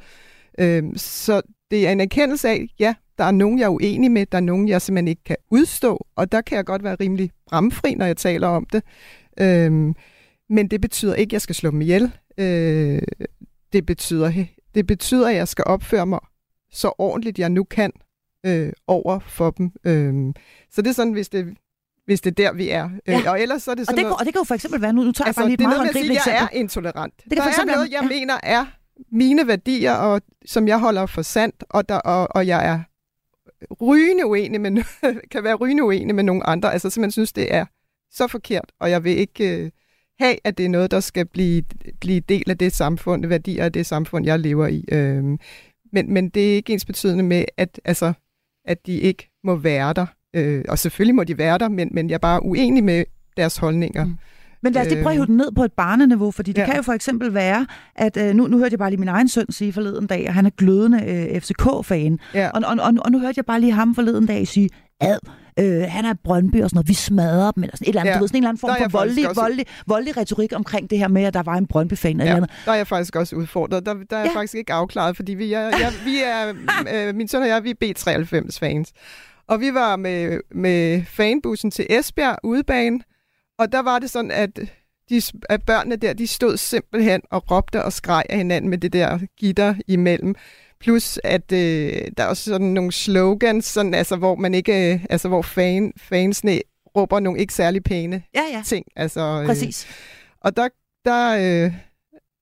Øh, 0.60 0.84
så 0.96 1.42
det 1.72 1.88
er 1.88 1.92
en 1.92 2.02
erkendelse 2.02 2.50
af, 2.50 2.68
ja, 2.80 2.96
der 3.18 3.24
er 3.24 3.32
nogen, 3.32 3.60
jeg 3.60 3.66
er 3.66 3.70
uenig 3.70 4.12
med, 4.12 4.26
der 4.26 4.38
er 4.38 4.42
nogen, 4.42 4.68
jeg 4.70 4.82
simpelthen 4.82 5.08
ikke 5.08 5.24
kan 5.24 5.36
udstå, 5.52 6.08
og 6.16 6.32
der 6.32 6.42
kan 6.42 6.56
jeg 6.56 6.66
godt 6.66 6.84
være 6.84 6.98
rimelig 7.00 7.32
bramfri, 7.48 7.96
når 7.96 8.06
jeg 8.06 8.18
taler 8.18 8.48
om 8.48 8.66
det. 8.66 8.84
Øh, 9.40 9.94
men 10.50 10.68
det 10.68 10.82
betyder 10.82 11.16
ikke, 11.16 11.30
at 11.30 11.34
jeg 11.34 11.42
skal 11.42 11.56
slå 11.56 11.72
dem 11.72 11.82
ihjel. 11.82 12.12
Øh, 12.38 13.02
det 13.74 13.86
betyder, 13.86 14.46
det 14.76 14.88
betyder, 14.88 15.30
at 15.30 15.36
jeg 15.36 15.48
skal 15.48 15.64
opføre 15.68 16.06
mig 16.06 16.20
så 16.72 16.92
ordentligt 16.98 17.40
jeg 17.40 17.50
nu 17.50 17.64
kan 17.64 17.92
øh, 18.46 18.72
over 18.88 19.20
for 19.20 19.52
dem. 19.52 19.72
Øh, 19.86 20.34
så 20.72 20.82
det 20.82 20.90
er 20.90 20.94
sådan, 20.94 21.14
hvis 21.14 21.30
det, 21.30 21.58
hvis 22.06 22.22
det 22.22 22.30
er 22.40 22.44
der, 22.44 22.54
vi 22.54 22.70
er. 22.70 22.86
Øh, 22.86 23.16
ja. 23.26 23.32
Og 23.32 23.42
ellers 23.42 23.64
så 23.64 23.72
er 23.72 23.76
det 23.76 23.86
sådan 23.86 23.94
og 23.94 23.98
det, 23.98 24.04
noget, 24.04 24.20
og 24.20 24.26
det 24.26 24.34
kan 24.34 24.40
jo 24.40 24.44
for 24.44 24.56
eksempel 24.56 24.82
være, 24.82 24.94
nu, 24.94 25.04
nu 25.04 25.12
tager 25.12 25.28
altså, 25.28 25.42
jeg 25.42 25.46
bare 25.46 25.50
lige 25.50 25.64
et 25.64 25.68
meget 25.68 25.78
håndgribeligt 25.78 26.18
eksempel. 26.18 26.38
Jeg 26.40 26.50
er 26.52 26.58
intolerant. 26.58 27.14
Det 27.18 27.24
kan 27.24 27.38
der 27.38 27.44
for 27.44 27.50
eksempel, 27.50 27.74
er 27.74 27.76
noget, 27.76 27.92
jeg 27.92 28.02
ja. 28.02 28.08
mener 28.08 28.38
er 28.44 28.66
mine 29.12 29.48
værdier, 29.48 29.94
og 29.94 30.22
som 30.46 30.68
jeg 30.68 30.80
holder 30.80 31.06
for 31.06 31.22
sandt, 31.22 31.64
og, 31.70 31.90
der, 31.90 31.96
og, 31.96 32.28
og 32.36 32.48
jeg 32.48 32.68
er 32.68 32.80
rygende 33.82 34.26
uenig 34.26 34.62
med, 34.62 34.84
kan 35.32 35.44
være 35.44 35.56
rygende 35.56 35.84
uenig 35.84 36.16
med 36.16 36.24
nogle 36.24 36.48
andre. 36.48 36.74
Altså 36.74 36.90
simpelthen 36.90 37.12
synes, 37.12 37.34
det 37.34 37.54
er 37.54 37.66
så 38.12 38.28
forkert, 38.28 38.72
og 38.80 38.90
jeg 38.90 39.04
vil 39.04 39.18
ikke 39.18 39.58
øh, 39.58 39.72
have, 40.20 40.36
at 40.44 40.58
det 40.58 40.66
er 40.66 40.70
noget, 40.70 40.92
der 40.92 41.00
skal 41.00 41.26
blive, 41.26 41.64
blive 42.02 42.20
del 42.20 42.50
af 42.50 42.58
det 42.58 42.74
samfund, 42.74 43.26
værdier 43.26 43.66
af 43.66 43.72
det 43.72 43.86
samfund, 43.86 44.26
jeg 44.26 44.40
lever 44.40 44.68
i. 44.68 44.86
Øh, 44.92 45.24
men, 45.94 46.14
men 46.14 46.30
det 46.30 46.52
er 46.52 46.56
ikke 46.56 46.74
ens 46.74 46.86
betydende 46.86 47.24
med, 47.24 47.46
at, 47.58 47.82
altså, 47.86 48.14
at 48.66 48.86
de 48.86 48.94
ikke 48.94 49.30
må 49.44 49.56
være 49.56 49.94
der. 49.94 50.06
Øh, 50.34 50.66
og 50.68 50.80
selvfølgelig 50.80 51.16
må 51.16 51.24
de 51.24 51.38
være 51.38 51.58
der, 51.58 51.70
men, 51.70 51.90
men 51.92 52.10
jeg 52.10 52.16
er 52.16 52.20
bare 52.20 52.44
uenig 52.44 52.84
med 52.84 53.06
deres 53.38 53.58
holdninger. 53.58 54.06
Mm. 54.06 54.18
Men 54.64 54.74
lad 54.74 54.82
os 54.82 54.92
lige 54.92 55.04
prøve 55.04 55.26
den 55.26 55.38
ned 55.38 55.52
på 55.56 55.64
et 55.64 55.72
barneniveau, 55.74 56.32
fordi 56.32 56.52
det 56.52 56.62
Ja. 56.62 56.66
kan 56.66 56.76
jo 56.76 56.82
for 56.82 56.94
eksempel 56.94 57.34
være, 57.34 57.68
at 57.96 58.18
øh, 58.18 58.34
nu, 58.36 58.48
nu 58.48 58.58
hørte 58.58 58.72
jeg 58.74 58.80
bare 58.80 58.90
lige 58.90 59.00
min 59.00 59.08
egen 59.10 59.28
søn 59.28 59.46
sige 59.52 59.74
forleden 59.74 60.08
dag, 60.08 60.28
at 60.28 60.34
han 60.34 60.46
er 60.46 60.50
glødende 60.50 61.04
øh, 61.34 61.42
FCK-fan. 61.42 62.20
Ja. 62.34 62.50
Og, 62.50 62.62
og, 62.66 62.76
og, 62.82 62.94
og 63.06 63.12
nu 63.12 63.20
hørte 63.20 63.34
jeg 63.38 63.46
bare 63.46 63.60
lige 63.62 63.72
ham 63.72 63.96
forleden 63.96 64.26
dag 64.26 64.48
sige, 64.48 64.70
ad, 65.02 65.18
øh, 65.60 65.84
han 65.90 66.06
er 66.06 66.14
Brøndby 66.24 66.64
og 66.64 66.70
sådan 66.70 66.76
noget, 66.78 66.88
vi 66.90 66.94
smadrer 66.94 67.52
dem, 67.52 67.64
eller 67.64 67.78
sådan 67.78 67.86
et 67.86 67.88
eller 67.90 68.02
andet, 68.02 68.12
Ja. 68.12 68.18
du 68.18 68.20
ved, 68.24 68.28
sådan 68.28 68.38
en 68.38 68.44
eller 68.44 68.50
anden 68.50 68.60
form 68.60 68.76
jeg 68.80 68.92
for 68.92 68.98
voldelig, 69.00 69.30
også- 69.30 69.42
voldelig, 69.42 69.66
voldelig 69.88 70.18
retorik 70.18 70.54
omkring 70.56 70.90
det 70.90 70.98
her 70.98 71.08
med, 71.08 71.24
at 71.24 71.34
der 71.34 71.44
var 71.44 71.56
en 71.56 71.68
Brøndby-fan 71.68 72.12
eller 72.20 72.32
Ja, 72.32 72.36
andet. 72.38 72.52
der 72.66 72.72
er 72.72 72.76
jeg 72.76 72.88
faktisk 72.88 73.16
også 73.16 73.36
udfordret. 73.36 73.86
Der, 73.86 73.94
der 73.94 74.16
er 74.18 74.22
jeg 74.22 74.30
Ja. 74.34 74.38
faktisk 74.40 74.56
ikke 74.56 74.74
afklaret, 74.74 75.16
fordi 75.16 75.34
vi 75.34 75.54
er, 75.54 75.60
jeg, 75.62 75.92
vi 76.06 76.18
er 76.26 76.54
øh, 77.10 77.16
min 77.16 77.28
søn 77.28 77.42
og 77.42 77.48
jeg, 77.48 77.64
vi 77.64 77.70
er 77.70 77.76
B93-fans. 77.86 78.92
Og 79.48 79.60
vi 79.60 79.74
var 79.74 79.96
med, 79.96 80.40
med 80.56 81.04
fanbussen 81.06 81.72
til 81.72 81.86
Esbjerg 81.90 82.38
udebane, 82.44 83.00
og 83.60 83.72
der 83.72 83.80
var 83.82 84.00
det 84.00 84.10
sådan, 84.10 84.32
at, 84.32 84.60
de, 85.10 85.22
at 85.50 85.64
børnene 85.64 85.96
der, 85.96 86.14
de 86.14 86.28
stod 86.28 86.58
simpelthen 86.58 87.22
og 87.32 87.52
råbte 87.52 87.84
og 87.84 87.94
skreg 87.94 88.24
af 88.30 88.38
hinanden 88.38 88.70
med 88.70 88.78
det 88.78 88.94
der 88.94 89.20
gitter 89.38 89.76
imellem. 89.88 90.36
Plus, 90.80 91.20
at 91.24 91.52
øh, 91.52 91.92
der 92.18 92.24
er 92.24 92.28
også 92.28 92.44
sådan 92.44 92.68
nogle 92.68 92.92
slogans, 92.92 93.66
sådan, 93.66 93.94
altså, 93.94 94.16
hvor 94.16 94.36
man 94.36 94.54
ikke, 94.54 94.94
øh, 94.94 95.06
altså, 95.10 95.28
hvor 95.28 95.42
fan, 95.42 95.94
fansene 95.98 96.62
råber 96.96 97.20
nogle 97.20 97.40
ikke 97.40 97.54
særlig 97.54 97.84
pæne 97.84 98.24
Ja, 98.36 98.42
ja, 98.54 98.62
ting. 98.66 98.86
Altså, 98.96 99.22
øh, 99.22 99.46
præcis. 99.46 99.88
og 100.42 100.58
der, 100.58 100.70
der, 101.06 101.66
øh, 101.66 101.74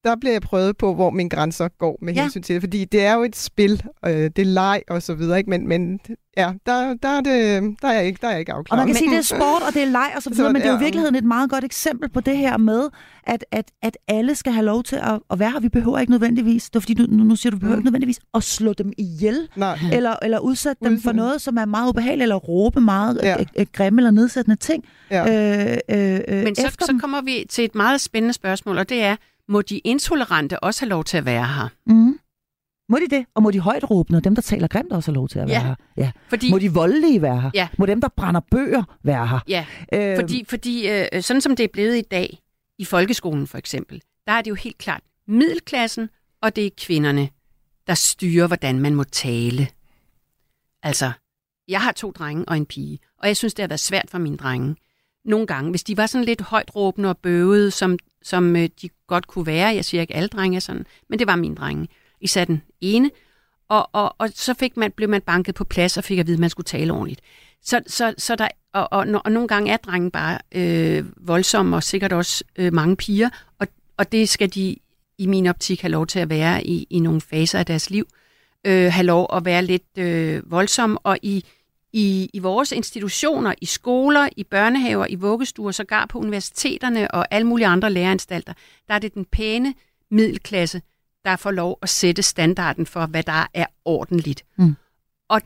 der 0.03 0.15
bliver 0.15 0.33
jeg 0.33 0.41
prøvet 0.41 0.77
på, 0.77 0.93
hvor 0.95 1.09
mine 1.09 1.29
grænser 1.29 1.67
går 1.67 1.97
med 2.01 2.13
Ja. 2.13 2.21
hensyn 2.21 2.41
til 2.41 2.55
det. 2.55 2.61
Fordi 2.61 2.85
det 2.85 3.05
er 3.05 3.13
jo 3.13 3.23
et 3.23 3.35
spil, 3.35 3.83
øh, 4.05 4.11
det 4.13 4.39
er 4.39 4.45
leg 4.45 4.81
og 4.89 5.01
så 5.01 5.13
videre, 5.13 5.37
ikke? 5.37 5.49
Men, 5.49 5.67
men 5.67 5.99
ja, 6.37 6.53
der, 6.65 6.93
der, 7.03 7.09
er 7.09 7.21
det, 7.21 7.63
der, 7.81 7.87
er 7.87 7.93
jeg 7.93 8.05
ikke, 8.05 8.19
der 8.21 8.27
er 8.27 8.31
jeg 8.31 8.39
ikke 8.39 8.53
Og 8.53 8.57
afklaret. 8.59 8.79
man 8.79 8.87
kan 8.87 8.95
sige, 8.95 9.09
det 9.11 9.17
er 9.17 9.21
sport, 9.21 9.61
og 9.67 9.73
det 9.73 9.81
er 9.81 9.85
leg 9.85 10.11
og 10.15 10.21
så 10.23 10.29
videre, 10.29 10.47
Så, 10.49 10.53
men 10.53 10.61
det 10.61 10.67
er 10.67 10.71
jo 10.71 10.75
i 10.77 10.79
ja. 10.79 10.83
virkeligheden 10.83 11.15
et 11.15 11.23
meget 11.23 11.49
godt 11.49 11.63
eksempel 11.63 12.09
på 12.09 12.19
det 12.21 12.37
her 12.37 12.57
med, 12.57 12.89
at, 13.23 13.45
at, 13.51 13.71
at 13.81 13.97
alle 14.07 14.35
skal 14.35 14.53
have 14.53 14.65
lov 14.65 14.83
til 14.83 14.95
at, 14.95 15.19
at 15.31 15.39
være 15.39 15.51
her. 15.51 15.59
Vi 15.59 15.69
behøver 15.69 15.99
ikke 15.99 16.11
nødvendigvis, 16.11 16.69
det 16.69 16.75
er 16.75 16.79
fordi, 16.79 16.93
nu 16.93 17.23
nu 17.23 17.35
siger 17.35 17.51
du, 17.51 17.55
vi 17.57 17.59
behøver 17.59 17.75
Mm. 17.75 17.79
ikke 17.79 17.85
nødvendigvis 17.85 18.19
at 18.33 18.43
slå 18.43 18.73
dem 18.73 18.93
ihjel, 18.97 19.49
Nej. 19.55 19.77
eller, 19.93 20.15
eller 20.21 20.39
udsætte 20.39 20.85
dem 20.85 21.01
for 21.01 21.11
noget, 21.11 21.41
som 21.41 21.57
er 21.57 21.65
meget 21.65 21.89
ubehageligt, 21.89 22.21
eller 22.23 22.35
råbe 22.35 22.81
meget 22.81 23.19
Ja. 23.23 23.29
ja. 23.39 23.45
øh, 23.59 23.65
grimme 23.73 23.99
eller 23.99 24.11
nedsættende 24.11 24.55
ting. 24.59 24.83
Ja. 25.11 25.21
Øh, 25.71 25.77
øh, 25.89 26.19
øh, 26.27 26.43
Men 26.43 26.55
så, 26.55 26.67
efter 26.67 26.85
så 26.85 26.91
dem. 26.91 26.99
kommer 26.99 27.21
vi 27.21 27.45
til 27.49 27.63
et 27.63 27.75
meget 27.75 28.01
spændende 28.01 28.33
spørgsmål, 28.33 28.77
og 28.77 28.89
det 28.89 29.03
er, 29.03 29.15
må 29.51 29.61
de 29.61 29.77
intolerante 29.79 30.59
også 30.63 30.81
have 30.81 30.89
lov 30.89 31.03
til 31.03 31.17
at 31.17 31.25
være 31.25 31.45
her? 31.47 31.67
Mm. 31.85 32.19
Må 32.89 32.97
de 32.97 33.07
det? 33.15 33.25
Og 33.35 33.43
må 33.43 33.51
de 33.51 33.59
højt 33.59 33.91
råbende, 33.91 34.17
og 34.17 34.23
dem, 34.23 34.35
der 34.35 34.41
taler 34.41 34.67
grimt, 34.67 34.91
også 34.93 35.11
have 35.11 35.15
lov 35.15 35.27
til 35.29 35.39
at 35.39 35.47
være 35.47 35.61
Ja. 35.61 35.67
her? 35.67 35.75
Ja. 35.97 36.11
Fordi, 36.29 36.51
Må 36.51 36.59
de 36.59 36.73
voldelige 36.73 37.21
være 37.21 37.41
her? 37.41 37.51
Ja. 37.53 37.67
Må 37.77 37.85
dem, 37.85 38.01
der 38.01 38.07
brænder 38.07 38.41
bøger, 38.51 38.83
være 39.03 39.27
her? 39.27 39.39
ja, 39.47 39.65
Øh, 39.93 40.15
fordi, 40.15 40.45
fordi 40.49 40.89
øh, 40.89 41.21
sådan 41.21 41.41
som 41.41 41.55
det 41.55 41.63
er 41.63 41.67
blevet 41.73 41.97
i 41.97 42.01
dag, 42.01 42.39
i 42.79 42.85
folkeskolen 42.85 43.47
for 43.47 43.57
eksempel, 43.57 44.01
der 44.27 44.33
er 44.33 44.41
det 44.41 44.49
jo 44.49 44.55
helt 44.55 44.77
klart 44.77 45.01
middelklassen, 45.27 46.09
og 46.41 46.55
det 46.55 46.65
er 46.65 46.69
kvinderne, 46.77 47.29
der 47.87 47.93
styrer, 47.93 48.47
hvordan 48.47 48.79
man 48.79 48.95
må 48.95 49.03
tale. 49.03 49.67
Altså, 50.83 51.11
jeg 51.67 51.81
har 51.81 51.91
to 51.91 52.11
drenge 52.11 52.45
og 52.47 52.57
en 52.57 52.65
pige, 52.65 52.99
og 53.17 53.27
jeg 53.27 53.37
synes, 53.37 53.53
det 53.53 53.63
har 53.63 53.67
været 53.67 53.79
svært 53.79 54.09
for 54.09 54.17
mine 54.17 54.37
drenge. 54.37 54.75
Nogle 55.25 55.47
gange, 55.47 55.69
hvis 55.69 55.83
de 55.83 55.97
var 55.97 56.05
sådan 56.05 56.25
lidt 56.25 56.41
højt 56.41 56.75
råbende 56.75 57.09
og 57.09 57.17
bøvede, 57.17 57.71
som, 57.71 57.97
som 58.23 58.55
øh, 58.55 58.69
de 58.81 58.89
godt 59.07 59.27
kunne 59.27 59.45
være, 59.45 59.75
jeg 59.75 59.85
siger 59.85 60.01
ikke 60.01 60.15
alle 60.15 60.29
drenge 60.29 60.55
er 60.55 60.59
sådan, 60.59 60.85
men 61.09 61.19
det 61.19 61.27
var 61.27 61.35
mine 61.35 61.55
drenge, 61.55 61.87
især 62.21 62.45
den 62.45 62.61
ene, 62.81 63.11
og, 63.69 63.89
og, 63.93 64.15
og 64.17 64.29
så 64.35 64.53
fik 64.53 64.77
man, 64.77 64.91
blev 64.91 65.09
man 65.09 65.21
banket 65.21 65.55
på 65.55 65.63
plads 65.63 65.97
og 65.97 66.03
fik 66.03 66.19
at 66.19 66.27
vide, 66.27 66.35
at 66.35 66.39
man 66.39 66.49
skulle 66.49 66.65
tale 66.65 66.93
ordentligt. 66.93 67.21
Så, 67.63 67.81
så, 67.87 68.13
så 68.17 68.35
der, 68.35 68.47
og, 68.73 68.87
og, 68.91 68.99
og, 68.99 69.21
og 69.25 69.31
nogle 69.31 69.47
gange 69.47 69.71
er 69.71 69.77
drengen 69.77 70.11
bare 70.11 70.39
øh, 70.51 71.05
voldsomme, 71.27 71.75
og 71.75 71.83
sikkert 71.83 72.13
også 72.13 72.43
øh, 72.55 72.73
mange 72.73 72.95
piger, 72.95 73.29
og, 73.59 73.67
og 73.97 74.11
det 74.11 74.29
skal 74.29 74.53
de 74.53 74.75
i 75.17 75.25
min 75.25 75.47
optik 75.47 75.81
have 75.81 75.91
lov 75.91 76.07
til 76.07 76.19
at 76.19 76.29
være 76.29 76.67
i, 76.67 76.87
i 76.89 76.99
nogle 76.99 77.21
faser 77.21 77.59
af 77.59 77.65
deres 77.65 77.89
liv. 77.89 78.05
Øh, 78.67 78.91
have 78.91 79.05
lov 79.05 79.29
at 79.33 79.45
være 79.45 79.65
lidt 79.65 79.97
øh, 79.97 80.51
voldsomme, 80.51 80.99
og 80.99 81.17
i, 81.21 81.45
i, 81.93 82.29
i 82.33 82.39
vores 82.39 82.71
institutioner, 82.71 83.53
i 83.61 83.65
skoler, 83.65 84.29
i 84.37 84.43
børnehaver, 84.43 85.05
i 85.09 85.15
vuggestuer, 85.15 85.71
sågar 85.71 86.05
på 86.05 86.19
universiteterne 86.19 87.11
og 87.11 87.27
alle 87.31 87.47
mulige 87.47 87.67
andre 87.67 87.89
læreanstalter, 87.89 88.53
der 88.87 88.93
er 88.93 88.99
det 88.99 89.13
den 89.13 89.25
pæne 89.25 89.73
middelklasse, 90.11 90.81
der 91.25 91.35
får 91.35 91.51
lov 91.51 91.77
at 91.81 91.89
sætte 91.89 92.23
standarden 92.23 92.85
for, 92.85 93.05
hvad 93.05 93.23
der 93.23 93.47
er 93.53 93.65
ordentligt. 93.85 94.43
Mm. 94.57 94.75
Og 95.29 95.41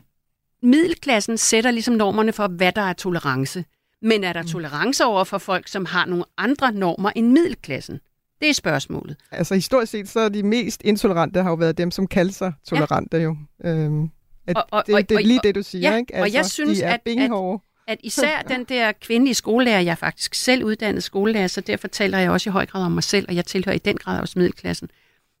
middelklassen 0.62 1.38
sætter 1.38 1.70
ligesom 1.70 1.94
normerne 1.94 2.32
for, 2.32 2.48
hvad 2.48 2.72
der 2.72 2.82
er 2.82 2.92
tolerance. 2.92 3.64
Men 4.02 4.24
er 4.24 4.32
der 4.32 4.42
Mm. 4.42 4.48
tolerance 4.48 5.04
over 5.04 5.24
for 5.24 5.38
folk, 5.38 5.68
som 5.68 5.84
har 5.84 6.06
nogle 6.06 6.24
andre 6.38 6.72
normer 6.72 7.10
end 7.16 7.26
middelklassen? 7.32 8.00
Det 8.40 8.48
er 8.50 8.54
spørgsmålet. 8.54 9.16
Altså 9.30 9.54
historisk 9.54 9.92
set, 9.92 10.08
så 10.08 10.20
er 10.20 10.28
de 10.28 10.42
mest 10.42 10.82
intolerante 10.84 11.42
har 11.42 11.50
jo 11.50 11.56
været 11.56 11.78
dem, 11.78 11.90
som 11.90 12.06
kalder 12.06 12.32
sig 12.32 12.52
tolerante 12.68 13.16
jo. 13.16 13.36
Øhm, 13.64 14.10
at 14.46 14.56
Og- 14.56 14.64
og- 14.70 14.82
det, 14.86 14.94
og- 14.94 15.08
det 15.08 15.14
er 15.14 15.18
og- 15.18 15.22
lige 15.24 15.40
det, 15.44 15.54
du 15.54 15.62
siger, 15.62 15.90
ja, 15.90 15.96
ikke? 15.96 16.14
Altså, 16.14 16.22
og 16.30 16.34
jeg 16.34 16.46
synes, 16.46 16.78
de 16.78 16.84
er 16.84 16.94
at- 16.94 17.00
at-. 17.06 17.60
At 17.88 17.98
især 18.02 18.42
den 18.42 18.64
der 18.64 18.92
kvindelige 18.92 19.34
skolelærer, 19.34 19.80
jeg 19.80 19.90
er 19.90 19.94
faktisk 19.94 20.34
selv 20.34 20.64
uddannet 20.64 21.02
skolelærer, 21.02 21.46
så 21.46 21.60
derfor 21.60 21.88
taler 21.88 22.18
jeg 22.18 22.30
også 22.30 22.50
i 22.50 22.52
høj 22.52 22.66
grad 22.66 22.82
om 22.84 22.92
mig 22.92 23.02
selv, 23.02 23.26
og 23.28 23.34
jeg 23.34 23.44
tilhører 23.44 23.74
i 23.76 23.78
den 23.78 23.96
grad 23.96 24.20
også 24.20 24.38
middelklassen. 24.38 24.88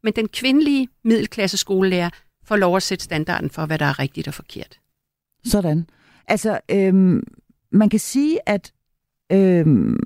Men 0.02 0.12
den 0.12 0.28
kvindelige 0.28 0.88
middelklasse 1.04 1.56
skolelærer 1.56 2.10
får 2.44 2.56
lov 2.56 2.76
at 2.76 2.82
sætte 2.82 3.04
standarden 3.04 3.50
for, 3.50 3.66
hvad 3.66 3.78
der 3.78 3.84
er 3.86 3.98
rigtigt 3.98 4.28
og 4.28 4.34
forkert. 4.34 4.78
Sådan. 5.44 5.86
Altså, 6.28 6.58
øhm, 6.70 7.22
man 7.72 7.88
kan 7.88 8.00
sige, 8.00 8.38
at 8.48 8.72
øhm, 9.32 10.00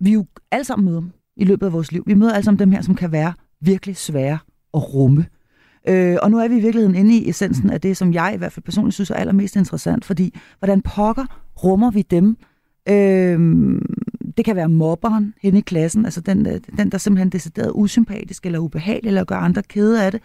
vi 0.00 0.12
jo 0.12 0.26
alle 0.50 0.64
sammen 0.64 0.84
møder 0.86 1.00
dem 1.00 1.10
i 1.36 1.44
løbet 1.44 1.66
af 1.66 1.72
vores 1.72 1.92
liv. 1.92 2.02
Vi 2.06 2.14
møder 2.14 2.32
alle 2.32 2.44
sammen 2.44 2.58
dem 2.58 2.70
her, 2.72 2.82
som 2.82 2.94
kan 2.94 3.12
være 3.12 3.32
virkelig 3.60 3.96
svære 3.96 4.38
at 4.74 4.94
rumme. 4.94 5.26
Øh, 5.88 6.16
og 6.22 6.30
nu 6.30 6.38
er 6.38 6.48
vi 6.48 6.56
i 6.56 6.60
virkeligheden 6.60 6.96
inde 6.96 7.16
i 7.16 7.28
essensen 7.28 7.70
af 7.70 7.80
det, 7.80 7.96
som 7.96 8.12
jeg 8.12 8.32
i 8.34 8.38
hvert 8.38 8.52
fald 8.52 8.64
personligt 8.64 8.94
synes 8.94 9.10
er 9.10 9.14
allermest 9.14 9.56
interessant, 9.56 10.04
fordi 10.04 10.38
hvordan 10.58 10.82
pokker 10.82 11.24
rummer 11.64 11.90
vi 11.90 12.02
dem? 12.02 12.36
Øh, 12.88 13.38
det 14.36 14.44
kan 14.44 14.56
være 14.56 14.68
mobberen 14.68 15.34
hen 15.42 15.56
i 15.56 15.60
klassen, 15.60 16.04
altså 16.04 16.20
den, 16.20 16.46
øh, 16.46 16.60
den 16.76 16.92
der 16.92 16.98
simpelthen 16.98 17.28
er 17.28 17.30
decideret 17.30 17.72
usympatisk 17.74 18.46
eller 18.46 18.58
ubehagelig, 18.58 19.08
eller 19.08 19.24
gør 19.24 19.36
andre 19.36 19.62
kede 19.62 20.04
af 20.04 20.12
det. 20.12 20.20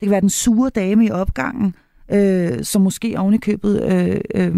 Det 0.00 0.06
kan 0.06 0.10
være 0.10 0.20
den 0.20 0.30
sure 0.30 0.70
dame 0.70 1.06
i 1.06 1.10
opgangen, 1.10 1.74
øh, 2.12 2.64
som 2.64 2.82
måske 2.82 3.14
oven 3.18 3.34
i 3.34 3.38
købet 3.38 3.82
øh, 3.82 4.20
øh, 4.34 4.56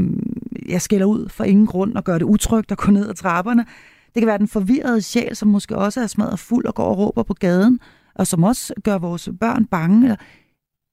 jeg 0.69 0.83
skælder 0.83 1.07
ud 1.07 1.29
for 1.29 1.45
ingen 1.45 1.67
grund 1.67 1.95
og 1.95 2.05
gør 2.05 2.19
det 2.19 2.25
utrygt 2.25 2.73
at 2.73 2.79
gå 2.79 2.91
ned 2.91 3.09
ad 3.09 3.15
trapperne. 3.15 3.65
Det 4.15 4.21
kan 4.21 4.27
være 4.27 4.39
den 4.39 4.49
forvirrede 4.49 5.03
sjæl, 5.03 5.37
som 5.37 5.49
måske 5.49 5.77
også 5.77 6.01
er 6.01 6.07
smadret 6.07 6.39
fuld 6.39 6.67
og 6.67 6.75
går 6.75 6.85
og 6.85 6.99
råber 6.99 7.23
på 7.23 7.35
gaden, 7.35 7.81
og 8.19 8.27
som 8.27 8.45
også 8.45 8.75
gør 8.85 8.99
vores 8.99 9.29
børn 9.41 9.67
bange. 9.67 10.05
Eller... 10.05 10.17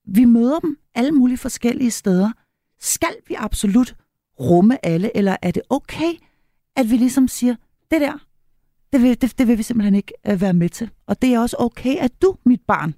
Vi 0.06 0.24
møder 0.24 0.58
dem 0.58 0.78
alle 0.94 1.12
mulige 1.12 1.38
forskellige 1.38 1.90
steder. 1.90 2.32
Skal 2.80 3.16
vi 3.28 3.34
absolut 3.38 3.96
rumme 4.40 4.86
alle, 4.86 5.16
eller 5.16 5.36
er 5.42 5.50
det 5.50 5.62
okay, 5.70 6.12
at 6.76 6.90
vi 6.90 6.96
ligesom 6.96 7.28
siger, 7.28 7.54
det 7.90 8.00
der, 8.00 8.26
det 8.92 9.02
vil, 9.02 9.20
det, 9.20 9.38
det 9.38 9.48
vil 9.48 9.58
vi 9.58 9.62
simpelthen 9.62 9.94
ikke 9.94 10.12
øh, 10.26 10.40
være 10.40 10.52
med 10.52 10.68
til. 10.68 10.90
Og 11.06 11.22
det 11.22 11.34
er 11.34 11.40
også 11.40 11.56
okay, 11.58 11.96
at 11.96 12.22
du, 12.22 12.36
mit 12.44 12.60
barn, 12.66 12.94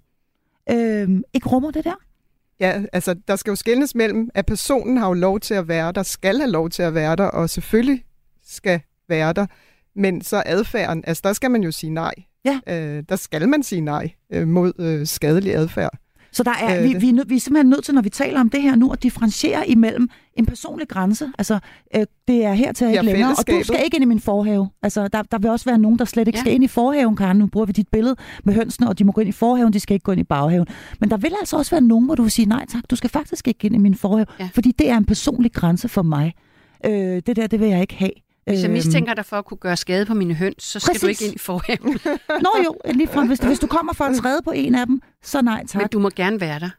øh, 0.70 1.20
ikke 1.34 1.48
rummer 1.48 1.70
det 1.70 1.84
der. 1.84 1.94
Ja, 2.60 2.82
altså 2.92 3.14
der 3.28 3.36
skal 3.36 3.50
jo 3.50 3.56
skældes 3.56 3.94
mellem, 3.94 4.30
at 4.34 4.46
personen 4.46 4.96
har 4.96 5.08
jo 5.08 5.12
lov 5.12 5.40
til 5.40 5.54
at 5.54 5.68
være 5.68 5.92
der, 5.92 6.02
skal 6.02 6.38
have 6.38 6.50
lov 6.50 6.70
til 6.70 6.82
at 6.82 6.94
være 6.94 7.16
der, 7.16 7.24
og 7.24 7.50
selvfølgelig 7.50 8.04
skal 8.46 8.80
være 9.08 9.32
der. 9.32 9.46
Men 9.94 10.22
så 10.22 10.42
adfærden, 10.46 11.04
altså 11.06 11.20
der 11.24 11.32
skal 11.32 11.50
man 11.50 11.62
jo 11.62 11.70
sige 11.70 11.90
nej. 11.90 12.14
Ja. 12.66 12.96
Øh, 12.96 13.02
der 13.08 13.16
skal 13.16 13.48
man 13.48 13.62
sige 13.62 13.80
nej 13.80 14.10
øh, 14.32 14.48
mod 14.48 14.72
øh, 14.78 15.06
skadelig 15.06 15.54
adfærd. 15.54 15.98
Så 16.32 16.42
der 16.42 16.50
er, 16.62 16.78
Øh, 16.78 16.84
vi, 16.84 16.94
vi, 16.98 17.08
er 17.08 17.12
nød, 17.12 17.24
vi 17.26 17.36
er 17.36 17.40
simpelthen 17.40 17.70
nødt 17.70 17.84
til, 17.84 17.94
når 17.94 18.02
vi 18.02 18.10
taler 18.10 18.40
om 18.40 18.50
det 18.50 18.62
her 18.62 18.76
nu, 18.76 18.90
at 18.92 19.02
differentiere 19.02 19.68
imellem 19.68 20.08
en 20.34 20.46
personlig 20.46 20.88
grænse. 20.88 21.32
Altså, 21.38 21.58
øh, 21.96 22.06
det 22.28 22.44
er 22.44 22.52
her 22.52 22.72
til 22.72 22.84
Ja, 22.84 22.90
ikke 22.90 23.02
længere, 23.04 23.30
og 23.38 23.46
du 23.48 23.60
skal 23.64 23.80
ikke 23.84 23.96
ind 23.96 24.02
i 24.02 24.06
min 24.06 24.20
forhave. 24.20 24.68
Altså, 24.82 25.08
der, 25.08 25.22
der 25.22 25.38
vil 25.38 25.50
også 25.50 25.64
være 25.64 25.78
nogen, 25.78 25.98
der 25.98 26.04
slet 26.04 26.28
ikke 26.28 26.36
Ja. 26.36 26.40
ja. 26.40 26.42
skal 26.42 26.54
ind 26.54 26.64
i 26.64 26.68
forhaven, 26.68 27.16
Karen. 27.16 27.36
Nu 27.38 27.46
bruger 27.46 27.66
vi 27.66 27.72
dit 27.72 27.88
billede 27.88 28.16
med 28.44 28.54
hønsene, 28.54 28.88
og 28.88 28.98
de 28.98 29.04
må 29.04 29.12
gå 29.12 29.20
ind 29.20 29.28
i 29.28 29.32
forhaven, 29.32 29.72
de 29.72 29.80
skal 29.80 29.94
ikke 29.94 30.04
gå 30.04 30.12
ind 30.12 30.20
i 30.20 30.24
baghaven. 30.24 30.66
Men 31.00 31.10
der 31.10 31.16
vil 31.16 31.32
altså 31.40 31.56
også 31.56 31.70
være 31.70 31.80
nogen, 31.80 32.04
hvor 32.06 32.14
du 32.14 32.22
vil 32.22 32.30
sige, 32.30 32.46
nej 32.46 32.66
tak, 32.68 32.82
du 32.90 32.96
skal 32.96 33.10
faktisk 33.10 33.48
ikke 33.48 33.66
ind 33.66 33.74
i 33.74 33.78
min 33.78 33.94
forhave, 33.94 34.26
Ja. 34.40 34.48
fordi 34.54 34.72
det 34.78 34.90
er 34.90 34.96
en 34.96 35.04
personlig 35.04 35.52
grænse 35.52 35.88
for 35.88 36.02
mig. 36.02 36.34
Øh, 36.86 36.92
det 37.26 37.36
der, 37.36 37.46
det 37.46 37.60
vil 37.60 37.68
jeg 37.68 37.80
ikke 37.80 37.94
have. 37.94 38.10
Hvis 38.48 38.58
jeg 38.60 38.64
Øhm, 38.68 38.72
mistænker 38.72 39.14
dig 39.14 39.24
for 39.24 39.36
at 39.36 39.44
kunne 39.44 39.58
gøre 39.58 39.76
skade 39.76 40.06
på 40.06 40.14
mine 40.14 40.34
høns, 40.34 40.62
så 40.62 40.80
skal 40.80 40.94
du 40.94 41.00
Præcis. 41.06 41.20
ikke 41.20 41.24
ind 41.26 41.34
i 41.34 41.38
forhaven. 41.38 41.98
Nå 42.44 42.48
jo, 42.64 42.92
lige 42.94 43.08
fra, 43.08 43.24
hvis, 43.24 43.38
hvis 43.38 43.58
du 43.58 43.66
kommer 43.66 43.92
for 43.92 44.04
at 44.04 44.16
træde 44.16 44.42
på 44.42 44.50
en 44.50 44.74
af 44.74 44.86
dem, 44.86 45.02
så 45.22 45.42
nej 45.42 45.66
tak. 45.66 45.82
Men 45.82 45.88
du 45.88 45.98
må 45.98 46.10
gerne 46.16 46.40
være 46.40 46.60
der 46.60 46.70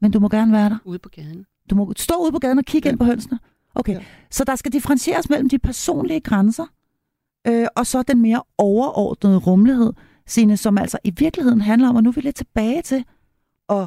Men 0.00 0.10
du 0.10 0.20
må 0.20 0.28
gerne 0.28 0.52
være 0.52 0.68
der. 0.68 0.78
ude 0.84 0.98
på 0.98 1.08
gaden. 1.08 1.44
Du 1.70 1.74
må 1.74 1.92
stå 1.96 2.14
ude 2.22 2.32
på 2.32 2.38
gaden 2.38 2.58
og 2.58 2.64
kigge 2.64 2.86
Ja. 2.88 2.90
ind 2.92 2.98
på 2.98 3.04
hønsene. 3.04 3.38
Okay, 3.74 3.92
Ja. 3.94 4.00
så 4.30 4.44
der 4.44 4.56
skal 4.56 4.72
differentieres 4.72 5.30
mellem 5.30 5.48
de 5.48 5.58
personlige 5.58 6.20
grænser, 6.20 6.66
øh, 7.46 7.66
og 7.76 7.86
så 7.86 8.02
den 8.02 8.22
mere 8.22 8.42
overordnede 8.58 9.36
rummelighed, 9.36 9.92
Signe, 10.26 10.56
som 10.56 10.78
altså 10.78 10.98
i 11.04 11.10
virkeligheden 11.18 11.60
handler 11.60 11.88
om, 11.88 11.96
og 11.96 12.02
nu 12.02 12.10
er 12.10 12.14
vi 12.14 12.20
lidt 12.20 12.36
tilbage 12.36 12.82
til, 12.82 13.04
at 13.70 13.86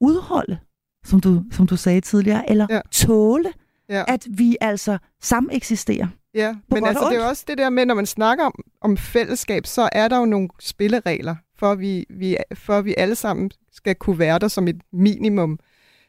udholde, 0.00 0.58
som 1.04 1.20
du, 1.20 1.42
som 1.52 1.66
du 1.66 1.76
sagde 1.76 2.00
tidligere, 2.00 2.50
eller 2.50 2.66
Ja. 2.70 2.74
ja. 2.74 2.80
tåle, 2.90 3.52
Ja. 3.88 4.04
at 4.08 4.26
vi 4.30 4.56
altså 4.60 4.98
sameksisterer 5.22 6.06
Ja, 6.34 6.54
men 6.68 6.86
altså, 6.86 7.04
det 7.04 7.16
er 7.16 7.22
jo 7.22 7.28
også 7.28 7.44
det 7.48 7.58
der 7.58 7.70
med, 7.70 7.86
når 7.86 7.94
man 7.94 8.06
snakker 8.06 8.44
om, 8.44 8.54
om 8.80 8.96
fællesskab, 8.96 9.66
så 9.66 9.88
er 9.92 10.08
der 10.08 10.18
jo 10.18 10.24
nogle 10.24 10.48
spilleregler, 10.60 11.36
for 11.58 11.72
at 11.72 11.80
vi, 11.80 12.06
vi, 12.10 12.36
for 12.54 12.78
at 12.78 12.84
vi 12.84 12.94
alle 12.98 13.14
sammen 13.14 13.50
skal 13.72 13.94
kunne 13.94 14.18
være 14.18 14.38
der 14.38 14.48
som 14.48 14.68
et 14.68 14.80
minimum. 14.92 15.58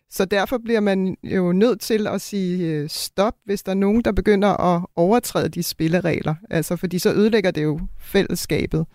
Så 0.09 0.26
derfor 0.26 0.57
bliver 0.57 0.80
man 0.80 1.17
jo 1.24 1.51
nødt 1.51 1.82
til 1.82 2.07
at 2.07 2.21
sige 2.21 2.67
øh, 2.67 2.89
stop, 2.89 3.34
hvis 3.45 3.63
der 3.63 3.71
er 3.71 3.76
nogen, 3.76 4.01
der 4.01 4.11
begynder 4.11 4.76
at 4.76 4.86
overtræde 4.95 5.49
de 5.49 5.63
spilleregler. 5.63 6.36
Altså, 6.49 6.76
fordi 6.76 6.99
så 6.99 7.13
ødelægger 7.13 7.51
det 7.51 7.63
jo 7.63 7.80
fællesskabet. 7.99 8.86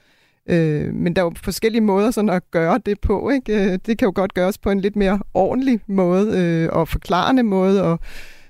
Øh, 0.51 0.95
men 0.95 1.16
der 1.16 1.22
er 1.22 1.26
jo 1.26 1.33
forskellige 1.37 1.81
måder 1.81 2.11
sådan 2.11 2.31
at 2.31 2.51
gøre 2.51 2.81
det 2.87 3.01
på. 3.01 3.31
Ikke? 3.31 3.64
Øh, 3.64 3.79
det 3.87 3.99
kan 3.99 4.07
jo 4.07 4.12
godt 4.14 4.35
gøres 4.35 4.59
på 4.59 4.70
en 4.70 4.81
lidt 4.81 4.97
mere 4.97 5.20
ordentlig 5.35 5.81
måde 5.87 6.39
øh, 6.39 6.68
og 6.72 6.89
forklarende 6.89 7.43
måde. 7.43 7.83
Og, 7.83 8.01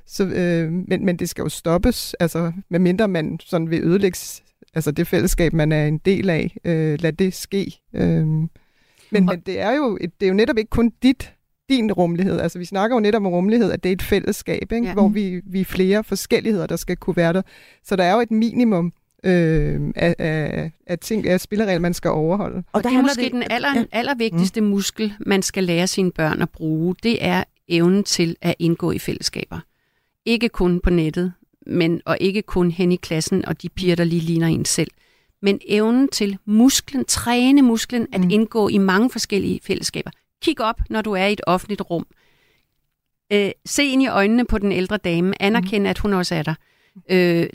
så, 0.08 0.24
øh, 0.24 0.72
men, 0.72 1.04
men 1.04 1.16
det 1.16 1.28
skal 1.28 1.42
jo 1.42 1.48
stoppes, 1.48 2.14
altså, 2.20 2.52
medmindre 2.68 3.08
man 3.08 3.38
sådan 3.44 3.70
vil 3.70 3.84
ødelægge 3.84 4.18
altså 4.74 4.90
det 4.90 5.06
fællesskab, 5.06 5.52
man 5.52 5.72
er 5.72 5.86
en 5.86 5.98
del 5.98 6.30
af. 6.30 6.56
Øh, 6.64 6.98
lad 7.00 7.12
det 7.12 7.34
ske. 7.34 7.80
Øh, 7.94 8.26
men, 8.26 8.48
men 9.10 9.40
det 9.46 9.60
er 9.60 9.72
jo 9.72 9.96
det 9.96 10.26
er 10.26 10.28
jo 10.28 10.34
netop 10.34 10.58
ikke 10.58 10.70
kun 10.70 10.92
dit 11.02 11.32
din 11.68 11.92
rummelighed. 11.92 12.40
Altså 12.40 12.58
vi 12.58 12.64
snakker 12.64 12.96
jo 12.96 13.00
netop 13.00 13.22
om 13.22 13.26
rummelighed, 13.26 13.72
at 13.72 13.82
det 13.82 13.88
er 13.88 13.92
et 13.92 14.02
fællesskab, 14.02 14.72
ikke? 14.72 14.86
Ja. 14.86 14.92
hvor 14.92 15.08
vi, 15.08 15.40
vi 15.46 15.60
er 15.60 15.64
flere 15.64 16.04
forskelligheder, 16.04 16.66
der 16.66 16.76
skal 16.76 16.96
kunne 16.96 17.16
være 17.16 17.32
der. 17.32 17.42
Så 17.84 17.96
der 17.96 18.04
er 18.04 18.14
jo 18.14 18.20
et 18.20 18.30
minimum 18.30 18.92
øh, 19.24 19.80
af, 19.96 20.14
af, 20.18 20.70
af 20.86 20.98
ting, 20.98 21.28
af 21.28 21.40
spilleregler, 21.40 21.80
man 21.80 21.94
skal 21.94 22.10
overholde. 22.10 22.56
Og, 22.56 22.64
og 22.72 22.82
der 22.82 22.88
det 22.88 22.98
er 22.98 23.02
måske 23.02 23.22
det, 23.22 23.32
den 23.32 23.42
aller, 23.50 23.74
ja. 23.76 23.84
allervigtigste 23.92 24.60
mm. 24.60 24.66
muskel, 24.66 25.12
man 25.26 25.42
skal 25.42 25.64
lære 25.64 25.86
sine 25.86 26.10
børn 26.12 26.42
at 26.42 26.50
bruge, 26.50 26.94
det 27.02 27.24
er 27.24 27.44
evnen 27.68 28.04
til 28.04 28.36
at 28.40 28.54
indgå 28.58 28.90
i 28.90 28.98
fællesskaber. 28.98 29.60
Ikke 30.28 30.48
kun 30.48 30.80
på 30.80 30.90
nettet, 30.90 31.32
men 31.66 32.00
og 32.04 32.16
ikke 32.20 32.42
kun 32.42 32.70
hen 32.70 32.92
i 32.92 32.96
klassen 32.96 33.44
og 33.44 33.62
de 33.62 33.68
piger, 33.68 33.96
der 33.96 34.04
lige 34.04 34.20
ligner 34.20 34.46
en 34.46 34.64
selv. 34.64 34.90
Men 35.42 35.60
evnen 35.68 36.08
til 36.08 36.38
musklen, 36.44 37.04
træne 37.04 37.62
musklen 37.62 38.06
at 38.12 38.20
mm. 38.20 38.30
indgå 38.30 38.68
i 38.68 38.78
mange 38.78 39.10
forskellige 39.10 39.60
fællesskaber. 39.62 40.10
Kig 40.42 40.60
op, 40.60 40.80
når 40.90 41.02
du 41.02 41.12
er 41.12 41.24
i 41.24 41.32
et 41.32 41.40
offentligt 41.46 41.82
rum. 41.90 42.06
Øh, 43.32 43.50
se 43.66 43.84
ind 43.84 44.02
i 44.02 44.06
øjnene 44.06 44.44
på 44.44 44.58
den 44.58 44.72
ældre 44.72 44.96
dame. 44.96 45.42
Anerkend, 45.42 45.82
mm. 45.82 45.90
at 45.90 45.98
hun 45.98 46.12
også 46.12 46.34
er 46.34 46.42
der. 46.42 46.54
Øh, 47.10 47.48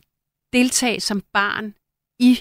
deltag 0.54 1.02
som 1.02 1.24
barn 1.34 1.74
i, 2.20 2.40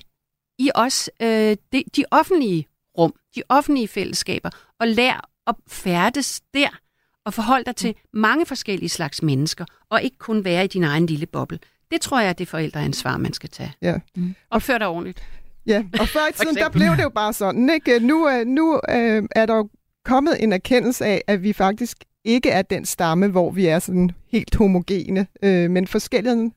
i 0.59 0.71
også 0.75 1.11
øh, 1.23 1.57
de, 1.73 1.85
de 1.97 2.05
offentlige 2.11 2.67
rum, 2.99 3.15
de 3.37 3.43
offentlige 3.49 3.89
fællesskaber, 3.89 4.51
og 4.81 4.89
lær 4.89 5.29
at 5.47 5.55
færdes 5.69 6.41
der, 6.55 6.79
og 7.27 7.35
forholde 7.35 7.65
dig 7.65 7.77
til 7.77 7.95
mange 8.13 8.47
forskellige 8.47 8.89
slags 8.89 9.23
mennesker, 9.23 9.65
og 9.91 10.03
ikke 10.03 10.19
kun 10.19 10.45
være 10.45 10.65
i 10.65 10.69
din 10.69 10.85
egen 10.85 11.07
lille 11.07 11.27
boble. 11.27 11.59
Det 11.91 12.01
tror 12.01 12.21
jeg 12.21 12.29
er 12.29 12.33
det 12.33 12.49
forældreansvar, 12.49 13.17
man 13.17 13.33
skal 13.33 13.51
tage. 13.51 13.73
Ja. 13.83 13.99
Mm. 14.17 14.35
Opfør 14.51 14.79
dig 14.79 14.87
ordentligt. 14.87 15.23
Ja, 15.67 15.85
og 16.01 16.09
før 16.09 16.21
i 16.31 16.33
tiden, 16.43 16.57
der 16.57 16.69
blev 16.69 16.91
det 16.97 17.03
jo 17.03 17.09
bare 17.09 17.33
sådan. 17.33 17.71
Ikke? 17.71 18.01
Nu, 18.01 18.29
øh, 18.29 18.47
nu 18.47 18.81
øh, 18.89 19.23
er 19.37 19.47
der 19.47 19.57
jo 19.57 19.69
kommet 20.05 20.43
en 20.43 20.53
erkendelse 20.53 21.05
af, 21.05 21.23
at 21.27 21.43
vi 21.43 21.53
faktisk 21.53 21.97
ikke 22.25 22.51
er 22.51 22.63
den 22.63 22.85
stamme, 22.85 23.29
hvor 23.29 23.51
vi 23.51 23.67
er 23.67 23.79
sådan 23.79 24.11
helt 24.29 24.55
homogene, 24.55 25.27
øh, 25.43 25.71
men 25.71 25.87
forskelligheden 25.87 26.53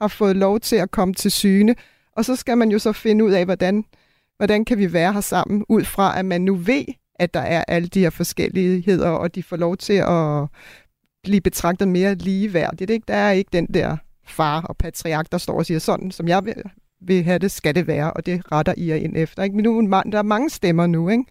har 0.00 0.08
fået 0.08 0.36
lov 0.36 0.60
til 0.60 0.76
at 0.76 0.90
komme 0.90 1.14
til 1.14 1.30
syne, 1.30 1.74
og 2.16 2.24
så 2.24 2.36
skal 2.36 2.58
man 2.58 2.70
jo 2.70 2.78
så 2.78 2.92
finde 2.92 3.24
ud 3.24 3.32
af, 3.32 3.44
hvordan, 3.44 3.84
hvordan 4.36 4.64
kan 4.64 4.78
vi 4.78 4.92
være 4.92 5.12
her 5.12 5.20
sammen, 5.20 5.64
ud 5.68 5.84
fra 5.84 6.18
at 6.18 6.24
man 6.24 6.40
nu 6.40 6.54
ved, 6.54 6.84
at 7.14 7.34
der 7.34 7.40
er 7.40 7.64
alle 7.68 7.88
de 7.88 8.00
her 8.00 8.10
forskelligheder, 8.10 9.08
og 9.08 9.34
de 9.34 9.42
får 9.42 9.56
lov 9.56 9.76
til 9.76 9.92
at 9.92 10.46
blive 11.22 11.40
betragtet 11.40 11.88
mere 11.88 12.14
ligeværdigt. 12.14 12.90
Ikke? 12.90 13.04
Der 13.08 13.14
er 13.14 13.30
ikke 13.30 13.50
den 13.52 13.66
der 13.66 13.96
far 14.26 14.62
og 14.62 14.76
patriark, 14.76 15.32
der 15.32 15.38
står 15.38 15.58
og 15.58 15.66
siger 15.66 15.78
sådan, 15.78 16.10
som 16.10 16.28
jeg 16.28 16.44
vil, 16.44 16.62
vil 17.00 17.24
have 17.24 17.38
det, 17.38 17.50
skal 17.50 17.74
det 17.74 17.86
være, 17.86 18.12
og 18.12 18.26
det 18.26 18.52
retter 18.52 18.74
I 18.76 18.88
jer 18.88 18.96
ind 18.96 19.16
efter. 19.16 19.42
Ikke? 19.42 19.56
Men 19.56 19.64
nu, 19.64 19.80
der 20.12 20.18
er 20.18 20.22
mange 20.22 20.50
stemmer 20.50 20.86
nu, 20.86 21.08
ikke? 21.08 21.24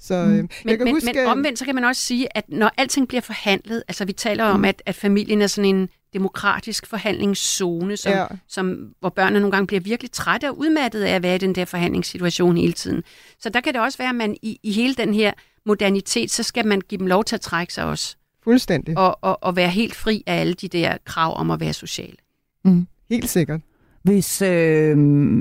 Så, 0.00 0.24
mm. 0.26 0.32
Øh, 0.32 0.36
jeg 0.36 0.46
men, 0.64 0.76
kan 0.76 0.84
men, 0.84 0.94
huske, 0.94 1.12
men 1.14 1.26
omvendt 1.26 1.58
så 1.58 1.64
kan 1.64 1.74
man 1.74 1.84
også 1.84 2.02
sige, 2.02 2.36
at 2.36 2.44
når 2.48 2.70
alting 2.76 3.08
bliver 3.08 3.20
forhandlet, 3.20 3.82
altså 3.88 4.04
vi 4.04 4.12
taler 4.12 4.44
om, 4.44 4.58
mm. 4.58 4.64
at, 4.64 4.82
at 4.86 4.94
familien 4.94 5.42
er 5.42 5.46
sådan 5.46 5.74
en 5.74 5.88
demokratisk 6.12 6.86
forhandlingszone, 6.86 7.96
som, 7.96 8.12
ja. 8.12 8.26
som, 8.48 8.94
hvor 9.00 9.08
børnene 9.08 9.40
nogle 9.40 9.52
gange 9.52 9.66
bliver 9.66 9.80
virkelig 9.80 10.12
trætte 10.12 10.50
og 10.50 10.58
udmattede 10.58 11.08
af 11.08 11.14
at 11.14 11.22
være 11.22 11.34
i 11.34 11.38
den 11.38 11.54
der 11.54 11.64
forhandlingssituation 11.64 12.56
hele 12.56 12.72
tiden. 12.72 13.02
Så 13.38 13.48
der 13.48 13.60
kan 13.60 13.74
det 13.74 13.82
også 13.82 13.98
være, 13.98 14.08
at 14.08 14.14
man 14.14 14.36
i, 14.42 14.60
i 14.62 14.72
hele 14.72 14.94
den 14.94 15.14
her 15.14 15.32
modernitet, 15.66 16.30
så 16.30 16.42
skal 16.42 16.66
man 16.66 16.80
give 16.80 16.98
dem 16.98 17.06
lov 17.06 17.24
til 17.24 17.34
at 17.34 17.40
trække 17.40 17.74
sig 17.74 17.84
også. 17.84 18.16
Fuldstændig. 18.44 18.98
Og, 18.98 19.18
og, 19.20 19.42
og 19.42 19.56
være 19.56 19.68
helt 19.68 19.94
fri 19.94 20.24
af 20.26 20.40
alle 20.40 20.54
de 20.54 20.68
der 20.68 20.96
krav 21.04 21.38
om 21.38 21.50
at 21.50 21.60
være 21.60 21.72
social. 21.72 22.16
Mm. 22.64 22.86
Helt 23.10 23.30
sikkert. 23.30 23.60
Hvis, 24.02 24.42
øh, 24.42 24.96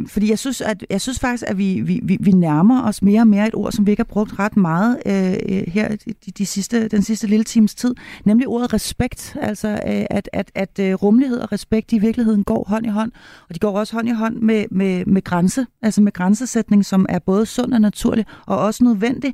fordi 0.07 0.30
jeg 0.30 0.39
synes, 0.39 0.62
at, 0.62 0.86
jeg 0.89 1.01
synes 1.01 1.20
faktisk, 1.20 1.43
at 1.47 1.57
vi, 1.57 1.82
vi, 2.03 2.18
vi 2.20 2.32
nærmer 2.32 2.84
os 2.84 3.01
mere 3.01 3.22
og 3.22 3.28
mere 3.28 3.47
et 3.47 3.55
ord, 3.55 3.72
som 3.72 3.86
vi 3.86 3.91
ikke 3.91 3.99
har 3.99 4.14
brugt 4.14 4.39
ret 4.39 4.57
meget 4.57 4.99
øh, 5.05 5.34
øh 5.49 5.64
her 5.68 5.95
de, 5.95 6.32
de 6.38 6.45
sidste, 6.45 6.88
den 6.88 7.01
sidste 7.01 7.28
lille 7.28 7.43
times 7.43 7.76
tid, 7.76 7.95
nemlig 8.26 8.47
ordet 8.47 8.74
respekt. 8.74 9.38
Altså, 9.41 9.68
øh, 9.68 10.05
at, 10.10 10.30
at, 10.34 10.51
at 10.55 10.80
øh, 10.80 10.93
rummelighed 10.93 11.39
og 11.39 11.51
respekt 11.51 11.93
i 11.93 11.99
virkeligheden 11.99 12.43
går 12.43 12.66
hånd 12.68 12.86
i 12.86 12.89
hånd, 12.89 13.12
og 13.49 13.55
de 13.55 13.60
går 13.60 13.80
også 13.80 13.93
hånd 13.93 14.07
i 14.07 14.12
hånd 14.12 14.36
med, 14.36 14.66
med, 14.72 15.05
med 15.05 15.24
grænse, 15.24 15.66
altså 15.82 16.01
med 16.01 16.12
grænsesætning, 16.12 16.86
som 16.86 17.05
er 17.10 17.20
både 17.20 17.45
sund 17.45 17.74
og 17.74 17.82
naturlig, 17.82 18.26
og 18.45 18.57
også 18.57 18.84
nødvendig. 18.84 19.34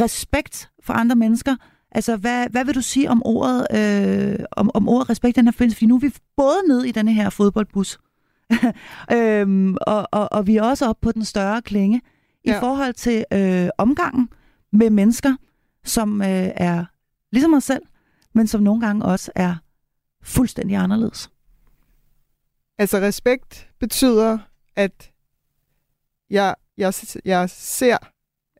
Respekt 0.00 0.70
for 0.84 0.92
andre 0.92 1.16
mennesker, 1.16 1.56
Altså, 1.92 2.16
hvad, 2.16 2.46
hvad 2.50 2.64
vil 2.64 2.74
du 2.74 2.82
sige 2.82 3.10
om 3.10 3.22
ordet, 3.24 3.66
øh, 3.74 4.44
om, 4.52 4.70
om 4.74 4.88
ordet 4.88 5.10
respekt 5.10 5.36
den 5.36 5.44
her 5.44 5.52
forbindelse? 5.52 5.76
Fordi 5.76 5.86
nu 5.86 5.94
er 5.94 6.00
vi 6.00 6.12
både 6.36 6.58
nede 6.68 6.88
i 6.88 6.92
denne 6.92 7.12
her 7.12 7.30
fodboldbus, 7.30 7.98
øhm, 9.16 9.76
og, 9.86 10.08
og, 10.12 10.28
og 10.32 10.46
vi 10.46 10.56
er 10.56 10.62
også 10.62 10.88
oppe 10.88 11.00
på 11.00 11.12
den 11.12 11.24
større 11.24 11.62
klinge 11.62 12.02
ja. 12.46 12.56
i 12.56 12.60
forhold 12.60 12.94
til 12.94 13.24
øh, 13.32 13.68
omgangen 13.78 14.28
med 14.72 14.90
mennesker, 14.90 15.36
som 15.84 16.22
øh, 16.22 16.50
er 16.54 16.84
ligesom 17.32 17.54
os 17.54 17.64
selv, 17.64 17.82
men 18.34 18.46
som 18.46 18.62
nogle 18.62 18.80
gange 18.80 19.04
også 19.04 19.32
er 19.34 19.56
fuldstændig 20.22 20.76
anderledes. 20.76 21.30
Altså 22.78 22.98
respekt 22.98 23.68
betyder, 23.80 24.38
at 24.76 25.12
jeg, 26.30 26.54
jeg, 26.76 26.94
jeg 27.24 27.50
ser, 27.50 27.96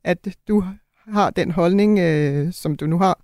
at 0.05 0.37
du 0.49 0.65
har 1.09 1.31
den 1.31 1.51
holdning, 1.51 1.99
øh, 1.99 2.53
som 2.53 2.77
du 2.77 2.87
nu 2.87 2.99
har, 2.99 3.21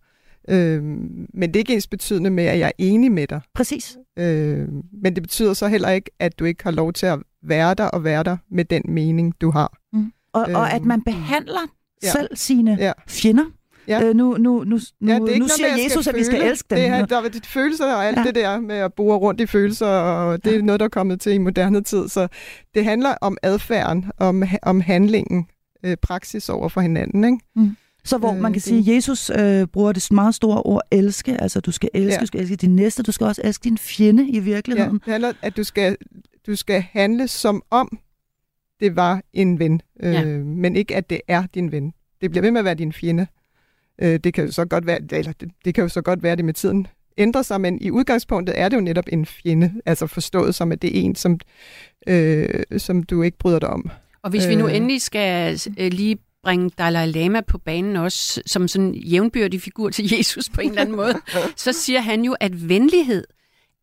Øh, 0.49 0.83
men 0.83 1.43
det 1.43 1.57
er 1.57 1.59
ikke 1.59 1.75
ens 1.75 1.87
betydende 1.87 2.31
med, 2.31 2.45
at 2.45 2.59
jeg 2.59 2.67
er 2.67 2.73
enig 2.79 3.13
med 3.13 3.27
dig. 3.27 3.41
Præcis. 3.55 3.99
Øh, 4.19 4.69
men 5.03 5.15
det 5.15 5.23
betyder 5.23 5.53
så 5.53 5.69
heller 5.69 5.91
ikke, 5.91 6.11
at 6.19 6.39
du 6.39 6.45
ikke 6.45 6.65
har 6.65 6.71
lov 6.71 6.93
til 6.93 7.07
at 7.07 7.19
være 7.43 7.75
der 7.75 7.85
og 7.85 8.05
være 8.05 8.23
der 8.23 8.37
med 8.51 8.65
den 8.65 8.83
mening, 8.89 9.35
du 9.41 9.51
har. 9.51 9.79
Mm. 9.93 10.13
Og, 10.33 10.51
øh, 10.51 10.57
og 10.57 10.73
at 10.73 10.85
man 10.85 11.03
behandler 11.03 11.71
ja. 12.03 12.09
selv 12.09 12.37
sine 12.37 12.77
ja. 12.81 12.93
fjender. 13.09 13.45
Ja. 13.89 14.03
Øh, 14.05 14.15
nu 14.15 14.37
nu, 14.37 14.37
nu, 14.39 14.65
nu, 14.65 15.13
ja, 15.13 15.19
nu 15.19 15.27
siger 15.27 15.69
noget, 15.69 15.85
Jesus, 15.85 16.07
at 16.07 16.15
vi 16.15 16.25
skal 16.25 16.43
elske 16.43 16.67
dem. 16.71 16.79
Det 16.79 16.87
er, 16.87 17.07
der 17.07 17.21
er 17.23 17.29
de 17.29 17.41
følelser 17.45 17.95
og 17.95 18.05
alt 18.05 18.19
ja. 18.19 18.23
det 18.23 18.35
der 18.35 18.61
med 18.61 18.77
at 18.77 18.95
bore 18.95 19.19
rundt 19.19 19.41
i 19.41 19.47
følelser, 19.47 19.87
og 19.87 20.45
det 20.45 20.53
ja. 20.53 20.59
er 20.59 20.63
noget, 20.63 20.81
der 20.81 20.87
er 20.87 20.91
kommet 20.91 21.21
til 21.21 21.33
i 21.33 21.39
moderne 21.39 21.83
tid. 21.83 22.09
Så 22.09 22.29
det 22.75 22.85
handler 22.85 23.15
om 23.21 23.37
adfærden, 23.43 24.05
om, 24.19 24.43
om 24.63 24.81
handlingen, 24.81 25.47
øh, 25.85 25.97
praksis 26.03 26.49
over 26.49 26.69
for 26.69 26.81
hinanden. 26.81 27.25
Ikke? 27.25 27.39
Mm. 27.57 27.77
Så 28.05 28.19
hvor 28.19 28.33
øh, 28.33 28.41
man 28.41 28.53
kan 28.53 28.55
det... 28.55 28.63
sige, 28.63 28.79
at 28.79 28.97
Jesus 28.97 29.31
øh, 29.39 29.67
bruger 29.67 29.93
det 29.93 30.13
meget 30.13 30.35
store 30.35 30.63
ord 30.63 30.83
elske, 30.91 31.43
altså 31.43 31.61
du 31.61 31.73
skal 31.73 31.91
elske, 31.95 32.15
ja. 32.15 32.21
du 32.21 32.27
skal 32.27 32.41
elske 32.41 32.57
din 32.57 32.77
næste, 32.77 33.03
du 33.03 33.13
skal 33.13 33.27
også 33.27 33.41
elske 33.45 33.65
din 33.65 33.79
fjende 33.79 34.29
i 34.29 34.39
virkeligheden. 34.39 34.93
Ja, 34.93 35.13
det 35.13 35.13
handler 35.13 35.33
at 35.43 35.57
du 35.57 35.65
skal, 35.65 35.97
du 36.47 36.57
skal 36.57 36.85
handle 36.93 37.29
som 37.29 37.63
om 37.71 37.99
det 38.81 38.97
var 38.97 39.23
en 39.33 39.59
ven, 39.59 39.81
øh, 40.03 40.15
ja. 40.15 40.25
men 40.39 40.77
ikke 40.77 40.97
at 40.97 41.11
det 41.11 41.21
er 41.29 41.47
din 41.55 41.73
ven. 41.73 41.93
Det 42.21 42.31
bliver 42.31 42.43
ved 42.43 42.51
med 42.51 42.59
at 42.59 42.65
være 42.65 42.75
din 42.75 42.93
fjende. 42.93 43.27
Øh, 43.99 44.21
det 44.25 44.35
kan 44.35 44.45
jo 44.45 44.53
så 44.53 44.65
godt 44.65 44.87
være, 44.87 44.99
eller 45.11 45.33
det, 45.33 45.51
det 45.65 45.75
kan 45.75 45.83
jo 45.83 45.89
så 45.89 46.03
godt 46.03 46.23
være 46.23 46.37
det 46.37 46.45
med 46.45 46.55
tiden 46.55 46.87
ændrer 47.19 47.43
sig, 47.43 47.61
men 47.61 47.79
i 47.81 47.91
udgangspunktet 47.91 48.61
er 48.61 48.69
det 48.69 48.77
jo 48.77 48.81
netop 48.81 49.05
en 49.13 49.27
fjende, 49.27 49.73
altså 49.87 50.07
forstået 50.07 50.55
som, 50.55 50.73
at 50.73 50.83
det 50.83 50.99
er 50.99 51.03
en, 51.03 51.15
som, 51.15 51.41
øh, 52.07 52.63
som 52.79 53.03
du 53.03 53.23
ikke 53.23 53.39
bryder 53.39 53.59
dig 53.59 53.69
om. 53.69 53.91
Og 54.23 54.31
hvis 54.31 54.49
vi 54.49 54.55
nu 54.55 54.69
øh. 54.69 54.77
endelig 54.77 55.03
skal 55.03 55.61
øh, 55.79 55.93
lige 55.93 56.19
bringe 56.45 56.71
Dalai 56.71 57.07
Lama 57.07 57.41
på 57.41 57.59
banen 57.59 57.97
også, 57.97 58.43
som 58.47 58.69
sådan 58.69 58.87
en 58.87 58.95
jævnbyrdig 58.95 59.63
figur 59.63 59.91
til 59.91 60.17
Jesus 60.17 60.49
på 60.49 60.61
en 60.61 60.69
eller 60.69 60.81
anden 60.81 60.97
måde, 60.97 61.15
så 61.57 61.73
siger 61.73 62.01
han 62.01 62.25
jo, 62.25 62.37
at 62.41 62.69
venlighed 62.69 63.25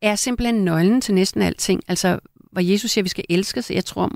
er 0.01 0.15
simpelthen 0.15 0.55
nøglen 0.55 1.01
til 1.01 1.13
næsten 1.13 1.41
alting. 1.41 1.81
Altså, 1.87 2.19
hvor 2.51 2.61
Jesus 2.61 2.91
siger, 2.91 3.01
at 3.01 3.05
vi 3.05 3.09
skal 3.09 3.23
elske 3.29 3.61
sig. 3.61 3.75
Jeg 3.75 3.85
tror, 3.85 4.11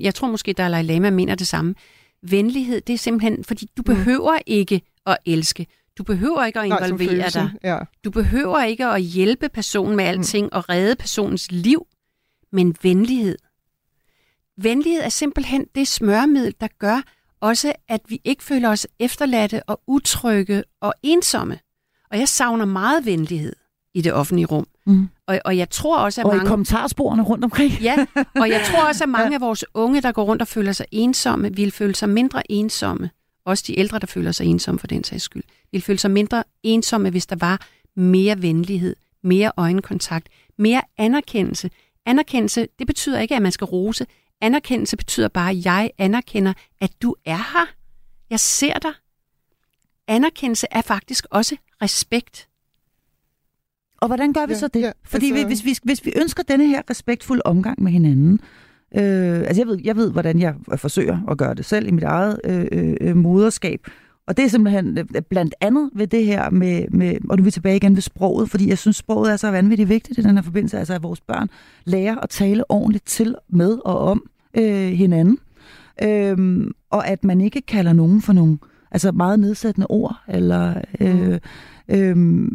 jeg 0.00 0.14
tror 0.14 0.28
måske, 0.28 0.52
Dalai 0.52 0.82
Lama 0.82 1.10
mener 1.10 1.34
det 1.34 1.46
samme. 1.46 1.74
Venlighed, 2.22 2.80
det 2.80 2.92
er 2.92 2.98
simpelthen, 2.98 3.44
fordi 3.44 3.66
du 3.76 3.82
mm. 3.86 3.94
behøver 3.94 4.38
ikke 4.46 4.82
at 5.06 5.18
elske. 5.26 5.66
Du 5.98 6.02
behøver 6.02 6.44
ikke 6.44 6.60
at 6.60 6.66
involvere 6.66 7.16
Nej, 7.16 7.28
dig. 7.28 7.50
Ja. 7.64 7.78
Du 8.04 8.10
behøver 8.10 8.62
ikke 8.62 8.86
at 8.86 9.02
hjælpe 9.02 9.48
personen 9.48 9.96
med 9.96 10.04
alting 10.04 10.44
mm. 10.44 10.50
og 10.52 10.68
redde 10.68 10.96
personens 10.96 11.52
liv. 11.52 11.86
Men 12.52 12.76
venlighed. 12.82 13.38
Venlighed 14.56 15.00
er 15.00 15.08
simpelthen 15.08 15.66
det 15.74 15.88
smørmiddel, 15.88 16.54
der 16.60 16.68
gør, 16.78 17.02
også, 17.40 17.72
at 17.88 18.00
vi 18.08 18.20
ikke 18.24 18.44
føler 18.44 18.68
os 18.68 18.86
efterladte 18.98 19.62
og 19.62 19.80
utrygge 19.86 20.64
og 20.80 20.94
ensomme. 21.02 21.58
Og 22.10 22.18
jeg 22.18 22.28
savner 22.28 22.64
meget 22.64 23.06
venlighed 23.06 23.56
i 23.94 24.00
det 24.00 24.12
offentlige 24.12 24.46
rum. 24.46 24.66
Mm. 24.86 25.08
Og, 25.26 25.40
og 25.44 25.56
jeg 25.56 25.70
tror 25.70 25.98
også, 25.98 26.20
at 26.20 26.24
og 26.24 26.32
mange... 26.32 26.44
i 26.44 26.48
kommentarsporene 26.48 27.22
rundt 27.22 27.44
omkring. 27.44 27.72
ja, 27.72 28.06
og 28.34 28.48
jeg 28.48 28.62
tror 28.66 28.88
også, 28.88 29.04
at 29.04 29.08
mange 29.18 29.34
af 29.34 29.40
vores 29.40 29.64
unge, 29.74 30.02
der 30.02 30.12
går 30.12 30.24
rundt 30.24 30.42
og 30.42 30.48
føler 30.48 30.72
sig 30.72 30.86
ensomme, 30.90 31.56
vil 31.56 31.70
føle 31.70 31.94
sig 31.94 32.08
mindre 32.08 32.52
ensomme. 32.52 33.10
Også 33.44 33.64
de 33.66 33.78
ældre, 33.78 33.98
der 33.98 34.06
føler 34.06 34.32
sig 34.32 34.46
ensomme 34.46 34.78
for 34.78 34.86
den 34.86 35.04
sags 35.04 35.22
skyld. 35.22 35.42
Vil 35.72 35.82
føle 35.82 35.98
sig 35.98 36.10
mindre 36.10 36.44
ensomme, 36.62 37.10
hvis 37.10 37.26
der 37.26 37.36
var 37.40 37.66
mere 37.96 38.42
venlighed, 38.42 38.96
mere 39.22 39.52
øjenkontakt, 39.56 40.28
mere 40.58 40.82
anerkendelse. 40.98 41.70
Anerkendelse, 42.06 42.68
det 42.78 42.86
betyder 42.86 43.20
ikke, 43.20 43.36
at 43.36 43.42
man 43.42 43.52
skal 43.52 43.64
rose. 43.64 44.06
Anerkendelse 44.40 44.96
betyder 44.96 45.28
bare, 45.28 45.50
at 45.50 45.64
jeg 45.64 45.90
anerkender, 45.98 46.52
at 46.80 46.90
du 47.02 47.14
er 47.24 47.36
her. 47.36 47.66
Jeg 48.30 48.40
ser 48.40 48.78
dig. 48.78 48.92
Anerkendelse 50.08 50.66
er 50.70 50.82
faktisk 50.82 51.26
også 51.30 51.56
respekt. 51.82 52.48
Og 53.96 54.06
hvordan 54.06 54.32
gør 54.32 54.46
vi 54.46 54.52
Ja, 54.52 54.58
så 54.58 54.68
det? 54.68 54.80
ja, 54.80 54.92
Fordi 55.04 55.30
altså- 55.32 55.46
hvis, 55.46 55.64
vi, 55.64 55.76
hvis 55.82 56.04
vi 56.04 56.12
ønsker 56.16 56.42
denne 56.42 56.66
her 56.66 56.82
respektfulde 56.90 57.42
omgang 57.44 57.82
med 57.82 57.92
hinanden, 57.92 58.40
øh, 58.94 59.38
altså 59.40 59.60
jeg 59.60 59.66
ved, 59.66 59.78
jeg 59.84 59.96
ved, 59.96 60.12
hvordan 60.12 60.40
jeg 60.40 60.54
forsøger 60.76 61.18
at 61.30 61.38
gøre 61.38 61.54
det 61.54 61.64
selv 61.64 61.86
i 61.88 61.90
mit 61.90 62.04
eget 62.04 62.40
øh, 62.44 62.96
øh, 63.00 63.16
moderskab, 63.16 63.86
og 64.26 64.36
det 64.36 64.44
er 64.44 64.48
simpelthen 64.48 64.98
øh, 64.98 65.22
blandt 65.30 65.54
andet 65.60 65.90
ved 65.94 66.06
det 66.06 66.24
her 66.24 66.50
med, 66.50 66.88
med, 66.88 67.14
og 67.30 67.36
nu 67.36 67.42
er 67.42 67.44
vi 67.44 67.50
tilbage 67.50 67.76
igen 67.76 67.94
ved 67.94 68.02
sproget, 68.02 68.50
fordi 68.50 68.68
jeg 68.68 68.78
synes, 68.78 68.96
sproget 68.96 69.32
er 69.32 69.36
så 69.36 69.50
vanvittigt 69.50 69.88
vigtigt 69.88 70.18
i 70.18 70.22
den 70.22 70.36
her 70.36 70.42
forbindelse, 70.42 70.78
altså 70.78 70.94
at 70.94 71.02
vores 71.02 71.20
børn 71.20 71.48
lærer 71.84 72.16
at 72.16 72.30
tale 72.30 72.70
ordentligt 72.70 73.06
til, 73.06 73.34
med 73.48 73.78
og 73.84 73.98
om 73.98 74.22
øh, 74.56 74.92
hinanden. 74.92 75.38
Øhm, 76.02 76.72
og 76.90 77.08
at 77.08 77.24
man 77.24 77.40
ikke 77.40 77.60
kalder 77.60 77.92
nogen 77.92 78.22
for 78.22 78.32
nogle 78.32 78.58
altså 78.90 79.12
meget 79.12 79.40
nedsættende 79.40 79.86
ord, 79.86 80.16
eller 80.28 80.74
øh, 81.00 81.38
øh, 81.88 82.48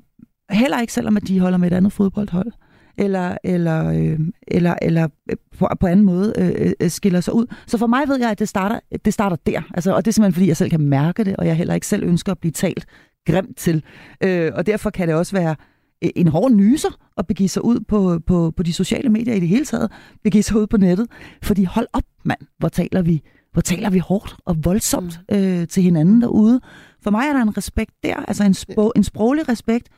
heller 0.50 0.82
ikke 0.82 0.94
selvom 0.94 1.18
at 1.18 1.28
de 1.28 1.40
holder 1.40 1.58
med 1.58 1.72
et 1.72 1.76
andet 1.76 1.94
fodboldhold, 1.94 2.52
eller, 2.98 3.38
eller, 3.44 3.90
øh, 3.90 4.20
eller, 4.48 4.76
eller 4.82 5.08
øh, 5.32 5.38
på, 5.58 5.68
på 5.80 5.88
anden 5.88 6.06
måde 6.06 6.34
øh, 6.38 6.72
øh, 6.80 6.90
skiller 6.90 7.22
sig 7.22 7.34
ud. 7.34 7.46
Så 7.68 7.78
for 7.78 7.88
mig 7.88 8.08
ved 8.08 8.20
jeg, 8.20 8.32
at 8.32 8.40
det 8.40 8.50
starter, 8.50 8.80
det 9.06 9.14
starter 9.14 9.36
der. 9.46 9.62
Altså, 9.74 9.96
og 9.96 10.06
det 10.06 10.12
er 10.12 10.14
simpelthen, 10.14 10.34
fordi 10.34 10.48
jeg 10.48 10.58
selv 10.58 10.70
kan 10.70 10.82
mærke 10.82 11.24
det, 11.24 11.36
og 11.36 11.48
jeg 11.48 11.56
heller 11.56 11.74
ikke 11.74 11.88
selv 11.88 12.04
ønsker 12.04 12.32
at 12.32 12.40
blive 12.40 12.52
talt 12.52 12.86
grimt 13.28 13.58
til. 13.58 13.84
Øh, 14.24 14.52
og 14.56 14.66
derfor 14.66 14.90
kan 14.90 15.08
det 15.08 15.16
også 15.16 15.36
være 15.36 15.56
øh, 16.04 16.10
en 16.16 16.28
hård 16.28 16.52
nyser 16.52 16.90
at 17.18 17.28
begive 17.28 17.50
sig 17.50 17.66
ud 17.66 17.80
på, 17.80 18.20
på, 18.28 18.54
på 18.58 18.64
de 18.64 18.74
sociale 18.74 19.10
medier 19.10 19.34
i 19.34 19.40
det 19.40 19.48
hele 19.48 19.66
taget, 19.66 19.92
begive 20.24 20.44
sig 20.44 20.58
ud 20.58 20.68
på 20.68 20.78
nettet. 20.78 21.08
Fordi 21.44 21.64
hold 21.64 21.88
op, 21.94 22.04
mand, 22.24 22.40
hvor 22.58 22.70
taler 22.70 23.02
vi, 23.02 23.22
hvor 23.54 23.62
taler 23.62 23.90
vi 23.90 24.00
hårdt 24.00 24.36
og 24.46 24.56
voldsomt 24.64 25.20
øh, 25.32 25.68
til 25.68 25.84
hinanden 25.84 26.22
derude. 26.22 26.62
For 27.02 27.12
mig 27.12 27.28
er 27.28 27.34
der 27.34 27.42
en 27.42 27.58
respekt 27.58 27.92
der, 28.04 28.16
altså 28.16 28.44
en, 28.44 28.54
spo, 28.54 28.92
en 28.96 29.04
sproglig 29.04 29.50
respekt. 29.50 29.90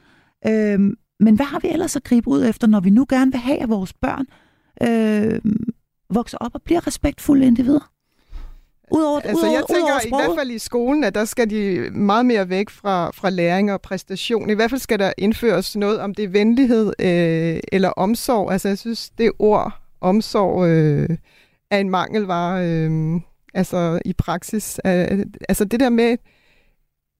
Øh, 0.47 0.79
men 1.19 1.35
hvad 1.35 1.45
har 1.45 1.59
vi 1.59 1.67
ellers 1.67 1.95
at 1.95 2.03
gribe 2.03 2.27
ud 2.27 2.45
efter, 2.45 2.67
når 2.67 2.79
vi 2.79 2.89
nu 2.89 3.05
gerne 3.09 3.31
vil 3.31 3.39
have, 3.39 3.57
at 3.57 3.69
vores 3.69 3.93
børn 3.93 4.25
øh, 4.83 5.41
vokser 6.09 6.37
op 6.37 6.51
og 6.55 6.61
bliver 6.61 6.87
respektfulde 6.87 7.45
individer? 7.47 7.91
Udover, 8.91 9.19
Altså, 9.19 9.45
udover, 9.45 9.53
jeg 9.53 9.63
tænker 9.67 9.83
udover 9.83 10.23
i 10.23 10.25
hvert 10.25 10.37
fald 10.39 10.51
i 10.51 10.57
skolen, 10.59 11.03
at 11.03 11.15
der 11.15 11.25
skal 11.25 11.49
de 11.49 11.89
meget 11.91 12.25
mere 12.25 12.49
væk 12.49 12.69
fra, 12.69 13.11
fra 13.11 13.29
læring 13.29 13.73
og 13.73 13.81
præstation. 13.81 14.49
I 14.49 14.53
hvert 14.53 14.69
fald 14.69 14.81
skal 14.81 14.99
der 14.99 15.13
indføres 15.17 15.75
noget 15.75 15.99
om 15.99 16.15
det 16.15 16.25
er 16.25 16.29
venlighed 16.29 16.93
øh, 16.99 17.59
eller 17.71 17.89
omsorg. 17.89 18.51
Altså, 18.51 18.67
jeg 18.67 18.77
synes, 18.77 19.09
det 19.09 19.31
ord 19.39 19.81
omsorg 20.01 20.67
øh, 20.67 21.09
er 21.71 21.79
en 21.79 21.89
mangelvare 21.89 22.67
øh, 22.69 23.21
altså, 23.53 23.99
i 24.05 24.13
praksis. 24.13 24.79
Øh, 24.85 25.25
altså, 25.49 25.65
det 25.65 25.79
der 25.79 25.89
med, 25.89 26.17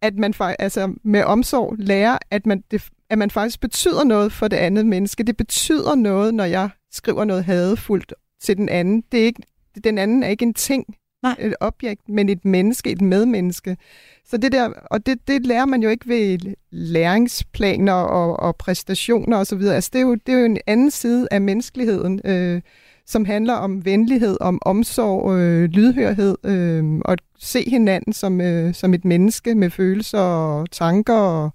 at 0.02 0.16
man 0.16 0.34
fa- 0.42 0.56
altså, 0.60 0.94
med 1.04 1.24
omsorg 1.24 1.76
lærer, 1.80 2.18
at 2.32 2.46
man, 2.46 2.64
det, 2.72 2.90
at 3.10 3.18
man 3.18 3.32
faktisk 3.32 3.60
betyder 3.60 4.04
noget 4.04 4.32
for 4.32 4.48
det 4.48 4.58
andet 4.58 4.86
menneske. 4.86 5.24
Det 5.24 5.38
betyder 5.38 5.96
noget, 5.96 6.34
når 6.34 6.44
jeg 6.44 6.70
skriver 6.92 7.26
noget 7.26 7.44
hadefuldt 7.44 8.14
til 8.42 8.58
den 8.58 8.70
anden. 8.70 9.04
Det 9.12 9.20
er 9.20 9.26
ikke, 9.26 9.42
den 9.84 9.98
anden 9.98 10.24
er 10.24 10.28
ikke 10.28 10.44
en 10.44 10.54
ting, 10.54 10.86
Nej. 11.24 11.36
et 11.40 11.56
objekt, 11.60 12.10
men 12.10 12.30
et 12.30 12.46
menneske, 12.46 12.92
et 12.92 13.02
medmenneske. 13.02 13.78
Så 14.26 14.38
det 14.38 14.52
der, 14.52 14.70
og 14.70 15.06
det, 15.06 15.28
det 15.28 15.46
lærer 15.46 15.66
man 15.66 15.84
jo 15.84 15.90
ikke 15.90 16.08
ved 16.08 16.38
læringsplaner 16.72 17.94
og, 17.94 18.40
og 18.40 18.56
præstationer 18.56 19.38
osv. 19.38 19.62
Altså 19.62 19.90
det 19.94 20.00
er, 20.00 20.04
jo, 20.04 20.16
det 20.16 20.34
er 20.34 20.40
jo 20.40 20.46
en 20.46 20.58
anden 20.68 20.92
side 20.92 21.28
af 21.32 21.42
menneskeligheden, 21.42 22.22
øh, 22.26 22.62
som 23.06 23.26
handler 23.26 23.54
om 23.54 23.86
venlighed, 23.86 24.38
om 24.42 24.60
omsorg, 24.62 25.38
øh, 25.38 25.64
lydhørhed, 25.64 26.38
øh, 26.44 26.84
og 27.06 27.12
at 27.12 27.20
se 27.40 27.70
hinanden 27.70 28.14
som, 28.14 28.42
øh, 28.42 28.74
som 28.74 28.94
et 28.94 29.06
menneske 29.06 29.56
med 29.56 29.70
følelser 29.70 30.20
og 30.20 30.72
tanker 30.72 31.14
og, 31.14 31.52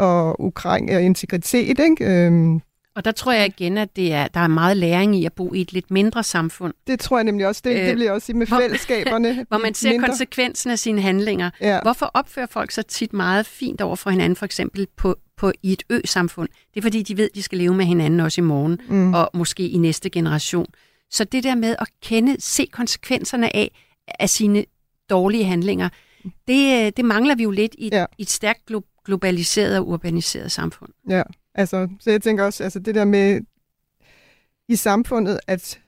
og, 0.00 0.40
ukræng, 0.44 0.94
og 0.94 1.02
integritet. 1.02 1.78
Ikke? 1.78 2.04
Øh, 2.26 2.60
Og 2.96 3.04
der 3.04 3.12
tror 3.12 3.32
jeg 3.32 3.46
igen, 3.46 3.78
at 3.78 3.96
det 3.96 4.12
er, 4.12 4.28
der 4.28 4.40
er 4.40 4.46
meget 4.48 4.76
læring 4.76 5.16
i 5.16 5.24
at 5.24 5.32
bo 5.32 5.54
i 5.54 5.60
et 5.60 5.72
lidt 5.72 5.90
mindre 5.90 6.22
samfund, 6.24 6.74
det 6.86 7.00
tror 7.00 7.16
jeg 7.18 7.24
nemlig 7.24 7.46
også. 7.46 7.60
Det, 7.64 7.70
Øh, 7.70 7.86
det 7.86 7.96
vil 7.96 8.02
jeg 8.02 8.12
også 8.12 8.26
sige 8.26 8.36
med 8.36 8.46
hvor- 8.46 8.60
fællesskaberne. 8.60 9.44
hvor 9.48 9.58
man 9.58 9.74
ser 9.74 9.90
mindre. 9.90 10.06
konsekvensen 10.08 10.70
af 10.70 10.78
sine 10.78 11.00
handlinger. 11.00 11.50
Ja. 11.60 11.80
Hvorfor 11.82 12.06
opfører 12.14 12.46
folk 12.46 12.70
sig 12.70 12.86
tit 12.86 13.12
meget 13.12 13.46
fint 13.46 13.80
over 13.80 13.96
for 13.96 14.10
hinanden, 14.10 14.36
for 14.36 14.44
eksempel 14.44 14.86
på, 14.96 15.16
på 15.36 15.52
i 15.62 15.72
et 15.72 15.82
ø-samfund? 15.90 16.48
Det 16.74 16.80
er 16.80 16.82
fordi, 16.82 17.02
de 17.02 17.16
ved, 17.16 17.24
at 17.24 17.34
de 17.34 17.42
skal 17.42 17.58
leve 17.58 17.74
med 17.74 17.84
hinanden 17.84 18.20
også 18.20 18.40
i 18.40 18.44
morgen, 18.44 18.80
mm. 18.88 19.14
og 19.14 19.30
måske 19.34 19.68
i 19.68 19.78
næste 19.78 20.10
generation. 20.10 20.66
Så 21.10 21.24
det 21.24 21.44
der 21.44 21.54
med 21.54 21.76
at 21.78 21.86
kende, 22.02 22.36
se 22.38 22.66
konsekvenserne 22.72 23.56
af, 23.56 23.70
af 24.18 24.28
sine 24.30 24.64
dårlige 25.10 25.44
handlinger, 25.44 25.88
det, 26.48 26.86
øh, 26.86 26.92
det 26.96 27.04
mangler 27.04 27.34
vi 27.34 27.42
jo 27.42 27.50
lidt 27.50 27.74
i 27.78 27.86
et, 27.86 27.92
Ja. 27.92 28.04
i 28.18 28.22
et 28.22 28.30
stærkt 28.30 28.60
glo- 28.70 28.89
globaliseret 29.10 29.78
og 29.78 29.88
urbaniseret 29.88 30.52
samfund. 30.52 30.90
Ja, 31.08 31.22
altså, 31.54 31.88
så 32.00 32.10
jeg 32.10 32.22
tænker 32.22 32.44
også, 32.44 32.64
altså 32.64 32.78
det 32.78 32.94
der 32.94 33.04
med 33.04 33.40
i 34.68 34.76
samfundet 34.76 35.40
at 35.46 35.80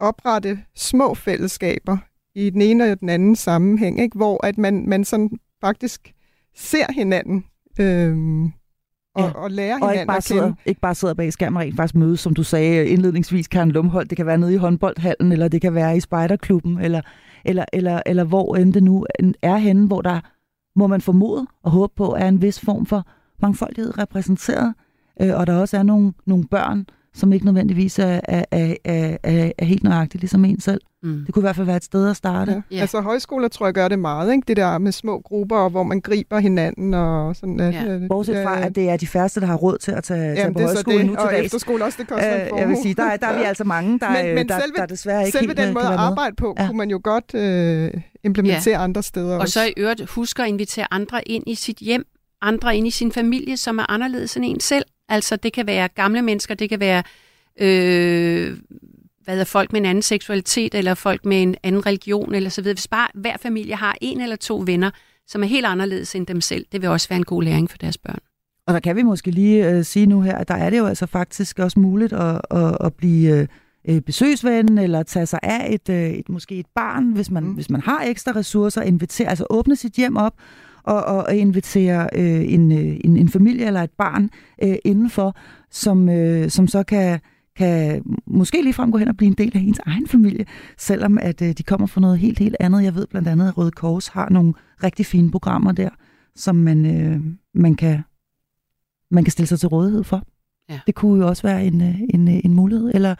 oprette 0.00 0.58
små 0.74 1.14
fællesskaber 1.14 1.96
i 2.34 2.50
den 2.50 2.62
ene 2.62 2.92
og 2.92 3.00
den 3.00 3.08
anden 3.08 3.36
sammenhæng, 3.36 4.00
ikke? 4.00 4.16
hvor 4.16 4.46
at 4.46 4.58
man, 4.58 4.88
man 4.88 5.04
sådan 5.04 5.30
faktisk 5.60 6.12
ser 6.56 6.92
hinanden 6.92 7.44
øhm, 7.80 8.44
og, 8.44 8.50
Ja. 9.18 9.30
og 9.30 9.50
lærer 9.50 9.80
Og 9.80 9.90
hinanden 9.90 10.00
ikke 10.00 10.06
bare, 10.06 10.16
at 10.16 10.24
kende. 10.24 10.40
sidder, 10.40 10.52
ikke 10.66 10.80
bare 10.80 10.94
sidder 10.94 11.14
bag 11.14 11.32
skærmen 11.32 11.56
og 11.56 11.60
rent 11.62 11.76
faktisk 11.76 11.94
mødes, 11.94 12.20
som 12.20 12.34
du 12.34 12.42
sagde 12.42 12.86
indledningsvis, 12.86 13.48
Karen 13.48 13.70
Lumholdt. 13.70 14.10
Det 14.10 14.16
kan 14.16 14.26
være 14.26 14.38
nede 14.38 14.54
i 14.54 14.56
håndboldhallen, 14.56 15.32
eller 15.32 15.48
det 15.48 15.60
kan 15.60 15.74
være 15.74 15.96
i 15.96 16.00
spejderklubben, 16.00 16.80
eller, 16.80 17.00
eller, 17.44 17.64
eller, 17.72 18.00
eller 18.06 18.24
hvor 18.24 18.56
end 18.56 18.74
det 18.74 18.82
nu 18.82 19.06
er 19.42 19.56
henne, 19.56 19.86
hvor 19.86 20.02
der, 20.02 20.20
må 20.76 20.86
man 20.86 21.00
formode 21.00 21.46
og 21.62 21.70
håbe 21.70 21.92
på, 21.96 22.14
er 22.18 22.28
en 22.28 22.42
vis 22.42 22.60
form 22.60 22.86
for 22.86 23.06
mangfoldighed 23.42 23.98
repræsenteret, 23.98 24.74
øh, 25.20 25.34
og 25.34 25.46
der 25.46 25.60
også 25.60 25.76
er 25.76 25.82
nogle, 25.82 26.12
nogle 26.26 26.44
børn, 26.44 26.86
som 27.16 27.32
ikke 27.32 27.44
nødvendigvis 27.46 27.98
er, 27.98 28.20
er, 28.24 28.44
er, 28.50 28.74
er, 28.84 29.16
er, 29.58 29.64
helt 29.64 29.82
nøjagtigt 29.84 30.22
ligesom 30.22 30.44
en 30.44 30.60
selv. 30.60 30.80
Mm. 31.02 31.22
Det 31.26 31.34
kunne 31.34 31.40
i 31.40 31.44
hvert 31.46 31.56
fald 31.56 31.66
være 31.66 31.76
et 31.76 31.84
sted 31.84 32.10
at 32.10 32.16
starte. 32.16 32.50
Ja. 32.52 32.56
Ja. 32.70 32.76
Ja. 32.76 32.80
Altså 32.80 33.00
højskoler 33.00 33.48
tror 33.48 33.66
jeg 33.66 33.74
gør 33.74 33.88
det 33.88 33.98
meget, 33.98 34.32
ikke? 34.32 34.44
det 34.48 34.56
der 34.56 34.78
med 34.78 34.92
små 34.92 35.20
grupper, 35.24 35.68
hvor 35.68 35.82
man 35.82 36.00
griber 36.00 36.38
hinanden 36.38 36.94
og 36.94 37.36
sådan. 37.36 37.60
Ja. 37.60 37.84
øh, 37.84 38.08
Bortset 38.08 38.42
fra, 38.44 38.58
øh, 38.58 38.66
at 38.66 38.74
det 38.76 38.88
er 38.88 38.96
de 38.96 39.06
færreste, 39.06 39.40
der 39.40 39.46
har 39.46 39.54
råd 39.56 39.78
til 39.78 39.92
at 39.92 40.04
tage, 40.04 40.20
tage 40.20 40.38
jamen, 40.40 40.54
på 40.54 40.60
det 40.60 40.68
så 40.68 40.74
højskole 40.74 40.98
det, 40.98 41.06
nu 41.06 41.12
til 41.12 41.18
og 41.20 41.30
dags. 41.32 41.44
efterskole 41.44 41.84
også, 41.84 41.98
det 42.00 42.08
koster 42.08 42.34
en 42.34 42.40
Øh, 42.40 42.48
formue. 42.48 42.60
jeg 42.60 42.68
vil 42.68 42.76
sige, 42.82 42.94
der 42.94 43.02
er, 43.04 43.16
der 43.16 43.26
er 43.26 43.38
vi 43.38 43.44
altså 43.44 43.64
mange, 43.64 43.98
der, 43.98 44.10
Men- 44.22 44.34
men, 44.34 44.48
der, 44.48 44.58
selve- 44.60 44.76
der 44.76 44.86
desværre 44.86 45.26
ikke 45.26 45.38
Selve 45.38 45.46
helt 45.46 45.58
den 45.58 45.74
måde 45.74 45.84
kan 45.84 45.92
at 45.92 45.98
arbejde 45.98 46.36
på, 46.36 46.54
Ja. 46.58 46.66
kunne 46.66 46.78
man 46.78 46.90
jo 46.90 47.00
godt 47.04 47.34
øh, 47.34 47.90
implementere 48.24 48.76
andre 48.76 49.02
steder 49.02 49.34
Og 49.34 49.40
også. 49.40 49.52
så 49.52 49.64
i 49.64 49.72
øvrigt 49.76 50.10
husk 50.10 50.38
at 50.40 50.46
invitere 50.48 50.86
andre 50.90 51.28
ind 51.28 51.44
i 51.46 51.54
sit 51.54 51.78
hjem, 51.78 52.04
andre 52.42 52.76
ind 52.76 52.86
i 52.86 52.90
sin 52.90 53.12
familie, 53.12 53.56
som 53.56 53.78
er 53.78 53.90
anderledes 53.90 54.36
end 54.36 54.44
en 54.44 54.60
selv. 54.60 54.84
Altså 55.08 55.36
det 55.36 55.52
kan 55.52 55.66
være 55.66 55.88
gamle 55.88 56.22
mennesker, 56.22 56.54
det 56.54 56.68
kan 56.68 56.80
være 56.80 57.02
øh, 57.60 58.58
hvad 59.24 59.40
er 59.40 59.44
folk 59.44 59.72
med 59.72 59.80
en 59.80 59.86
anden 59.86 60.02
seksualitet, 60.02 60.74
eller 60.74 60.94
folk 60.94 61.24
med 61.24 61.42
en 61.42 61.54
anden 61.62 61.86
religion, 61.86 62.34
eller 62.34 62.50
så 62.50 62.62
videre. 62.62 62.74
Hvis 62.74 62.88
bare 62.88 63.08
hver 63.14 63.36
familie 63.36 63.74
har 63.74 63.96
en 64.00 64.20
eller 64.20 64.36
to 64.36 64.62
venner, 64.66 64.90
som 65.26 65.42
er 65.42 65.46
helt 65.46 65.66
anderledes 65.66 66.14
end 66.14 66.26
dem 66.26 66.40
selv, 66.40 66.66
det 66.72 66.82
vil 66.82 66.90
også 66.90 67.08
være 67.08 67.16
en 67.16 67.24
god 67.24 67.42
læring 67.42 67.70
for 67.70 67.78
deres 67.78 67.98
børn. 67.98 68.18
Og 68.66 68.74
der 68.74 68.80
kan 68.80 68.96
vi 68.96 69.02
måske 69.02 69.30
lige 69.30 69.70
øh, 69.70 69.84
sige 69.84 70.06
nu 70.06 70.20
her, 70.20 70.34
at 70.34 70.48
der 70.48 70.54
er 70.54 70.70
det 70.70 70.78
jo 70.78 70.86
altså 70.86 71.06
faktisk 71.06 71.58
også 71.58 71.80
muligt 71.80 72.12
at, 72.12 72.40
at, 72.50 72.76
at 72.80 72.94
blive 72.94 73.48
øh, 73.88 74.00
besøgsven, 74.00 74.78
eller 74.78 75.02
tage 75.02 75.26
sig 75.26 75.40
af 75.42 75.72
et, 75.74 75.88
øh, 75.88 76.10
et 76.10 76.28
måske 76.28 76.58
et 76.58 76.66
barn, 76.74 77.12
hvis 77.12 77.30
man, 77.30 77.44
mm. 77.44 77.50
hvis 77.52 77.70
man 77.70 77.80
har 77.80 78.02
ekstra 78.02 78.32
ressourcer, 78.32 78.82
invitere, 78.82 79.28
altså 79.28 79.46
åbne 79.50 79.76
sit 79.76 79.92
hjem 79.92 80.16
op, 80.16 80.34
og, 80.86 81.04
og, 81.04 81.34
invitere 81.36 82.08
øh, 82.14 82.52
en, 82.52 82.72
øh, 82.72 82.96
en, 83.04 83.16
en 83.16 83.28
familie 83.28 83.66
eller 83.66 83.82
et 83.82 83.90
barn 83.90 84.30
øh, 84.62 84.76
indenfor, 84.84 85.36
som, 85.70 86.08
øh, 86.08 86.50
som 86.50 86.66
så 86.68 86.82
kan, 86.82 87.20
kan 87.56 88.02
måske 88.26 88.62
ligefrem 88.62 88.92
gå 88.92 88.98
hen 88.98 89.08
og 89.08 89.16
blive 89.16 89.26
en 89.26 89.34
del 89.34 89.52
af 89.54 89.60
ens 89.60 89.80
egen 89.86 90.06
familie, 90.08 90.46
selvom 90.78 91.18
at 91.18 91.42
øh, 91.42 91.52
de 91.52 91.62
kommer 91.62 91.86
fra 91.86 92.00
noget 92.00 92.18
helt, 92.18 92.38
helt 92.38 92.56
andet. 92.60 92.82
Jeg 92.82 92.94
ved 92.94 93.06
blandt 93.06 93.28
andet, 93.28 93.48
at 93.48 93.58
Røde 93.58 93.70
Kors 93.70 94.08
har 94.08 94.28
nogle 94.30 94.54
rigtig 94.82 95.06
fine 95.06 95.30
programmer 95.30 95.72
der, 95.72 95.88
som 96.36 96.56
man, 96.56 96.86
øh, 96.86 97.20
man, 97.54 97.74
kan, 97.74 98.00
man 99.10 99.24
kan 99.24 99.30
stille 99.30 99.46
sig 99.48 99.60
til 99.60 99.68
rådighed 99.68 100.04
for. 100.04 100.22
Ja. 100.68 100.80
Det 100.86 100.94
kunne 100.94 101.22
jo 101.22 101.28
også 101.28 101.42
være 101.42 101.64
en, 101.64 101.80
øh, 101.80 102.00
en, 102.14 102.28
øh, 102.28 102.40
en 102.44 102.54
mulighed. 102.54 102.90
Eller, 102.94 103.14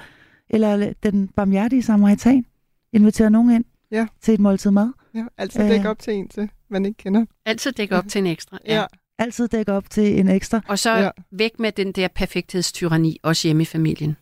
eller 0.50 0.92
den 1.02 1.28
barmhjertige 1.28 1.82
samaritan 1.82 2.44
inviterer 2.92 3.28
nogen 3.28 3.50
ind 3.50 3.64
Ja. 3.90 4.06
til 4.20 4.34
et 4.34 4.40
måltid 4.40 4.70
mad. 4.70 4.92
Ja, 5.14 5.24
dække 5.56 5.84
Øh. 5.84 5.90
op 5.90 5.98
til 5.98 6.14
en 6.14 6.28
til, 6.28 6.50
man 6.70 6.84
ikke 6.84 6.96
kender. 6.96 7.24
Altid 7.44 7.72
dække 7.72 7.96
op 7.96 8.04
til 8.08 8.18
en 8.18 8.26
ekstra. 8.26 8.58
Ja. 8.66 8.86
Altid 9.18 9.48
dække 9.48 9.72
op 9.72 9.90
til 9.90 10.20
en 10.20 10.28
ekstra. 10.28 10.60
Og 10.68 10.78
så 10.78 10.96
ja. 10.96 11.10
væk 11.30 11.58
med 11.58 11.72
den 11.72 11.92
der 11.92 12.08
perfekthedstyranni, 12.08 13.18
også 13.22 13.48
hjemme 13.48 13.62
i 13.62 13.66
familien. 13.66 14.16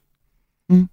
Mm. 0.69 0.89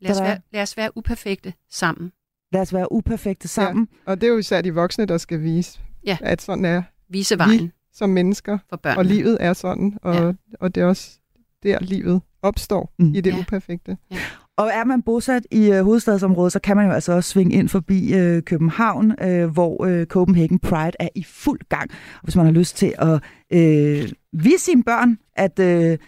Lad, 0.00 0.10
os 0.10 0.20
være, 0.20 0.40
lad 0.52 0.62
os 0.62 0.76
være 0.76 0.96
uperfekte 0.96 1.54
sammen. 1.70 2.12
Lad 2.52 2.60
os 2.60 2.72
være 2.74 2.92
uperfekte 2.92 3.48
sammen. 3.48 3.88
Ja. 3.92 4.10
Og 4.10 4.20
det 4.20 4.26
er 4.26 4.30
jo 4.30 4.38
især 4.38 4.60
de 4.60 4.74
voksne, 4.74 5.06
der 5.06 5.18
skal 5.18 5.42
vise, 5.42 5.80
ja. 6.06 6.18
at 6.20 6.42
sådan 6.42 6.64
er 6.64 6.82
Vise 7.08 7.38
vejen. 7.38 7.60
Vi 7.60 7.70
som 7.92 8.10
mennesker. 8.10 8.58
For 8.68 8.76
børnene. 8.76 8.98
Og 8.98 9.04
livet 9.04 9.38
er 9.40 9.52
sådan, 9.52 9.98
og, 10.02 10.14
ja. 10.14 10.32
og 10.60 10.74
det 10.74 10.80
er 10.80 10.86
også 10.86 11.18
der, 11.62 11.78
livet 11.80 12.22
opstår 12.42 12.94
mm. 12.98 13.14
i 13.14 13.20
det 13.20 13.32
ja. 13.32 13.38
uperfekte. 13.38 13.96
Ja. 14.10 14.20
Og 14.56 14.70
er 14.72 14.84
man 14.84 15.02
bosat 15.02 15.42
i 15.50 15.70
øh, 15.70 15.84
hovedstadsområdet, 15.84 16.52
så 16.52 16.58
kan 16.58 16.76
man 16.76 16.86
jo 16.86 16.92
altså 16.92 17.12
også 17.12 17.30
svinge 17.30 17.54
ind 17.54 17.68
forbi 17.68 18.14
øh, 18.14 18.42
København, 18.42 19.22
øh, 19.22 19.48
hvor 19.48 19.84
øh, 19.84 20.06
Copenhagen 20.06 20.58
Pride 20.58 20.96
er 21.00 21.08
i 21.14 21.24
fuld 21.24 21.60
gang. 21.68 21.90
Og 21.90 22.20
hvis 22.22 22.36
man 22.36 22.46
har 22.46 22.52
lyst 22.52 22.76
til 22.76 22.94
at 22.98 23.22
øh, 23.52 24.08
vise 24.32 24.64
sine 24.64 24.82
børn, 24.84 25.18
at 25.36 25.58
øh, 25.58 25.98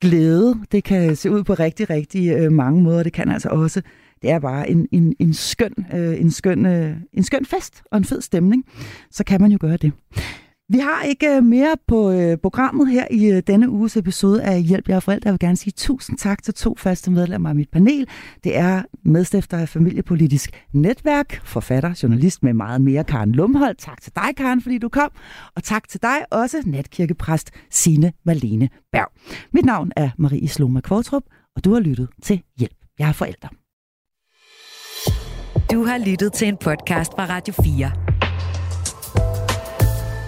glæde, 0.00 0.54
det 0.72 0.84
kan 0.84 1.16
se 1.16 1.30
ud 1.30 1.44
på 1.44 1.54
rigtig, 1.54 1.90
rigtig 1.90 2.30
øh, 2.30 2.52
mange 2.52 2.82
måder. 2.82 3.02
Det 3.02 3.12
kan 3.12 3.30
altså 3.30 3.48
også 3.48 3.82
det 4.22 4.30
er 4.30 4.38
bare 4.38 4.70
en, 4.70 4.88
en, 4.92 5.14
en, 5.18 5.34
skøn, 5.34 5.74
øh, 5.94 6.20
en, 6.20 6.30
skøn, 6.30 6.66
øh, 6.66 6.96
en 7.12 7.22
skøn 7.22 7.44
fest 7.44 7.82
og 7.92 7.98
en 7.98 8.04
fed 8.04 8.20
stemning, 8.20 8.64
så 9.10 9.24
kan 9.24 9.40
man 9.40 9.52
jo 9.52 9.58
gøre 9.60 9.76
det. 9.76 9.92
Vi 10.70 10.78
har 10.78 11.02
ikke 11.02 11.36
øh, 11.36 11.44
mere 11.44 11.76
på 11.86 12.10
øh, 12.10 12.38
programmet 12.38 12.88
her 12.88 13.06
i 13.10 13.26
øh, 13.26 13.42
denne 13.46 13.70
uges 13.70 13.96
episode 13.96 14.42
af 14.42 14.62
Hjælp 14.62 14.88
jer 14.88 15.00
forældre. 15.00 15.26
Jeg 15.26 15.32
vil 15.32 15.38
gerne 15.38 15.56
sige 15.56 15.72
tusind 15.76 16.18
tak 16.18 16.42
til 16.42 16.54
to 16.54 16.74
faste 16.78 17.10
medlemmer 17.10 17.48
af 17.48 17.54
mit 17.54 17.70
panel. 17.70 18.08
Det 18.44 18.56
er 18.56 18.82
medstifter 19.04 19.58
af 19.58 19.68
Familiepolitisk 19.68 20.64
Netværk, 20.72 21.40
forfatter, 21.44 22.00
journalist 22.02 22.42
med 22.42 22.52
meget 22.52 22.80
mere, 22.80 23.04
Karen 23.04 23.32
Lumhold. 23.32 23.76
Tak 23.76 24.02
til 24.02 24.12
dig, 24.14 24.36
Karen, 24.36 24.62
fordi 24.62 24.78
du 24.78 24.88
kom. 24.88 25.10
Og 25.56 25.64
tak 25.64 25.88
til 25.88 26.02
dig 26.02 26.16
også, 26.30 26.62
natkirkepræst 26.66 27.50
Sine 27.70 28.12
Malene 28.24 28.68
Berg. 28.92 29.12
Mit 29.52 29.64
navn 29.64 29.92
er 29.96 30.10
Marie 30.18 30.48
Sloma 30.48 30.80
Kvartrup, 30.80 31.22
og 31.56 31.64
du 31.64 31.72
har 31.72 31.80
lyttet 31.80 32.08
til 32.22 32.42
Hjælp 32.58 32.76
jer 33.00 33.12
forældre. 33.12 33.48
Du 35.72 35.84
har 35.84 35.98
lyttet 36.06 36.32
til 36.32 36.48
en 36.48 36.56
podcast 36.56 37.12
fra 37.12 37.26
Radio 37.26 37.54
4. 37.54 38.17